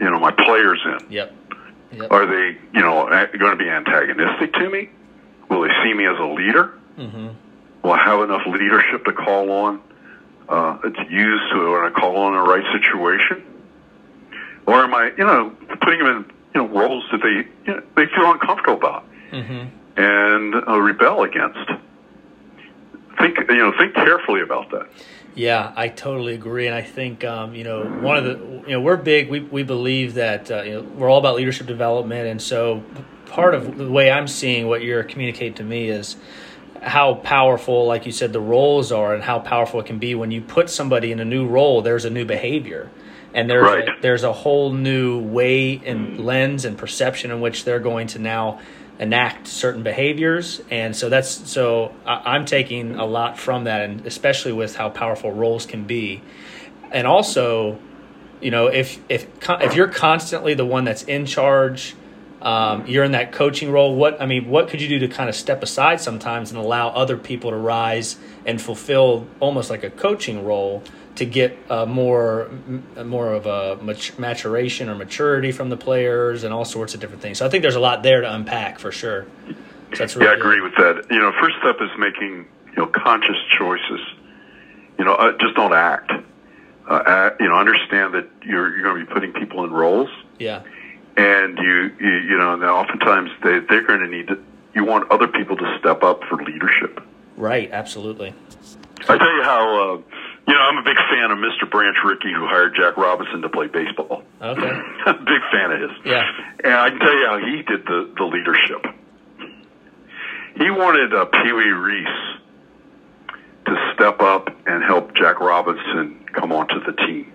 you 0.00 0.10
know 0.10 0.18
my 0.18 0.32
players 0.32 0.80
in. 0.84 1.10
Yep. 1.10 1.34
yep. 1.92 2.10
Are 2.10 2.26
they 2.26 2.58
you 2.74 2.80
know 2.80 3.08
going 3.08 3.52
to 3.52 3.56
be 3.56 3.68
antagonistic 3.68 4.52
to 4.54 4.70
me? 4.70 4.90
Will 5.48 5.62
they 5.62 5.72
see 5.84 5.94
me 5.94 6.06
as 6.06 6.18
a 6.18 6.26
leader? 6.26 6.74
Mm-hmm. 6.98 7.28
Will 7.82 7.92
I 7.92 8.04
have 8.04 8.20
enough 8.22 8.42
leadership 8.46 9.04
to 9.04 9.12
call 9.12 9.50
on 9.50 9.80
uh, 10.48 10.78
to 10.78 11.04
use 11.10 11.40
to 11.52 11.72
when 11.72 11.84
I 11.84 11.90
call 11.90 12.16
on 12.16 12.32
the 12.32 12.40
right 12.40 12.64
situation? 12.80 13.44
Or 14.66 14.82
am 14.82 14.94
I 14.94 15.12
you 15.16 15.24
know 15.24 15.50
putting 15.80 16.00
them 16.00 16.08
in 16.08 16.32
you 16.54 16.62
know 16.62 16.68
roles 16.68 17.04
that 17.12 17.20
they 17.22 17.70
you 17.70 17.76
know, 17.76 17.82
they 17.96 18.06
feel 18.06 18.30
uncomfortable 18.30 18.78
about 18.78 19.04
mm-hmm. 19.30 19.68
and 19.96 20.54
uh, 20.54 20.80
rebel 20.80 21.22
against? 21.22 21.70
Think 23.18 23.38
you 23.48 23.56
know 23.56 23.72
think 23.78 23.94
carefully 23.94 24.42
about 24.42 24.70
that. 24.70 24.88
Yeah, 25.34 25.72
I 25.76 25.88
totally 25.88 26.34
agree, 26.34 26.66
and 26.66 26.74
I 26.74 26.82
think 26.82 27.24
um, 27.24 27.54
you 27.54 27.64
know 27.64 27.84
one 27.84 28.16
of 28.16 28.24
the 28.24 28.32
you 28.66 28.72
know 28.72 28.80
we're 28.80 28.96
big. 28.96 29.28
We 29.28 29.40
we 29.40 29.62
believe 29.62 30.14
that 30.14 30.50
uh, 30.50 30.62
you 30.62 30.74
know 30.74 30.82
we're 30.82 31.10
all 31.10 31.18
about 31.18 31.36
leadership 31.36 31.66
development, 31.66 32.26
and 32.26 32.40
so 32.40 32.82
part 33.26 33.54
of 33.54 33.76
the 33.76 33.90
way 33.90 34.10
I'm 34.10 34.28
seeing 34.28 34.66
what 34.66 34.82
you're 34.82 35.02
communicating 35.02 35.54
to 35.54 35.62
me 35.62 35.88
is 35.88 36.16
how 36.82 37.14
powerful, 37.14 37.86
like 37.86 38.06
you 38.06 38.12
said, 38.12 38.32
the 38.32 38.40
roles 38.40 38.92
are, 38.92 39.14
and 39.14 39.22
how 39.22 39.38
powerful 39.38 39.80
it 39.80 39.86
can 39.86 39.98
be 39.98 40.14
when 40.14 40.30
you 40.30 40.40
put 40.40 40.70
somebody 40.70 41.12
in 41.12 41.20
a 41.20 41.24
new 41.24 41.46
role. 41.46 41.82
There's 41.82 42.04
a 42.04 42.10
new 42.10 42.24
behavior, 42.24 42.90
and 43.34 43.48
there's 43.48 43.64
right. 43.64 43.88
a, 43.88 43.92
there's 44.00 44.24
a 44.24 44.32
whole 44.32 44.72
new 44.72 45.20
way 45.20 45.82
and 45.84 46.24
lens 46.24 46.64
and 46.64 46.78
perception 46.78 47.30
in 47.30 47.40
which 47.40 47.64
they're 47.64 47.80
going 47.80 48.06
to 48.08 48.18
now 48.18 48.60
enact 48.98 49.46
certain 49.46 49.82
behaviors 49.82 50.62
and 50.70 50.96
so 50.96 51.08
that's 51.10 51.50
so 51.50 51.94
i'm 52.06 52.46
taking 52.46 52.94
a 52.94 53.04
lot 53.04 53.38
from 53.38 53.64
that 53.64 53.82
and 53.82 54.06
especially 54.06 54.52
with 54.52 54.76
how 54.76 54.88
powerful 54.88 55.30
roles 55.30 55.66
can 55.66 55.84
be. 55.84 56.22
And 56.90 57.06
also 57.06 57.78
you 58.40 58.50
know 58.50 58.68
if 58.68 58.98
if 59.08 59.26
if 59.48 59.74
you're 59.74 59.88
constantly 59.88 60.54
the 60.54 60.64
one 60.64 60.84
that's 60.84 61.02
in 61.02 61.26
charge 61.26 61.94
um, 62.42 62.86
you're 62.86 63.02
in 63.02 63.12
that 63.12 63.32
coaching 63.32 63.70
role 63.70 63.94
what 63.94 64.20
i 64.20 64.26
mean 64.26 64.48
what 64.48 64.68
could 64.68 64.80
you 64.80 64.88
do 64.88 64.98
to 65.00 65.08
kind 65.08 65.28
of 65.28 65.34
step 65.34 65.62
aside 65.62 66.00
sometimes 66.00 66.50
and 66.50 66.58
allow 66.58 66.88
other 66.88 67.16
people 67.16 67.50
to 67.50 67.56
rise 67.56 68.16
and 68.44 68.60
fulfill 68.60 69.26
almost 69.40 69.70
like 69.70 69.82
a 69.84 69.90
coaching 69.90 70.44
role 70.44 70.82
to 71.16 71.24
get 71.24 71.58
a 71.70 71.86
more 71.86 72.50
more 73.04 73.32
of 73.32 73.46
a 73.46 73.76
maturation 74.18 74.88
or 74.88 74.94
maturity 74.94 75.50
from 75.50 75.70
the 75.70 75.76
players 75.76 76.44
and 76.44 76.52
all 76.52 76.64
sorts 76.64 76.94
of 76.94 77.00
different 77.00 77.22
things. 77.22 77.38
So 77.38 77.46
I 77.46 77.48
think 77.48 77.62
there's 77.62 77.74
a 77.74 77.80
lot 77.80 78.02
there 78.02 78.20
to 78.20 78.32
unpack 78.32 78.78
for 78.78 78.92
sure. 78.92 79.26
So 79.92 79.98
that's 79.98 80.16
really 80.16 80.26
yeah, 80.26 80.32
I 80.32 80.36
agree 80.36 80.60
good. 80.60 80.62
with 80.64 80.74
that. 80.76 81.10
You 81.10 81.18
know, 81.18 81.32
first 81.40 81.56
step 81.58 81.76
is 81.80 81.90
making 81.98 82.46
you 82.70 82.76
know 82.76 82.86
conscious 82.86 83.36
choices. 83.58 84.00
You 84.98 85.04
know, 85.04 85.14
uh, 85.14 85.32
just 85.38 85.54
don't 85.54 85.74
act. 85.74 86.12
Uh, 86.88 87.02
act, 87.06 87.40
you 87.40 87.48
know, 87.48 87.56
understand 87.56 88.14
that 88.14 88.28
you're 88.44 88.76
you're 88.76 88.82
going 88.82 89.00
to 89.00 89.06
be 89.06 89.12
putting 89.12 89.32
people 89.32 89.64
in 89.64 89.72
roles. 89.72 90.10
Yeah. 90.38 90.62
And 91.16 91.56
you 91.58 91.92
you, 91.98 92.12
you 92.30 92.38
know, 92.38 92.52
and 92.52 92.62
oftentimes 92.62 93.30
they 93.42 93.60
they're 93.68 93.86
going 93.86 94.00
to 94.00 94.08
need 94.08 94.28
to. 94.28 94.42
You 94.74 94.84
want 94.84 95.10
other 95.10 95.28
people 95.28 95.56
to 95.56 95.76
step 95.80 96.02
up 96.02 96.24
for 96.24 96.36
leadership. 96.44 97.00
Right. 97.38 97.70
Absolutely. 97.72 98.34
I 99.08 99.16
tell 99.16 99.32
you 99.34 99.42
how. 99.42 100.02
You 100.46 100.54
know, 100.54 100.60
I'm 100.60 100.78
a 100.78 100.82
big 100.82 100.96
fan 100.96 101.30
of 101.32 101.38
Mr. 101.38 101.68
Branch 101.68 101.96
Rickey, 102.04 102.32
who 102.32 102.46
hired 102.46 102.74
Jack 102.76 102.96
Robinson 102.96 103.42
to 103.42 103.48
play 103.48 103.66
baseball. 103.66 104.22
Okay. 104.40 104.60
Big 105.06 105.42
fan 105.50 105.72
of 105.72 105.80
his. 105.80 105.90
Yeah. 106.04 106.22
And 106.62 106.72
I 106.72 106.90
can 106.90 106.98
tell 107.00 107.14
you 107.14 107.26
how 107.26 107.38
he 107.38 107.62
did 107.62 107.84
the, 107.84 108.14
the 108.16 108.24
leadership. 108.24 108.86
He 110.56 110.70
wanted 110.70 111.12
uh, 111.12 111.24
Pee 111.26 111.52
Wee 111.52 111.70
Reese 111.70 112.40
to 113.66 113.92
step 113.94 114.20
up 114.22 114.48
and 114.66 114.84
help 114.84 115.14
Jack 115.16 115.40
Robinson 115.40 116.24
come 116.32 116.52
onto 116.52 116.80
the 116.84 116.92
team 116.92 117.32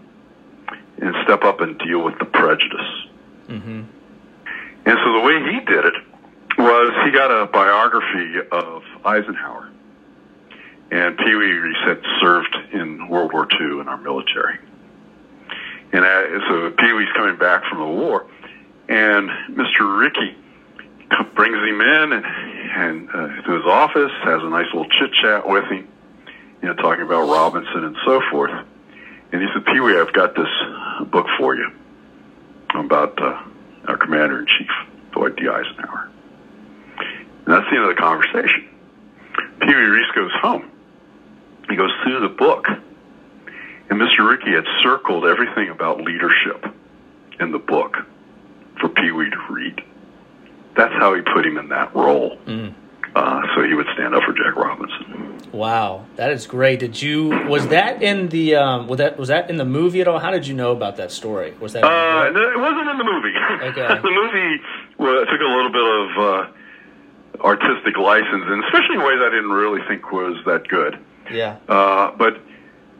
and 1.01 1.13
step 1.23 1.43
up 1.43 1.59
and 1.59 1.77
deal 1.79 2.03
with 2.03 2.17
the 2.17 2.25
prejudice. 2.25 3.07
Mm-hmm. 3.47 3.81
And 4.85 4.97
so 5.03 5.13
the 5.13 5.21
way 5.21 5.33
he 5.51 5.59
did 5.65 5.85
it 5.85 5.93
was 6.57 6.93
he 7.05 7.11
got 7.11 7.29
a 7.29 7.45
biography 7.47 8.47
of 8.51 8.83
Eisenhower. 9.03 9.69
And 10.91 11.17
Pee 11.17 11.35
Wee 11.35 11.51
Reese 11.53 11.77
had 11.85 12.01
served 12.21 12.55
in 12.73 13.07
World 13.07 13.31
War 13.31 13.47
II 13.49 13.79
in 13.79 13.87
our 13.87 13.97
military. 13.97 14.59
And 15.93 16.05
so 16.49 16.71
Pee 16.71 16.93
Wee's 16.93 17.11
coming 17.15 17.37
back 17.37 17.63
from 17.69 17.79
the 17.79 17.87
war, 17.87 18.27
and 18.87 19.29
Mr. 19.49 19.99
Rickey 19.99 20.35
brings 21.35 21.57
him 21.57 21.81
in 21.81 22.13
and, 22.13 22.25
and 22.25 23.09
uh, 23.09 23.41
to 23.41 23.51
his 23.55 23.65
office, 23.65 24.11
has 24.23 24.41
a 24.41 24.49
nice 24.49 24.67
little 24.73 24.89
chit 24.99 25.11
chat 25.21 25.47
with 25.47 25.65
him, 25.65 25.87
you 26.61 26.67
know, 26.67 26.75
talking 26.75 27.03
about 27.03 27.29
Robinson 27.29 27.83
and 27.83 27.95
so 28.05 28.21
forth. 28.31 28.51
And 29.31 29.41
he 29.41 29.47
said, 29.53 29.65
Pee 29.65 29.79
Wee, 29.79 29.97
I've 29.97 30.13
got 30.13 30.35
this 30.35 30.49
book 31.09 31.27
for 31.37 31.55
you 31.55 31.71
about 32.73 33.21
uh, 33.21 33.43
our 33.87 33.97
commander 33.97 34.39
in 34.39 34.45
chief, 34.45 34.69
Dwight 35.11 35.35
D. 35.35 35.47
Eisenhower. 35.47 36.09
And 36.97 37.47
that's 37.47 37.65
the 37.69 37.75
end 37.75 37.89
of 37.89 37.95
the 37.95 38.01
conversation. 38.01 38.69
Pee 39.61 39.67
Wee 39.67 39.73
Reese 39.73 40.11
goes 40.15 40.31
home. 40.41 40.69
He 41.71 41.77
goes 41.77 41.91
through 42.03 42.19
the 42.19 42.35
book, 42.35 42.65
and 42.67 43.99
Mr. 43.99 44.29
Rickey 44.29 44.51
had 44.51 44.65
circled 44.83 45.25
everything 45.25 45.69
about 45.69 46.01
leadership 46.01 46.65
in 47.39 47.53
the 47.53 47.59
book 47.59 47.95
for 48.77 48.89
Pee 48.89 49.11
Wee 49.11 49.29
to 49.29 49.53
read. 49.53 49.81
That's 50.75 50.93
how 50.93 51.15
he 51.15 51.21
put 51.21 51.45
him 51.45 51.57
in 51.57 51.69
that 51.69 51.95
role. 51.95 52.37
Mm. 52.45 52.73
Uh, 53.15 53.41
so 53.55 53.63
he 53.63 53.73
would 53.73 53.87
stand 53.93 54.13
up 54.13 54.23
for 54.23 54.33
Jack 54.33 54.57
Robinson. 54.57 55.39
Wow, 55.53 56.05
that 56.17 56.31
is 56.31 56.45
great. 56.45 56.79
Did 56.79 57.01
you 57.01 57.27
was 57.47 57.67
that 57.69 58.03
in 58.03 58.27
the 58.29 58.55
um, 58.55 58.87
was 58.87 58.99
that 58.99 59.17
was 59.17 59.29
that 59.29 59.49
in 59.49 59.55
the 59.55 59.65
movie 59.65 60.01
at 60.01 60.07
all? 60.07 60.19
How 60.19 60.31
did 60.31 60.47
you 60.47 60.53
know 60.53 60.71
about 60.71 60.97
that 60.97 61.11
story? 61.11 61.53
Was 61.59 61.73
that? 61.73 61.83
Uh, 61.83 62.29
no, 62.31 62.51
it 62.51 62.59
wasn't 62.59 62.89
in 62.89 62.97
the 62.97 63.03
movie. 63.03 63.33
Okay. 63.63 64.01
the 64.01 64.11
movie 64.11 64.61
well, 64.97 65.25
took 65.25 65.41
a 65.41 65.43
little 65.43 65.71
bit 65.71 65.83
of 65.83 66.17
uh, 66.19 67.43
artistic 67.47 67.97
license, 67.97 68.43
and 68.47 68.63
especially 68.65 68.95
in 68.95 69.03
ways 69.03 69.19
I 69.21 69.29
didn't 69.29 69.51
really 69.51 69.81
think 69.89 70.11
was 70.11 70.37
that 70.45 70.67
good. 70.69 70.97
Yeah. 71.31 71.57
Uh, 71.67 72.11
but 72.17 72.39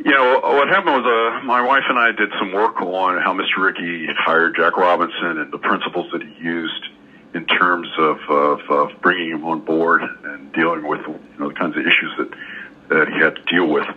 you 0.03 0.11
know 0.11 0.39
what 0.41 0.67
happened 0.67 1.03
was 1.03 1.05
uh, 1.05 1.45
my 1.45 1.61
wife 1.61 1.83
and 1.87 1.99
I 1.99 2.11
did 2.11 2.29
some 2.39 2.53
work 2.53 2.81
on 2.81 3.21
how 3.21 3.33
Mr. 3.33 3.63
Rickey 3.63 4.07
hired 4.17 4.55
Jack 4.55 4.77
Robinson 4.77 5.37
and 5.37 5.51
the 5.51 5.59
principles 5.59 6.11
that 6.11 6.21
he 6.23 6.43
used 6.43 6.85
in 7.33 7.45
terms 7.45 7.87
of, 7.97 8.17
of, 8.29 8.59
of 8.69 9.01
bringing 9.01 9.31
him 9.31 9.45
on 9.45 9.61
board 9.61 10.01
and 10.23 10.51
dealing 10.53 10.87
with 10.87 11.01
you 11.07 11.19
know, 11.39 11.49
the 11.49 11.55
kinds 11.55 11.77
of 11.77 11.81
issues 11.81 12.11
that, 12.17 12.29
that 12.89 13.07
he 13.07 13.19
had 13.19 13.35
to 13.35 13.43
deal 13.43 13.67
with. 13.67 13.87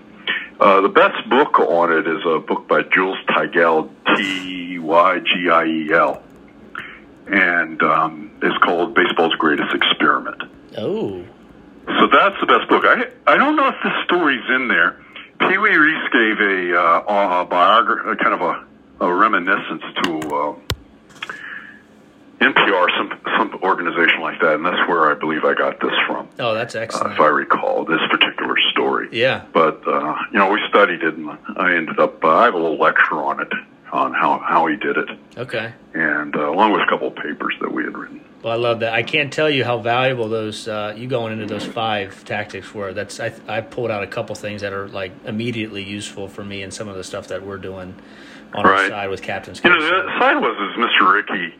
Uh, 0.61 0.81
the 0.83 0.89
best 0.89 1.29
book 1.29 1.59
on 1.59 1.93
it 1.93 2.07
is 2.07 2.23
a 2.27 2.39
book 2.39 2.69
by 2.69 2.83
Jules 2.83 3.19
Tygiel, 3.29 3.91
T 4.17 4.79
Y 4.79 5.19
G 5.19 5.51
I 5.51 5.65
E 5.65 5.93
L, 5.93 6.23
and 7.27 7.83
um, 7.83 8.31
it's 8.41 8.57
called 8.59 8.95
Baseball's 8.95 9.35
Greatest 9.35 9.75
Experiment. 9.75 10.43
Oh. 10.79 11.25
So 11.87 12.07
that's 12.13 12.39
the 12.41 12.47
best 12.47 12.69
book. 12.69 12.85
I 12.87 13.09
I 13.27 13.37
don't 13.37 13.57
know 13.57 13.69
if 13.69 13.75
the 13.83 14.05
story's 14.05 14.45
in 14.51 14.69
there. 14.69 14.97
Pee 15.41 15.59
Wee 15.59 15.77
Reese 15.77 16.09
gave 16.13 16.41
a, 16.41 16.81
uh, 16.81 17.41
a 17.43 17.45
biography, 17.45 18.23
kind 18.23 18.35
of 18.35 18.41
a, 18.41 19.05
a 19.05 19.13
reminiscence 19.15 19.83
to. 20.05 20.19
Uh, 20.35 20.55
NPR, 22.41 22.87
some 22.99 23.21
some 23.39 23.61
organization 23.63 24.21
like 24.21 24.39
that, 24.41 24.55
and 24.57 24.67
that's 24.67 24.87
where 24.89 25.11
I 25.11 25.15
believe 25.15 25.45
I 25.45 25.55
got 25.55 25.81
this 25.81 25.93
from. 26.07 26.29
Oh, 26.39 26.53
that's 26.53 26.75
Uh, 26.75 26.81
excellent. 26.81 27.15
if 27.15 27.21
I 27.21 27.29
recall 27.29 27.85
this 27.85 28.01
particular 28.11 28.57
story. 28.73 29.09
yeah. 29.13 29.45
But 29.53 29.87
uh, 29.87 30.17
you 30.33 30.39
know, 30.39 30.51
we 30.51 30.61
studied 30.69 31.03
it, 31.03 31.15
and 31.15 31.31
I 31.57 31.75
ended 31.75 31.99
up. 31.99 32.23
Uh, 32.23 32.29
I 32.29 32.45
have 32.45 32.55
a 32.55 32.59
little 32.59 32.77
lecture 32.79 33.15
on 33.23 33.41
it, 33.41 33.49
on 33.93 34.13
how 34.13 34.39
how 34.41 34.67
he 34.67 34.77
did 34.77 34.97
it, 34.99 35.09
Okay. 35.39 35.73
and 35.95 36.35
uh, 36.37 36.51
along 36.51 36.73
with 36.73 36.83
a 36.83 36.87
couple 36.87 37.09
of 37.09 37.15
papers 37.17 37.55
that 37.61 37.73
we 37.73 37.85
had 37.85 37.97
written. 37.97 38.21
Well, 38.45 38.53
I 38.53 38.57
love 38.57 38.81
that. 38.81 38.93
I 38.93 39.03
can't 39.03 39.33
tell 39.33 39.49
you 39.49 39.65
how 39.65 39.79
valuable 39.79 40.29
those 40.29 40.69
uh, 40.69 40.93
you 40.95 41.09
going 41.09 41.33
into 41.33 41.47
those 41.47 41.65
five 41.65 42.27
tactics 42.27 42.75
were. 42.75 42.93
That's 42.93 43.19
I, 43.19 43.33
I 43.49 43.63
pulled 43.63 43.91
out 43.91 44.03
a 44.03 44.07
couple 44.07 44.35
things 44.35 44.61
that 44.61 44.75
are 44.75 44.87
like 44.89 45.13
immediately 45.25 45.83
useful 45.83 46.29
for 46.29 46.45
me 46.45 46.63
and 46.63 46.73
some 46.73 46.87
of 46.87 46.97
the 46.97 47.05
stuff 47.05 47.29
that 47.29 47.43
we're 47.43 47.57
doing 47.57 47.95
on 48.53 48.67
our 48.67 48.89
side 48.91 49.09
with 49.09 49.23
captains. 49.23 49.63
You 49.65 49.71
know, 49.71 49.81
the 49.81 50.19
side 50.21 50.35
was 50.35 50.55
is 50.59 50.77
Mr. 50.77 51.15
Rickey 51.15 51.55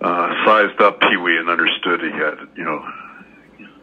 uh, 0.00 0.46
sized 0.46 0.80
up 0.80 1.00
Pee 1.00 1.16
Wee 1.16 1.38
and 1.38 1.48
understood 1.48 2.00
he 2.00 2.10
had, 2.10 2.38
you 2.56 2.62
know, 2.62 2.88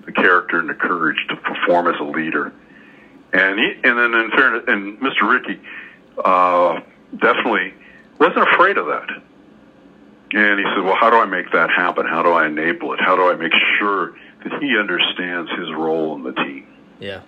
the 0.05 0.13
character 0.13 0.59
and 0.59 0.69
the 0.69 0.75
courage 0.75 1.17
to 1.27 1.35
perform 1.35 1.87
as 1.87 1.99
a 1.99 2.05
leader. 2.05 2.53
And 3.33 3.59
he, 3.59 3.73
and 3.83 3.97
then 3.97 4.13
in 4.13 4.31
fairness, 4.31 4.63
and 4.65 4.97
Mr. 5.01 5.29
Rickey 5.29 5.59
uh, 6.23 6.79
definitely 7.17 7.73
wasn't 8.17 8.47
afraid 8.53 8.77
of 8.77 8.85
that. 8.85 9.09
And 10.31 10.59
he 10.59 10.65
said, 10.75 10.83
"Well, 10.83 10.95
how 10.95 11.09
do 11.09 11.17
I 11.17 11.25
make 11.25 11.51
that 11.53 11.69
happen? 11.71 12.05
How 12.05 12.21
do 12.21 12.29
I 12.31 12.45
enable 12.45 12.93
it? 12.93 12.99
How 12.99 13.15
do 13.15 13.29
I 13.29 13.35
make 13.35 13.53
sure 13.79 14.13
that 14.43 14.53
he 14.61 14.77
understands 14.79 15.49
his 15.57 15.71
role 15.73 16.15
in 16.15 16.23
the 16.23 16.33
team?" 16.33 16.67
Yeah. 16.99 17.21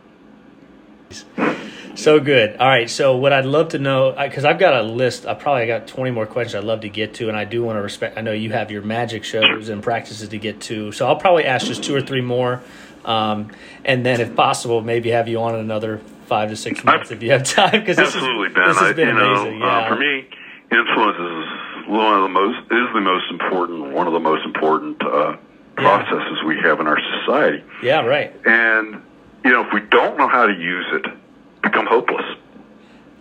So 1.95 2.20
good. 2.22 2.56
All 2.58 2.68
right. 2.68 2.89
So 2.89 3.18
what 3.18 3.34
I'd 3.34 3.45
love 3.45 3.70
to 3.70 3.80
know, 3.80 4.16
because 4.18 4.45
I've 4.45 4.60
got 4.60 4.74
a 4.74 4.82
list. 4.82 5.26
I 5.26 5.34
probably 5.34 5.68
got 5.68 5.88
twenty 5.88 6.12
more 6.12 6.26
questions 6.26 6.56
I'd 6.56 6.64
love 6.64 6.82
to 6.82 6.89
get 6.89 7.16
to, 7.16 7.28
and 7.28 7.36
I 7.38 7.43
do 7.43 7.64
want 7.64 7.78
to 7.78 7.82
respect. 7.82 8.18
I 8.18 8.22
know 8.22 8.32
you 8.32 8.52
have 8.54 8.72
your 8.72 8.82
magic 8.82 9.24
shows 9.24 9.68
and 9.70 9.84
practices 9.84 10.30
to 10.30 10.38
get 10.38 10.62
to, 10.62 10.91
so 10.91 11.08
I'll 11.08 11.18
probably 11.18 11.43
ask 11.45 11.68
just 11.68 11.84
two 11.84 11.93
or 11.95 12.02
three 12.02 12.22
more, 12.22 12.62
um, 13.04 13.52
and 13.84 14.06
then 14.06 14.22
if 14.22 14.36
possible, 14.36 14.82
maybe 14.82 15.10
have 15.10 15.28
you 15.28 15.41
on 15.41 15.54
in 15.56 15.60
another 15.62 15.99
five 16.28 16.49
to 16.49 16.56
six 16.56 16.82
months 16.86 17.12
if 17.12 17.22
you 17.22 17.32
have 17.32 17.43
time. 17.43 17.72
Because 17.82 17.97
this, 17.97 18.16
is, 18.16 18.22
Ben. 18.22 18.54
this 18.54 18.78
has 18.78 18.91
I, 18.91 18.93
been 18.93 19.10
you 19.10 19.14
know, 19.14 19.34
amazing. 19.41 19.62
uh, 19.62 19.66
Yeah. 19.66 19.89
for 19.89 19.95
me, 19.97 20.28
influence 20.72 21.17
is 21.19 21.88
one 21.89 22.15
of 22.15 22.22
the 22.24 22.30
most 22.30 22.59
is 22.72 22.88
the 22.93 23.01
most 23.01 23.30
important 23.32 23.91
one 23.91 24.07
of 24.07 24.13
the 24.13 24.19
most 24.19 24.45
important 24.45 25.01
uh, 25.03 25.36
processes 25.76 26.43
we 26.45 26.57
have 26.63 26.80
in 26.80 26.88
our 26.88 26.99
society. 27.19 27.63
yeah. 27.84 28.01
Right. 28.05 28.34
And 28.45 29.01
you 29.43 29.51
know, 29.51 29.65
if 29.65 29.74
we 29.74 29.82
don't 29.82 30.17
know 30.17 30.28
how 30.28 30.45
to 30.45 30.53
use 30.53 30.86
it, 30.93 31.05
become 31.61 31.88
hopeless. 31.88 32.26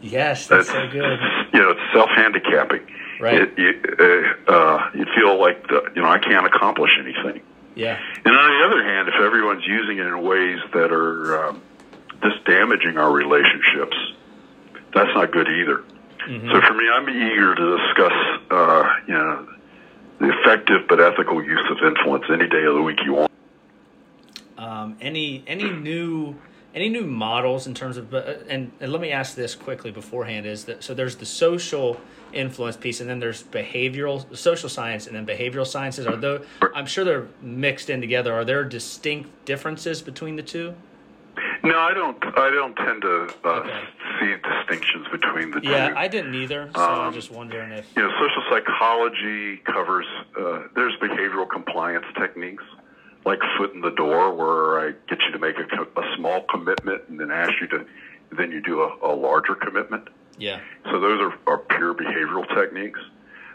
Yes. 0.02 0.46
That's 0.46 0.68
so 0.68 0.88
good. 0.88 1.18
you 1.52 1.60
know, 1.60 1.70
it's 1.70 1.92
self 1.92 2.10
handicapping. 2.14 2.86
Right. 3.20 3.42
It, 3.42 3.58
you, 3.58 3.68
uh, 4.48 4.90
you 4.94 5.04
feel 5.14 5.38
like 5.38 5.66
the, 5.68 5.90
you 5.94 6.02
know 6.02 6.08
I 6.08 6.18
can't 6.18 6.46
accomplish 6.46 6.90
anything. 6.98 7.42
Yeah. 7.74 7.98
And 8.24 8.34
on 8.34 8.50
the 8.50 8.66
other 8.66 8.84
hand, 8.84 9.08
if 9.08 9.14
everyone's 9.14 9.66
using 9.66 9.98
it 9.98 10.06
in 10.06 10.22
ways 10.22 10.58
that 10.72 10.92
are 10.92 11.48
um, 11.48 11.62
just 12.22 12.44
damaging 12.44 12.98
our 12.98 13.10
relationships, 13.10 13.96
that's 14.94 15.10
not 15.14 15.32
good 15.32 15.48
either. 15.48 15.84
So 16.26 16.60
for 16.66 16.74
me, 16.74 16.84
I'm 16.92 17.08
eager 17.08 17.54
to 17.54 17.76
discuss, 17.78 18.12
uh, 18.50 18.84
you 19.06 19.14
know, 19.14 19.48
the 20.20 20.38
effective 20.38 20.86
but 20.88 21.00
ethical 21.00 21.42
use 21.42 21.64
of 21.70 21.78
influence 21.86 22.24
any 22.30 22.46
day 22.48 22.64
of 22.64 22.74
the 22.74 22.82
week 22.82 22.98
you 23.04 23.14
want. 23.14 23.30
um, 24.58 24.96
any 25.00 25.42
any 25.46 25.70
new 25.70 26.36
any 26.74 26.88
new 26.88 27.02
models 27.06 27.66
in 27.66 27.74
terms 27.74 27.96
of 27.96 28.12
uh, 28.14 28.34
and, 28.48 28.70
and 28.80 28.92
let 28.92 29.00
me 29.00 29.10
ask 29.10 29.34
this 29.34 29.54
quickly 29.54 29.90
beforehand 29.90 30.46
is 30.46 30.64
that 30.66 30.84
so 30.84 30.92
there's 30.94 31.16
the 31.16 31.26
social 31.26 31.98
influence 32.32 32.76
piece 32.76 33.00
and 33.00 33.08
then 33.10 33.18
there's 33.18 33.42
behavioral 33.42 34.36
social 34.36 34.68
science 34.68 35.06
and 35.06 35.16
then 35.16 35.26
behavioral 35.26 35.66
sciences. 35.66 36.06
Are 36.06 36.16
those 36.16 36.44
i'm 36.74 36.86
sure 36.86 37.04
they're 37.04 37.28
mixed 37.42 37.88
in 37.90 38.00
together. 38.00 38.32
Are 38.34 38.44
there 38.44 38.62
distinct 38.64 39.30
differences 39.46 40.02
between 40.02 40.36
the 40.36 40.42
two 40.42 40.74
No, 41.62 41.78
I 41.78 41.92
don't. 41.94 42.16
I 42.38 42.50
don't 42.50 42.74
tend 42.76 43.02
to 43.02 43.28
uh, 43.44 43.48
Okay. 43.60 43.82
see 44.18 44.34
distinctions 44.42 45.06
between 45.12 45.50
the 45.50 45.60
two. 45.60 45.68
yeah 45.68 45.92
i 45.96 46.06
didn't 46.08 46.34
either 46.34 46.70
so 46.74 46.80
i'm 46.80 47.12
just 47.12 47.30
wondering 47.30 47.70
if 47.72 47.86
you 47.96 48.02
know, 48.02 48.10
social 48.18 48.42
psychology 48.50 49.58
covers. 49.66 50.06
Uh, 50.38 50.60
there's 50.74 50.94
behavioral 51.02 51.48
compliance 51.48 52.06
techniques, 52.18 52.64
like 53.24 53.38
foot 53.58 53.72
in 53.74 53.80
the 53.80 53.90
door, 53.90 54.34
where 54.34 54.80
I 54.80 54.92
get 55.08 55.18
you 55.26 55.32
to 55.32 55.38
make 55.38 55.56
a, 55.58 56.00
a 56.00 56.16
small 56.16 56.42
commitment 56.42 57.02
and 57.08 57.18
then 57.20 57.30
ask 57.30 57.52
you 57.60 57.66
to, 57.68 57.86
then 58.36 58.50
you 58.52 58.60
do 58.62 58.80
a, 58.82 59.12
a 59.12 59.14
larger 59.14 59.54
commitment. 59.54 60.08
yeah 60.38 60.60
So 60.90 61.00
those 61.00 61.20
are, 61.20 61.34
are 61.46 61.58
pure 61.58 61.94
behavioral 61.94 62.46
techniques. 62.54 63.00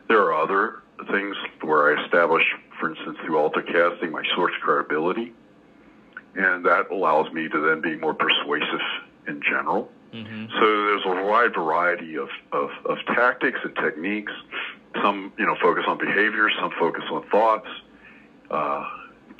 There 0.07 0.19
are 0.21 0.33
other 0.33 0.81
things 1.11 1.35
where 1.61 1.97
I 1.97 2.03
establish, 2.05 2.43
for 2.79 2.89
instance, 2.91 3.17
through 3.25 3.37
Alter 3.39 3.61
Casting, 3.63 4.11
my 4.11 4.23
source 4.35 4.53
credibility, 4.61 5.33
and 6.35 6.65
that 6.65 6.89
allows 6.91 7.31
me 7.31 7.47
to 7.49 7.59
then 7.59 7.81
be 7.81 7.95
more 7.95 8.13
persuasive 8.13 8.81
in 9.27 9.41
general. 9.41 9.89
hmm 10.11 10.45
So 10.59 10.65
there's 10.85 11.05
a 11.05 11.23
wide 11.25 11.53
variety 11.53 12.15
of, 12.17 12.29
of, 12.51 12.69
of 12.85 12.97
tactics 13.07 13.59
and 13.63 13.75
techniques. 13.75 14.31
Some, 15.01 15.33
you 15.37 15.45
know, 15.45 15.55
focus 15.61 15.83
on 15.87 15.97
behavior. 15.97 16.49
Some 16.59 16.71
focus 16.79 17.03
on 17.11 17.27
thoughts. 17.29 17.67
Uh, 18.49 18.85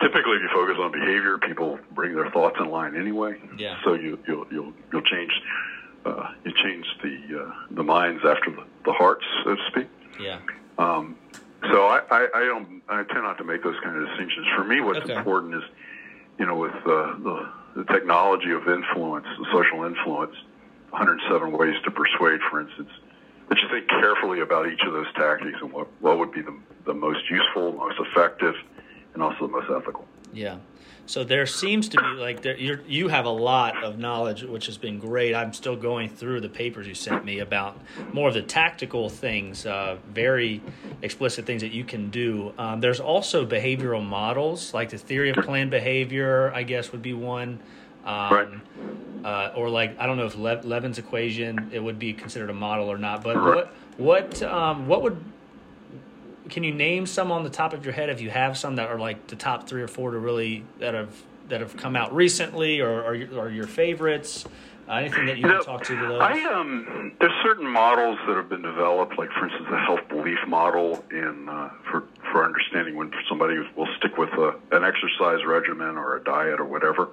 typically, 0.01 0.35
if 0.37 0.41
you 0.41 0.49
focus 0.53 0.75
on 0.79 0.91
behavior, 0.91 1.37
people 1.37 1.79
bring 1.91 2.15
their 2.15 2.29
thoughts 2.31 2.57
in 2.59 2.69
line 2.69 2.95
anyway. 2.95 3.39
Yeah. 3.57 3.77
So 3.83 3.93
you, 3.93 4.19
you'll 4.27 4.45
you'll 4.51 4.73
you'll 4.91 5.01
change 5.03 5.31
uh, 6.05 6.31
you 6.43 6.51
change 6.63 6.85
the 7.03 7.43
uh, 7.43 7.53
the 7.71 7.83
minds 7.83 8.23
after 8.25 8.51
the, 8.51 8.63
the 8.85 8.91
hearts, 8.93 9.23
so 9.43 9.55
to 9.55 9.61
speak. 9.71 9.87
yeah 10.19 10.39
Um, 10.77 11.15
so 11.71 11.87
I, 11.87 12.01
I, 12.11 12.27
I 12.35 12.39
don't 12.45 12.81
I 12.89 13.03
tend 13.03 13.23
not 13.23 13.37
to 13.37 13.43
make 13.43 13.63
those 13.63 13.79
kind 13.83 13.95
of 13.97 14.07
distinctions. 14.09 14.45
For 14.55 14.63
me, 14.65 14.81
what's 14.81 14.99
Okay. 14.99 15.13
important 15.13 15.55
is, 15.55 15.63
you 16.37 16.45
know, 16.45 16.55
with 16.55 16.75
uh, 16.85 17.15
the 17.23 17.49
the 17.75 17.83
technology 17.85 18.51
of 18.51 18.67
influence, 18.67 19.25
the 19.37 19.45
social 19.51 19.83
influence, 19.83 20.35
107 20.91 21.51
ways 21.51 21.75
to 21.83 21.91
persuade, 21.91 22.39
for 22.49 22.61
instance, 22.61 22.89
that 23.49 23.57
you 23.59 23.67
think 23.69 23.87
carefully 23.89 24.39
about 24.39 24.67
each 24.71 24.81
of 24.87 24.93
those 24.93 25.11
tactics 25.13 25.57
and 25.61 25.71
what, 25.73 25.87
what 25.99 26.17
would 26.17 26.31
be 26.31 26.41
the, 26.41 26.57
the 26.85 26.93
most 26.93 27.29
useful, 27.29 27.73
most 27.73 27.99
effective, 27.99 28.55
and 29.13 29.21
also 29.21 29.47
the 29.47 29.51
most 29.51 29.69
ethical. 29.69 30.05
Yeah. 30.31 30.57
So 31.07 31.23
there 31.23 31.45
seems 31.45 31.87
to 31.89 31.97
be 32.01 32.07
like 32.07 32.41
there, 32.41 32.57
you 32.57 33.07
have 33.09 33.25
a 33.25 33.29
lot 33.29 33.83
of 33.83 33.99
knowledge, 33.99 34.43
which 34.43 34.65
has 34.65 34.77
been 34.77 34.99
great. 34.99 35.35
I'm 35.35 35.53
still 35.53 35.75
going 35.75 36.09
through 36.09 36.41
the 36.41 36.49
papers 36.49 36.87
you 36.87 36.95
sent 36.95 37.23
me 37.23 37.39
about 37.39 37.79
more 38.11 38.29
of 38.29 38.33
the 38.33 38.41
tactical 38.41 39.09
things, 39.09 39.65
uh, 39.65 39.97
very 40.09 40.63
explicit 41.03 41.45
things 41.45 41.61
that 41.61 41.71
you 41.71 41.83
can 41.83 42.09
do. 42.09 42.53
Um, 42.57 42.81
there's 42.81 42.99
also 42.99 43.45
behavioral 43.45 44.03
models, 44.03 44.73
like 44.73 44.89
the 44.89 44.97
theory 44.97 45.29
of 45.29 45.37
planned 45.37 45.71
behavior. 45.71 46.51
I 46.53 46.63
guess 46.63 46.91
would 46.91 47.03
be 47.03 47.13
one. 47.13 47.59
Um, 48.03 48.33
right. 48.33 48.47
Uh, 49.23 49.53
or 49.55 49.69
like 49.69 49.99
I 49.99 50.05
don't 50.05 50.17
know 50.17 50.25
if 50.25 50.35
Le- 50.35 50.61
Lewin's 50.63 50.97
equation 50.97 51.69
it 51.71 51.79
would 51.79 51.97
be 51.97 52.13
considered 52.13 52.49
a 52.49 52.53
model 52.53 52.91
or 52.91 52.97
not. 52.97 53.23
But 53.23 53.35
right. 53.35 53.55
what 53.55 53.75
what 53.97 54.43
um, 54.43 54.87
what 54.87 55.03
would 55.03 55.23
can 56.49 56.63
you 56.63 56.73
name 56.73 57.05
some 57.05 57.31
on 57.31 57.43
the 57.43 57.49
top 57.49 57.73
of 57.73 57.85
your 57.85 57.93
head 57.93 58.09
if 58.09 58.21
you 58.21 58.29
have 58.29 58.57
some 58.57 58.75
that 58.75 58.89
are 58.89 58.99
like 58.99 59.27
the 59.27 59.35
top 59.35 59.67
three 59.67 59.81
or 59.81 59.87
four 59.87 60.11
to 60.11 60.19
really 60.19 60.63
that 60.79 60.93
have 60.93 61.23
that 61.49 61.61
have 61.61 61.77
come 61.77 61.95
out 61.95 62.13
recently 62.13 62.81
or 62.81 63.03
or 63.03 63.15
your, 63.15 63.39
or 63.39 63.49
your 63.49 63.67
favorites? 63.67 64.45
Uh, 64.87 64.97
anything 64.97 65.25
that 65.25 65.37
you, 65.37 65.47
you 65.47 65.51
know, 65.51 65.61
talk 65.61 65.83
to, 65.83 65.95
to 65.95 66.07
those? 66.07 66.21
I 66.21 66.43
um, 66.43 67.13
there's 67.19 67.33
certain 67.41 67.67
models 67.67 68.19
that 68.27 68.35
have 68.35 68.49
been 68.49 68.61
developed, 68.61 69.17
like 69.17 69.31
for 69.31 69.45
instance, 69.45 69.65
the 69.71 69.79
health 69.79 70.07
belief 70.09 70.37
model 70.47 71.03
in 71.09 71.49
uh, 71.49 71.69
for 71.89 72.03
for 72.31 72.45
understanding 72.45 72.95
when 72.95 73.11
somebody 73.27 73.57
will 73.75 73.87
stick 73.97 74.17
with 74.17 74.29
a, 74.33 74.55
an 74.71 74.83
exercise 74.83 75.43
regimen 75.43 75.97
or 75.97 76.17
a 76.17 76.23
diet 76.23 76.59
or 76.59 76.65
whatever, 76.65 77.09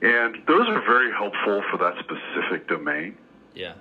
and 0.00 0.42
those 0.48 0.66
are 0.68 0.80
very 0.80 1.12
helpful 1.12 1.62
for 1.70 1.78
that 1.78 1.94
specific 2.00 2.66
domain. 2.66 3.16
Yeah. 3.54 3.74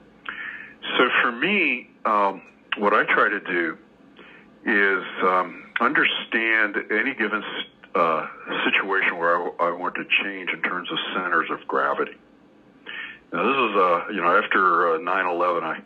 So 0.98 1.10
for 1.24 1.32
me, 1.32 1.90
um, 2.06 2.44
what 2.78 2.94
I 2.94 3.04
try 3.04 3.30
to 3.30 3.40
do 3.40 3.78
is 4.66 5.04
um, 5.24 5.64
understand 5.80 6.76
any 6.92 7.14
given 7.16 7.44
uh, 7.96 8.28
situation 8.66 9.18
where 9.18 9.36
I, 9.36 9.68
I, 9.68 9.72
want 9.72 9.96
to 9.96 10.06
change 10.24 10.50
in 10.52 10.62
terms 10.62 10.90
of 10.92 10.98
centers 11.14 11.50
of 11.50 11.68
gravity. 11.68 12.16
Now, 13.34 13.44
this 13.44 13.72
is, 13.72 13.76
uh, 13.76 14.14
you 14.14 14.22
know, 14.22 14.38
after 14.38 14.96
uh, 14.96 15.00
9/11, 15.00 15.64
I 15.64 15.82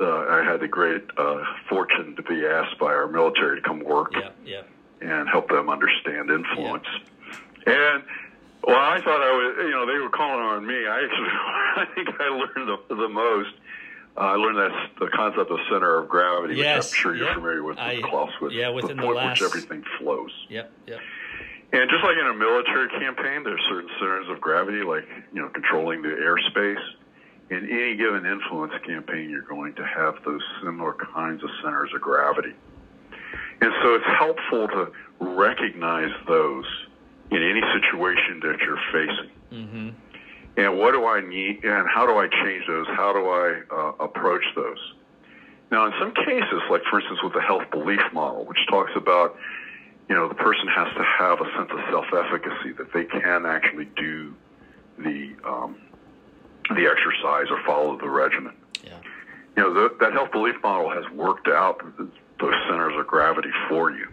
uh, 0.00 0.04
I 0.04 0.44
had 0.44 0.60
the 0.60 0.68
great 0.68 1.02
uh, 1.16 1.42
fortune 1.68 2.14
to 2.16 2.22
be 2.22 2.46
asked 2.46 2.78
by 2.78 2.86
our 2.86 3.08
military 3.08 3.60
to 3.60 3.66
come 3.66 3.80
work 3.80 4.12
yeah, 4.12 4.30
yeah. 4.44 4.62
and 5.00 5.28
help 5.28 5.48
them 5.48 5.68
understand 5.68 6.30
influence. 6.30 6.86
Yeah. 7.66 7.94
And 7.96 8.04
well, 8.64 8.76
I 8.78 9.00
thought 9.00 9.20
I 9.22 9.32
was, 9.32 9.54
you 9.64 9.70
know, 9.70 9.86
they 9.86 9.98
were 9.98 10.10
calling 10.10 10.40
on 10.40 10.66
me. 10.66 10.86
I 10.86 11.02
actually, 11.02 11.28
I 11.76 11.86
think 11.94 12.08
I 12.20 12.28
learned 12.28 12.78
the, 12.88 12.94
the 12.94 13.08
most 13.08 13.50
uh, 14.18 14.22
I 14.22 14.34
learned 14.34 14.58
that 14.58 14.72
the 14.98 15.08
concept 15.14 15.50
of 15.50 15.58
center 15.70 16.00
of 16.00 16.08
gravity, 16.08 16.56
yes, 16.56 16.90
which 16.90 16.98
I'm 16.98 17.02
sure 17.02 17.14
you're 17.14 17.26
yep. 17.26 17.36
familiar 17.36 17.62
with, 17.62 17.78
I, 17.78 18.00
Clausewitz. 18.02 18.54
Yeah, 18.54 18.70
within 18.70 18.96
the, 18.96 19.02
the 19.02 19.08
last... 19.08 19.40
which 19.40 19.48
everything 19.48 19.84
flows. 19.98 20.32
Yep, 20.48 20.72
yep. 20.88 21.00
And 21.72 21.88
just 21.88 22.02
like 22.02 22.16
in 22.18 22.26
a 22.26 22.34
military 22.34 22.88
campaign, 22.88 23.44
there's 23.44 23.60
certain 23.68 23.90
centers 24.00 24.28
of 24.28 24.40
gravity, 24.40 24.82
like 24.82 25.04
you 25.32 25.40
know, 25.40 25.48
controlling 25.50 26.02
the 26.02 26.08
airspace. 26.08 26.82
In 27.50 27.64
any 27.70 27.96
given 27.96 28.26
influence 28.26 28.74
campaign, 28.84 29.30
you're 29.30 29.40
going 29.40 29.74
to 29.76 29.86
have 29.86 30.16
those 30.22 30.42
similar 30.62 30.92
kinds 30.92 31.42
of 31.42 31.48
centers 31.62 31.90
of 31.94 32.00
gravity. 32.02 32.52
And 33.62 33.72
so 33.82 33.94
it's 33.94 34.04
helpful 34.18 34.68
to 34.68 34.92
recognize 35.18 36.10
those 36.26 36.66
in 37.30 37.42
any 37.42 37.62
situation 37.80 38.40
that 38.42 38.58
you're 38.60 38.80
facing. 38.92 39.30
Mm-hmm 39.50 40.07
and 40.58 40.76
what 40.76 40.92
do 40.92 41.06
I 41.06 41.20
need, 41.20 41.64
and 41.64 41.86
how 41.88 42.04
do 42.04 42.18
I 42.18 42.26
change 42.26 42.66
those? 42.66 42.86
How 42.88 43.12
do 43.12 43.24
I 43.28 43.62
uh, 43.70 44.04
approach 44.04 44.42
those? 44.56 44.92
Now, 45.70 45.86
in 45.86 45.92
some 46.00 46.12
cases, 46.12 46.60
like 46.68 46.82
for 46.90 46.98
instance 46.98 47.20
with 47.22 47.32
the 47.32 47.40
health 47.40 47.70
belief 47.70 48.00
model, 48.12 48.44
which 48.44 48.58
talks 48.68 48.90
about, 48.96 49.36
you 50.08 50.16
know, 50.16 50.26
the 50.26 50.34
person 50.34 50.66
has 50.66 50.88
to 50.96 51.04
have 51.04 51.40
a 51.40 51.44
sense 51.56 51.70
of 51.70 51.78
self-efficacy 51.90 52.72
that 52.72 52.92
they 52.92 53.04
can 53.04 53.46
actually 53.46 53.84
do 53.96 54.34
the 54.98 55.36
um, 55.44 55.76
the 56.74 56.86
exercise 56.86 57.46
or 57.50 57.62
follow 57.64 57.96
the 57.96 58.08
regimen. 58.08 58.54
Yeah. 58.82 58.98
You 59.56 59.62
know, 59.62 59.74
the, 59.74 59.96
that 60.00 60.12
health 60.12 60.32
belief 60.32 60.56
model 60.62 60.90
has 60.90 61.04
worked 61.14 61.48
out 61.48 61.82
those 62.40 62.54
centers 62.68 62.94
of 62.98 63.06
gravity 63.06 63.50
for 63.68 63.90
you. 63.92 64.08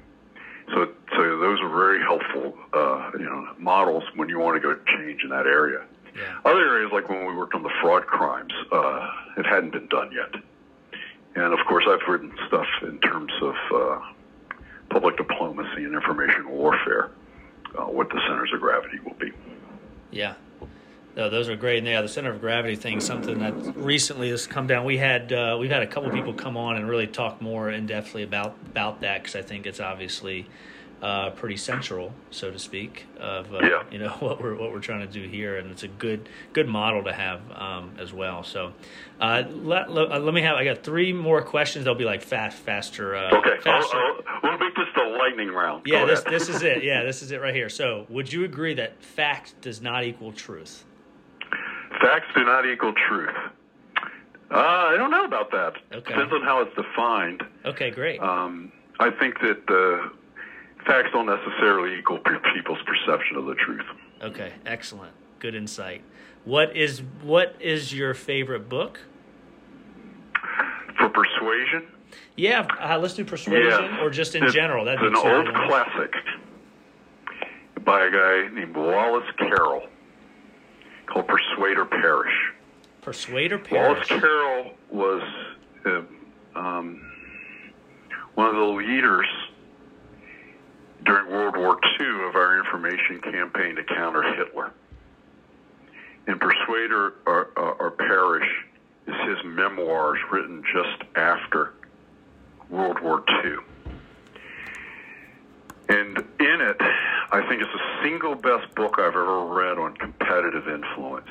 So, 0.74 0.90
so 1.16 1.40
those 1.40 1.60
are 1.62 1.70
very 1.70 2.02
helpful, 2.02 2.58
uh, 2.74 3.12
you 3.14 3.26
know, 3.26 3.48
models 3.58 4.04
when 4.16 4.30
you 4.30 4.40
want 4.40 4.56
to 4.56 4.60
go 4.62 4.80
change 4.98 5.24
in 5.24 5.30
that 5.30 5.48
area. 5.48 5.86
Yeah. 6.16 6.40
Other 6.46 6.60
areas, 6.60 6.92
like 6.94 7.10
when 7.10 7.26
we 7.26 7.36
worked 7.36 7.56
on 7.56 7.64
the 7.64 7.72
fraud 7.82 8.06
crimes, 8.08 8.54
uh, 8.72 9.10
it 9.38 9.46
hadn't 9.46 9.72
been 9.72 9.88
done 9.88 10.12
yet. 10.12 10.42
And 11.36 11.54
of 11.54 11.60
course, 11.68 11.86
I've 11.88 12.08
written 12.08 12.32
stuff 12.48 12.68
in 12.84 13.00
terms 13.00 13.34
of 13.42 13.56
uh, 13.74 14.00
public 14.90 15.18
diplomacy 15.18 15.84
and 15.84 15.94
information 15.94 16.50
warfare, 16.50 17.12
uh, 17.78 17.84
what 17.84 18.10
the 18.10 18.22
centers 18.28 18.52
of 18.54 18.62
gravity 18.62 19.00
will 19.00 19.16
be. 19.16 19.34
Yeah. 20.12 20.36
No, 21.18 21.30
those 21.30 21.50
are 21.50 21.56
great. 21.56 21.80
And 21.80 21.88
yeah, 21.88 22.02
the 22.02 22.10
center 22.10 22.32
of 22.32 22.42
gravity 22.42 22.76
thing, 22.76 23.00
something 23.00 23.40
that 23.40 23.54
recently 23.76 24.30
has 24.30 24.48
come 24.48 24.68
down. 24.68 24.86
We 24.86 24.98
had 24.98 25.32
uh, 25.32 25.58
we've 25.60 25.72
had 25.72 25.82
a 25.82 25.88
couple 25.88 26.10
people 26.12 26.34
come 26.34 26.58
on 26.58 26.76
and 26.76 26.90
really 26.90 27.08
talk 27.08 27.42
more 27.42 27.70
in 27.70 27.88
depthly 27.88 28.24
about 28.24 28.58
about 28.66 29.02
that 29.02 29.24
because 29.24 29.36
I 29.36 29.42
think 29.42 29.66
it's 29.66 29.80
obviously 29.80 30.48
uh, 31.06 31.30
pretty 31.30 31.56
central, 31.56 32.12
so 32.32 32.50
to 32.50 32.58
speak, 32.58 33.06
of 33.20 33.54
uh, 33.54 33.60
yeah. 33.62 33.84
you 33.92 34.00
know 34.00 34.10
what 34.20 34.42
we're 34.42 34.56
what 34.56 34.72
we're 34.72 34.80
trying 34.80 35.02
to 35.02 35.08
do 35.08 35.28
here, 35.28 35.58
and 35.58 35.70
it's 35.70 35.84
a 35.84 35.88
good 35.88 36.28
good 36.52 36.68
model 36.68 37.04
to 37.04 37.14
have 37.14 37.42
um, 37.54 37.92
as 38.00 38.12
well. 38.12 38.44
So 38.44 38.74
uh, 39.22 39.44
let, 39.52 39.92
let, 39.92 40.12
uh, 40.12 40.18
let, 40.18 40.34
me 40.34 40.42
have. 40.42 40.56
I 40.56 40.66
got 40.66 40.84
three 40.84 41.14
more 41.14 41.44
questions. 41.44 41.86
They'll 41.86 41.94
be 41.94 42.06
like 42.06 42.24
fast, 42.24 42.58
faster. 42.58 43.16
Uh, 43.16 43.38
okay, 43.38 43.62
faster. 43.62 43.96
I'll, 43.98 44.20
I'll, 44.28 44.40
we'll 44.42 44.58
make 44.58 44.76
this 44.76 44.88
the 44.96 45.04
lightning 45.04 45.50
round. 45.50 45.84
Yeah, 45.86 46.06
this 46.06 46.24
this 46.24 46.50
is 46.50 46.64
it. 46.64 46.84
Yeah, 46.86 47.04
this 47.04 47.22
is 47.22 47.32
it 47.32 47.40
right 47.40 47.54
here. 47.54 47.70
So, 47.70 48.08
would 48.10 48.32
you 48.34 48.44
agree 48.44 48.74
that 48.76 49.02
fact 49.04 49.62
does 49.62 49.82
not 49.82 50.04
equal 50.04 50.32
truth? 50.32 50.86
Facts 52.02 52.28
do 52.36 52.44
not 52.44 52.66
equal 52.66 52.94
truth. 53.08 53.36
Uh, 54.52 54.58
I 54.58 54.96
don't 54.98 55.12
know 55.12 55.26
about 55.26 55.52
that. 55.52 55.74
Okay. 55.92 56.14
Depends 56.14 56.34
on 56.34 56.42
how 56.42 56.62
it's 56.62 56.76
defined. 56.76 57.44
Okay, 57.64 57.92
great. 57.92 58.20
Um, 58.20 58.72
I 59.00 59.10
think 59.10 59.40
that 59.42 59.64
uh, 59.70 60.10
facts 60.86 61.10
don't 61.12 61.26
necessarily 61.26 61.98
equal 61.98 62.20
people's 62.54 62.80
perception 62.86 63.38
of 63.38 63.46
the 63.46 63.56
truth. 63.56 63.86
Okay, 64.22 64.54
excellent. 64.66 65.14
Good 65.40 65.56
insight. 65.56 66.04
What 66.46 66.76
is 66.76 67.02
what 67.22 67.56
is 67.60 67.94
your 67.94 68.14
favorite 68.14 68.70
book? 68.70 69.00
For 70.98 71.10
persuasion? 71.10 71.88
Yeah, 72.36 72.68
uh, 72.80 72.98
let's 73.00 73.14
do 73.14 73.26
persuasion 73.26 73.98
or 74.00 74.10
just 74.10 74.36
in 74.36 74.44
it's, 74.44 74.54
general. 74.54 74.86
That's 74.86 75.02
an 75.02 75.16
old 75.16 75.54
classic 75.54 76.14
by 77.84 78.06
a 78.06 78.12
guy 78.12 78.48
named 78.54 78.76
Wallace 78.76 79.30
Carroll 79.38 79.84
called 81.06 81.28
Persuader 81.28 81.84
or 81.84 82.26
Persuader 83.02 83.60
Perish. 83.60 83.72
Wallace 83.72 84.08
Carroll 84.08 84.72
was 84.92 85.22
uh, 85.86 86.02
um, 86.56 87.02
one 88.34 88.48
of 88.48 88.56
the 88.56 88.62
leaders 88.62 89.28
during 91.06 91.32
World 91.32 91.56
War 91.56 91.80
II 92.00 92.28
of 92.28 92.36
our 92.36 92.58
information 92.58 93.22
campaign 93.22 93.76
to 93.76 93.84
counter 93.84 94.24
Hitler. 94.36 94.74
And 96.28 96.40
Persuade 96.40 96.92
or, 96.92 97.14
or, 97.26 97.46
or 97.56 97.92
Perish 97.92 98.50
is 99.08 99.16
his 99.28 99.38
memoirs 99.46 100.20
written 100.32 100.64
just 100.74 101.04
after 101.16 101.74
World 102.70 103.00
War 103.00 103.24
II. 103.44 103.58
And 105.88 106.18
in 106.18 106.62
it, 106.62 106.78
I 107.32 107.46
think 107.48 107.62
it's 107.62 107.72
the 107.72 108.04
single 108.04 108.34
best 108.34 108.74
book 108.74 108.96
I've 108.98 109.10
ever 109.10 109.46
read 109.46 109.78
on 109.78 109.96
competitive 109.98 110.68
influence. 110.68 111.30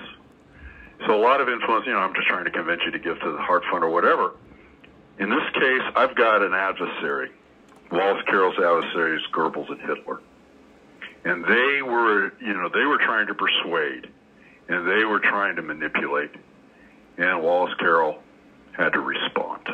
So 1.06 1.14
a 1.14 1.20
lot 1.20 1.40
of 1.40 1.48
influence, 1.48 1.86
you 1.86 1.92
know, 1.92 1.98
I'm 1.98 2.14
just 2.14 2.28
trying 2.28 2.44
to 2.44 2.52
convince 2.52 2.82
you 2.84 2.92
to 2.92 2.98
give 3.00 3.18
to 3.20 3.32
the 3.32 3.38
Heart 3.38 3.64
Fund 3.70 3.82
or 3.82 3.90
whatever. 3.90 4.34
In 5.18 5.28
this 5.28 5.42
case, 5.54 5.82
I've 5.96 6.14
got 6.14 6.42
an 6.42 6.54
adversary 6.54 7.30
Wallace 7.94 8.24
Carroll's 8.26 8.56
adversaries, 8.58 9.22
Goebbels 9.32 9.70
and 9.70 9.80
Hitler. 9.80 10.20
And 11.24 11.44
they 11.44 11.80
were, 11.82 12.32
you 12.40 12.52
know, 12.52 12.68
they 12.68 12.84
were 12.84 12.98
trying 12.98 13.28
to 13.28 13.34
persuade 13.34 14.08
and 14.68 14.88
they 14.88 15.04
were 15.04 15.20
trying 15.20 15.56
to 15.56 15.62
manipulate. 15.62 16.30
And 17.16 17.42
Wallace 17.42 17.74
Carroll 17.78 18.18
had 18.72 18.92
to 18.94 19.00
respond. 19.00 19.68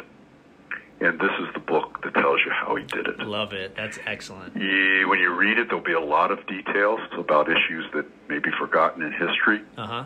And 1.00 1.18
this 1.18 1.30
is 1.40 1.54
the 1.54 1.60
book 1.60 2.02
that 2.02 2.12
tells 2.12 2.40
you 2.44 2.50
how 2.52 2.76
he 2.76 2.84
did 2.84 3.06
it. 3.06 3.20
Love 3.20 3.54
it. 3.54 3.74
That's 3.74 3.98
excellent. 4.06 4.54
Yeah, 4.54 5.06
when 5.06 5.18
you 5.18 5.34
read 5.34 5.58
it, 5.58 5.68
there'll 5.68 5.82
be 5.82 5.94
a 5.94 6.00
lot 6.00 6.30
of 6.30 6.46
details 6.46 7.00
about 7.16 7.48
issues 7.50 7.86
that 7.94 8.04
may 8.28 8.38
be 8.38 8.50
forgotten 8.58 9.02
in 9.02 9.12
history. 9.12 9.62
Uh 9.78 9.86
huh. 9.86 10.04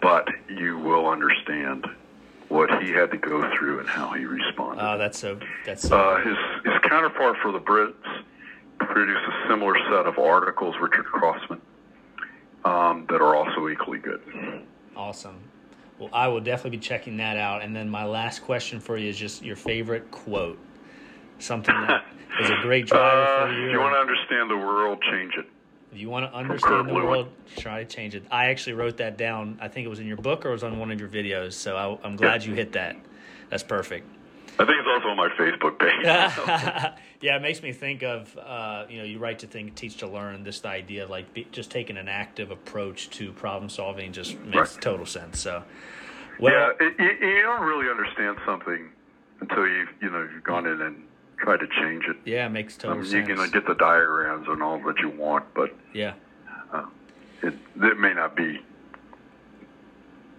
But 0.00 0.28
you 0.48 0.78
will 0.78 1.08
understand 1.08 1.86
what 2.48 2.82
he 2.82 2.90
had 2.90 3.10
to 3.10 3.16
go 3.16 3.50
through 3.56 3.80
and 3.80 3.88
how 3.88 4.12
he 4.12 4.24
responded. 4.24 4.82
Oh, 4.84 4.96
that's 4.98 5.18
so. 5.18 5.38
That's 5.64 5.88
so 5.88 5.98
uh, 5.98 6.22
his 6.24 6.36
his 6.64 6.74
counterpart 6.88 7.36
for 7.42 7.52
the 7.52 7.60
Brits 7.60 7.94
produced 8.78 9.20
a 9.26 9.48
similar 9.48 9.74
set 9.90 10.06
of 10.06 10.18
articles, 10.18 10.74
Richard 10.80 11.04
Crossman. 11.06 11.60
um, 12.64 13.06
that 13.08 13.20
are 13.20 13.34
also 13.34 13.68
equally 13.68 13.98
good. 13.98 14.20
Awesome. 14.96 15.36
Well, 15.98 16.10
I 16.12 16.28
will 16.28 16.40
definitely 16.40 16.76
be 16.78 16.82
checking 16.82 17.16
that 17.18 17.36
out. 17.36 17.62
And 17.62 17.74
then 17.74 17.88
my 17.88 18.04
last 18.04 18.40
question 18.40 18.80
for 18.80 18.96
you 18.98 19.08
is 19.08 19.16
just 19.16 19.42
your 19.42 19.56
favorite 19.56 20.10
quote, 20.10 20.58
something 21.38 21.74
that 21.74 22.04
is 22.40 22.50
a 22.50 22.56
great 22.62 22.86
driver 22.86 23.22
uh, 23.22 23.46
for 23.46 23.52
you. 23.54 23.66
If 23.68 23.72
you 23.72 23.80
want 23.80 23.94
to 23.94 23.98
understand 23.98 24.50
the 24.50 24.56
world, 24.58 25.02
change 25.10 25.34
it. 25.38 25.46
If 25.96 26.02
you 26.02 26.10
want 26.10 26.30
to 26.30 26.36
understand 26.36 26.90
the 26.90 26.92
world, 26.92 27.28
try 27.56 27.82
to 27.82 27.86
change 27.86 28.14
it. 28.14 28.22
I 28.30 28.48
actually 28.48 28.74
wrote 28.74 28.98
that 28.98 29.16
down. 29.16 29.56
I 29.62 29.68
think 29.68 29.86
it 29.86 29.88
was 29.88 29.98
in 29.98 30.06
your 30.06 30.18
book 30.18 30.44
or 30.44 30.50
it 30.50 30.52
was 30.52 30.62
on 30.62 30.78
one 30.78 30.90
of 30.90 31.00
your 31.00 31.08
videos. 31.08 31.54
So 31.54 31.74
I, 31.74 32.06
am 32.06 32.16
glad 32.16 32.42
yeah. 32.42 32.50
you 32.50 32.54
hit 32.54 32.72
that. 32.72 32.96
That's 33.48 33.62
perfect. 33.62 34.06
I 34.58 34.66
think 34.66 34.76
it's 34.78 34.86
also 34.86 35.08
on 35.08 35.16
my 35.16 35.30
Facebook 35.30 35.78
page. 35.78 36.04
yeah, 37.22 37.36
it 37.36 37.40
makes 37.40 37.62
me 37.62 37.72
think 37.72 38.02
of 38.02 38.36
uh, 38.36 38.84
you 38.90 38.98
know 38.98 39.04
you 39.04 39.18
write 39.18 39.38
to 39.38 39.46
think, 39.46 39.74
teach 39.74 39.96
to 39.98 40.06
learn. 40.06 40.44
This 40.44 40.62
idea 40.66 41.04
of 41.04 41.08
like 41.08 41.32
be, 41.32 41.46
just 41.50 41.70
taking 41.70 41.96
an 41.96 42.08
active 42.08 42.50
approach 42.50 43.08
to 43.12 43.32
problem 43.32 43.70
solving 43.70 44.12
just 44.12 44.38
makes 44.40 44.74
right. 44.74 44.82
total 44.82 45.06
sense. 45.06 45.40
So, 45.40 45.62
well, 46.38 46.52
yeah, 46.52 46.86
it, 46.88 46.94
you, 46.98 47.26
you 47.26 47.42
don't 47.42 47.62
really 47.62 47.88
understand 47.88 48.36
something 48.44 48.90
until 49.40 49.66
you've 49.66 49.88
you 50.02 50.10
know 50.10 50.28
you've 50.30 50.44
gone 50.44 50.66
in 50.66 50.78
and 50.82 51.05
tried 51.38 51.60
to 51.60 51.66
change 51.66 52.04
it. 52.06 52.16
Yeah, 52.24 52.46
it 52.46 52.50
makes 52.50 52.76
total 52.76 52.92
I 52.92 52.94
mean, 53.00 53.04
sense. 53.04 53.28
You 53.28 53.36
can 53.36 53.50
get 53.50 53.66
the 53.66 53.74
diagrams 53.74 54.48
and 54.48 54.62
all 54.62 54.78
that 54.84 54.98
you 54.98 55.10
want, 55.10 55.44
but 55.54 55.74
yeah, 55.92 56.14
uh, 56.72 56.86
it 57.42 57.54
it 57.76 57.98
may 57.98 58.14
not 58.14 58.36
be. 58.36 58.60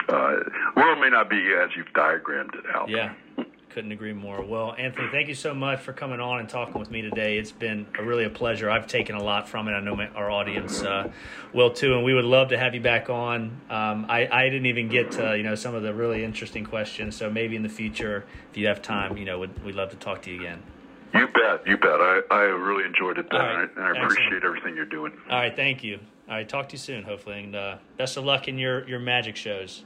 Uh, 0.09 0.37
world 0.75 0.99
may 1.01 1.09
not 1.09 1.29
be 1.29 1.53
as 1.53 1.69
you've 1.75 1.91
diagrammed 1.93 2.55
it 2.55 2.65
out. 2.73 2.89
Yeah, 2.89 3.13
couldn't 3.69 3.91
agree 3.91 4.13
more. 4.13 4.41
Well, 4.41 4.73
Anthony, 4.77 5.09
thank 5.11 5.27
you 5.27 5.35
so 5.35 5.53
much 5.53 5.81
for 5.81 5.91
coming 5.91 6.21
on 6.21 6.39
and 6.39 6.47
talking 6.47 6.79
with 6.79 6.89
me 6.89 7.01
today. 7.01 7.37
It's 7.37 7.51
been 7.51 7.85
a, 7.99 8.03
really 8.03 8.23
a 8.23 8.29
pleasure. 8.29 8.69
I've 8.69 8.87
taken 8.87 9.15
a 9.15 9.23
lot 9.23 9.49
from 9.49 9.67
it. 9.67 9.73
I 9.73 9.81
know 9.81 9.97
my, 9.97 10.07
our 10.09 10.31
audience 10.31 10.81
uh, 10.81 11.11
will 11.53 11.71
too, 11.71 11.93
and 11.95 12.05
we 12.05 12.13
would 12.13 12.25
love 12.25 12.49
to 12.49 12.57
have 12.57 12.73
you 12.73 12.81
back 12.81 13.09
on. 13.09 13.59
Um, 13.69 14.05
I, 14.07 14.29
I, 14.31 14.43
didn't 14.45 14.67
even 14.67 14.87
get 14.87 15.11
to 15.11 15.35
you 15.37 15.43
know 15.43 15.55
some 15.55 15.75
of 15.75 15.83
the 15.83 15.93
really 15.93 16.23
interesting 16.23 16.65
questions, 16.65 17.17
so 17.17 17.29
maybe 17.29 17.57
in 17.57 17.63
the 17.63 17.69
future, 17.69 18.25
if 18.49 18.57
you 18.57 18.67
have 18.67 18.81
time, 18.81 19.17
you 19.17 19.25
know, 19.25 19.39
we'd, 19.39 19.63
we'd 19.63 19.75
love 19.75 19.89
to 19.89 19.97
talk 19.97 20.21
to 20.23 20.31
you 20.31 20.39
again. 20.39 20.63
You 21.13 21.27
bet, 21.27 21.65
you 21.65 21.77
bet. 21.77 21.89
I, 21.99 22.21
I 22.31 22.41
really 22.41 22.85
enjoyed 22.85 23.17
it, 23.17 23.29
Ben, 23.29 23.39
right. 23.39 23.69
and 23.75 23.83
I, 23.83 23.89
and 23.89 23.97
I 23.97 24.03
appreciate 24.03 24.43
everything 24.43 24.75
you're 24.75 24.85
doing. 24.85 25.13
All 25.29 25.37
right, 25.39 25.55
thank 25.55 25.83
you. 25.83 25.99
All 26.27 26.35
right, 26.35 26.47
talk 26.47 26.69
to 26.69 26.73
you 26.73 26.77
soon, 26.79 27.03
hopefully, 27.03 27.43
and 27.43 27.55
uh, 27.55 27.77
best 27.97 28.17
of 28.17 28.25
luck 28.25 28.47
in 28.47 28.57
your, 28.57 28.87
your 28.87 28.99
magic 28.99 29.35
shows. 29.35 29.83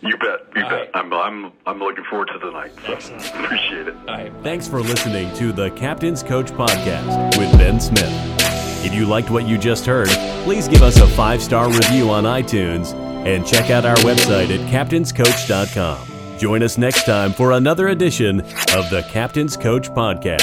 You 0.00 0.16
bet. 0.18 0.40
You 0.54 0.64
All 0.64 0.70
bet. 0.70 0.80
Right. 0.80 0.90
I'm, 0.94 1.12
I'm, 1.12 1.52
I'm 1.66 1.78
looking 1.78 2.04
forward 2.04 2.28
to 2.32 2.38
the 2.38 2.50
night. 2.50 2.72
So 2.86 2.92
Excellent. 2.92 3.26
Appreciate 3.44 3.88
it. 3.88 3.94
All 3.96 4.04
right. 4.16 4.32
Thanks 4.42 4.66
for 4.68 4.80
listening 4.80 5.34
to 5.36 5.52
the 5.52 5.70
Captain's 5.72 6.22
Coach 6.22 6.50
Podcast 6.50 7.38
with 7.38 7.50
Ben 7.58 7.80
Smith. 7.80 8.10
If 8.84 8.92
you 8.94 9.06
liked 9.06 9.30
what 9.30 9.46
you 9.46 9.56
just 9.56 9.86
heard, 9.86 10.08
please 10.44 10.68
give 10.68 10.82
us 10.82 10.98
a 11.00 11.06
five 11.06 11.42
star 11.42 11.68
review 11.70 12.10
on 12.10 12.24
iTunes 12.24 12.92
and 13.24 13.46
check 13.46 13.70
out 13.70 13.86
our 13.86 13.96
website 13.96 14.50
at 14.50 14.60
captainscoach.com. 14.70 16.13
Join 16.38 16.64
us 16.64 16.76
next 16.76 17.04
time 17.04 17.32
for 17.32 17.52
another 17.52 17.88
edition 17.88 18.40
of 18.40 18.90
the 18.90 19.06
Captain's 19.08 19.56
Coach 19.56 19.88
Podcast. 19.90 20.42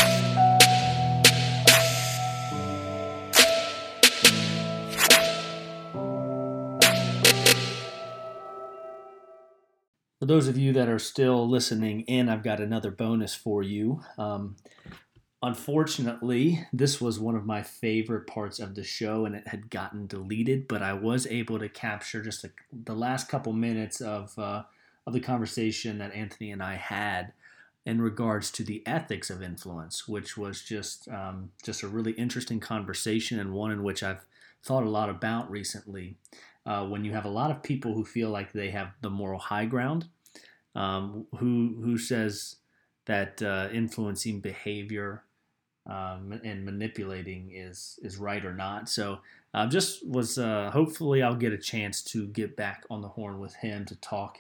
For 10.19 10.25
those 10.25 10.47
of 10.47 10.57
you 10.57 10.71
that 10.73 10.87
are 10.87 10.99
still 10.99 11.49
listening 11.49 12.01
in, 12.01 12.29
I've 12.29 12.43
got 12.43 12.61
another 12.61 12.91
bonus 12.91 13.35
for 13.35 13.61
you. 13.61 14.01
Um, 14.17 14.55
unfortunately, 15.43 16.65
this 16.71 17.01
was 17.01 17.19
one 17.19 17.35
of 17.35 17.45
my 17.45 17.63
favorite 17.63 18.27
parts 18.27 18.59
of 18.59 18.75
the 18.75 18.83
show 18.83 19.25
and 19.25 19.35
it 19.35 19.47
had 19.47 19.69
gotten 19.69 20.07
deleted, 20.07 20.69
but 20.69 20.81
I 20.81 20.93
was 20.93 21.27
able 21.27 21.59
to 21.59 21.67
capture 21.67 22.21
just 22.21 22.45
a, 22.45 22.51
the 22.71 22.95
last 22.95 23.27
couple 23.27 23.51
minutes 23.51 23.99
of, 23.99 24.37
uh, 24.39 24.63
of 25.12 25.22
the 25.22 25.26
conversation 25.26 25.97
that 25.97 26.14
Anthony 26.14 26.51
and 26.51 26.64
I 26.64 26.76
had 26.76 27.34
in 27.86 28.01
regards 28.01 28.49
to 28.51 28.64
the 28.64 28.82
ethics 28.86 29.30
of 29.30 29.41
influence, 29.41 30.07
which 30.07 30.38
was 30.38 30.62
just 30.62 31.09
um, 31.09 31.51
just 31.64 31.84
a 31.84 31.88
really 31.88 32.14
interesting 32.14 32.59
conversation 32.59 33.39
and 33.39 33.51
one 33.53 33.72
in 33.72 33.84
which 33.84 34.03
I've 34.03 34.24
thought 34.64 34.84
a 34.84 34.89
lot 34.89 35.09
about 35.09 35.51
recently 35.51 36.16
uh, 36.66 36.86
when 36.86 37.03
you 37.03 37.12
have 37.12 37.26
a 37.26 37.30
lot 37.30 37.51
of 37.51 37.62
people 37.62 37.93
who 37.93 38.05
feel 38.05 38.30
like 38.30 38.53
they 38.53 38.70
have 38.70 38.91
the 39.01 39.09
moral 39.09 39.39
high 39.39 39.66
ground, 39.66 40.07
um, 40.76 41.26
who 41.38 41.76
who 41.84 41.97
says 41.97 42.55
that 43.05 43.41
uh, 43.41 43.68
influencing 43.74 44.39
behavior 44.39 45.24
um, 45.88 46.39
and 46.45 46.64
manipulating 46.64 47.51
is 47.53 47.99
is 48.01 48.16
right 48.16 48.45
or 48.45 48.53
not. 48.53 48.88
So 48.88 49.20
uh, 49.53 49.68
just 49.68 50.07
was 50.07 50.38
uh, 50.38 50.70
hopefully 50.72 51.22
I'll 51.22 51.36
get 51.36 51.51
a 51.51 51.57
chance 51.57 52.01
to 52.03 52.28
get 52.28 52.55
back 52.55 52.86
on 52.89 53.01
the 53.01 53.09
horn 53.09 53.39
with 53.39 53.55
him 53.55 53.84
to 53.86 53.95
talk 53.97 54.38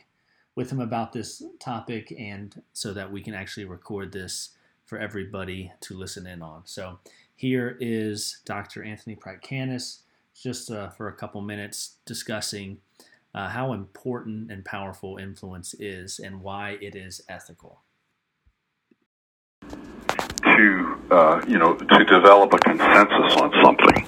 with 0.55 0.71
him 0.71 0.79
about 0.79 1.13
this 1.13 1.43
topic 1.59 2.13
and 2.17 2.61
so 2.73 2.93
that 2.93 3.11
we 3.11 3.21
can 3.21 3.33
actually 3.33 3.65
record 3.65 4.11
this 4.11 4.49
for 4.85 4.99
everybody 4.99 5.71
to 5.81 5.97
listen 5.97 6.27
in 6.27 6.41
on. 6.41 6.61
So 6.65 6.99
here 7.35 7.77
is 7.79 8.41
Dr. 8.45 8.83
Anthony 8.83 9.15
Pratkanis 9.15 9.99
just 10.33 10.71
uh, 10.71 10.89
for 10.89 11.07
a 11.07 11.13
couple 11.13 11.41
minutes 11.41 11.97
discussing 12.05 12.79
uh, 13.33 13.49
how 13.49 13.73
important 13.73 14.51
and 14.51 14.65
powerful 14.65 15.17
influence 15.17 15.73
is 15.75 16.19
and 16.19 16.41
why 16.41 16.77
it 16.81 16.95
is 16.95 17.21
ethical. 17.29 17.81
To 19.69 21.01
uh, 21.11 21.41
you 21.47 21.57
know, 21.57 21.75
to 21.75 22.05
develop 22.05 22.53
a 22.53 22.57
consensus 22.57 23.35
on 23.37 23.51
something, 23.63 24.07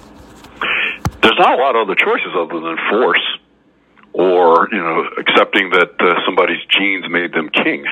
there's 1.22 1.38
not 1.38 1.58
a 1.58 1.62
lot 1.62 1.76
of 1.76 1.88
other 1.88 1.96
choices 1.96 2.32
other 2.36 2.60
than 2.60 2.78
force, 2.90 3.33
or 4.14 4.70
you 4.72 4.78
know, 4.78 5.06
accepting 5.18 5.72
that 5.72 6.00
uh, 6.00 6.16
somebody's 6.26 6.64
genes 6.70 7.06
made 7.10 7.34
them 7.34 7.50
king. 7.50 7.86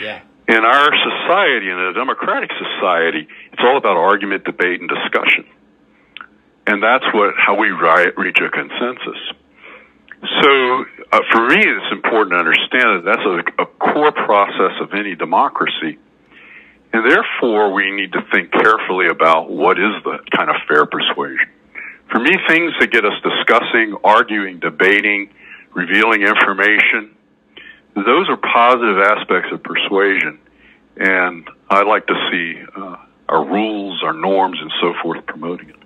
Yeah. 0.00 0.22
In 0.48 0.64
our 0.64 0.90
society, 0.90 1.70
in 1.70 1.78
a 1.78 1.94
democratic 1.94 2.50
society, 2.50 3.28
it's 3.52 3.62
all 3.62 3.76
about 3.76 3.96
argument, 3.96 4.44
debate, 4.44 4.80
and 4.80 4.90
discussion 4.90 5.46
and 6.66 6.82
that's 6.82 7.04
what 7.12 7.34
how 7.36 7.58
we 7.58 7.70
reach 7.70 8.38
a 8.40 8.50
consensus. 8.50 9.20
So, 10.40 10.84
uh, 11.10 11.20
for 11.32 11.48
me, 11.48 11.58
it's 11.58 11.92
important 11.92 12.34
to 12.34 12.38
understand 12.38 12.86
that 12.94 13.04
that's 13.04 13.26
a, 13.58 13.62
a 13.62 13.66
core 13.66 14.12
process 14.12 14.78
of 14.80 14.94
any 14.94 15.16
democracy, 15.16 15.98
and 16.92 17.10
therefore 17.10 17.72
we 17.72 17.90
need 17.90 18.12
to 18.12 18.22
think 18.32 18.52
carefully 18.52 19.08
about 19.08 19.50
what 19.50 19.78
is 19.78 19.92
the 20.04 20.18
kind 20.34 20.48
of 20.48 20.56
fair 20.68 20.86
persuasion. 20.86 21.50
For 22.12 22.20
me, 22.20 22.30
things 22.46 22.72
that 22.78 22.92
get 22.92 23.04
us 23.04 23.14
discussing, 23.22 23.96
arguing, 24.04 24.60
debating, 24.60 25.30
revealing 25.74 26.22
information, 26.22 27.16
those 27.94 28.28
are 28.28 28.36
positive 28.36 28.98
aspects 28.98 29.50
of 29.52 29.62
persuasion, 29.62 30.38
and 30.96 31.48
I 31.68 31.82
like 31.82 32.06
to 32.06 32.28
see 32.30 32.62
uh, 32.76 32.96
our 33.28 33.44
rules, 33.44 34.02
our 34.02 34.12
norms, 34.12 34.58
and 34.60 34.72
so 34.80 34.94
forth 35.02 35.24
promoting 35.26 35.70
it. 35.70 35.81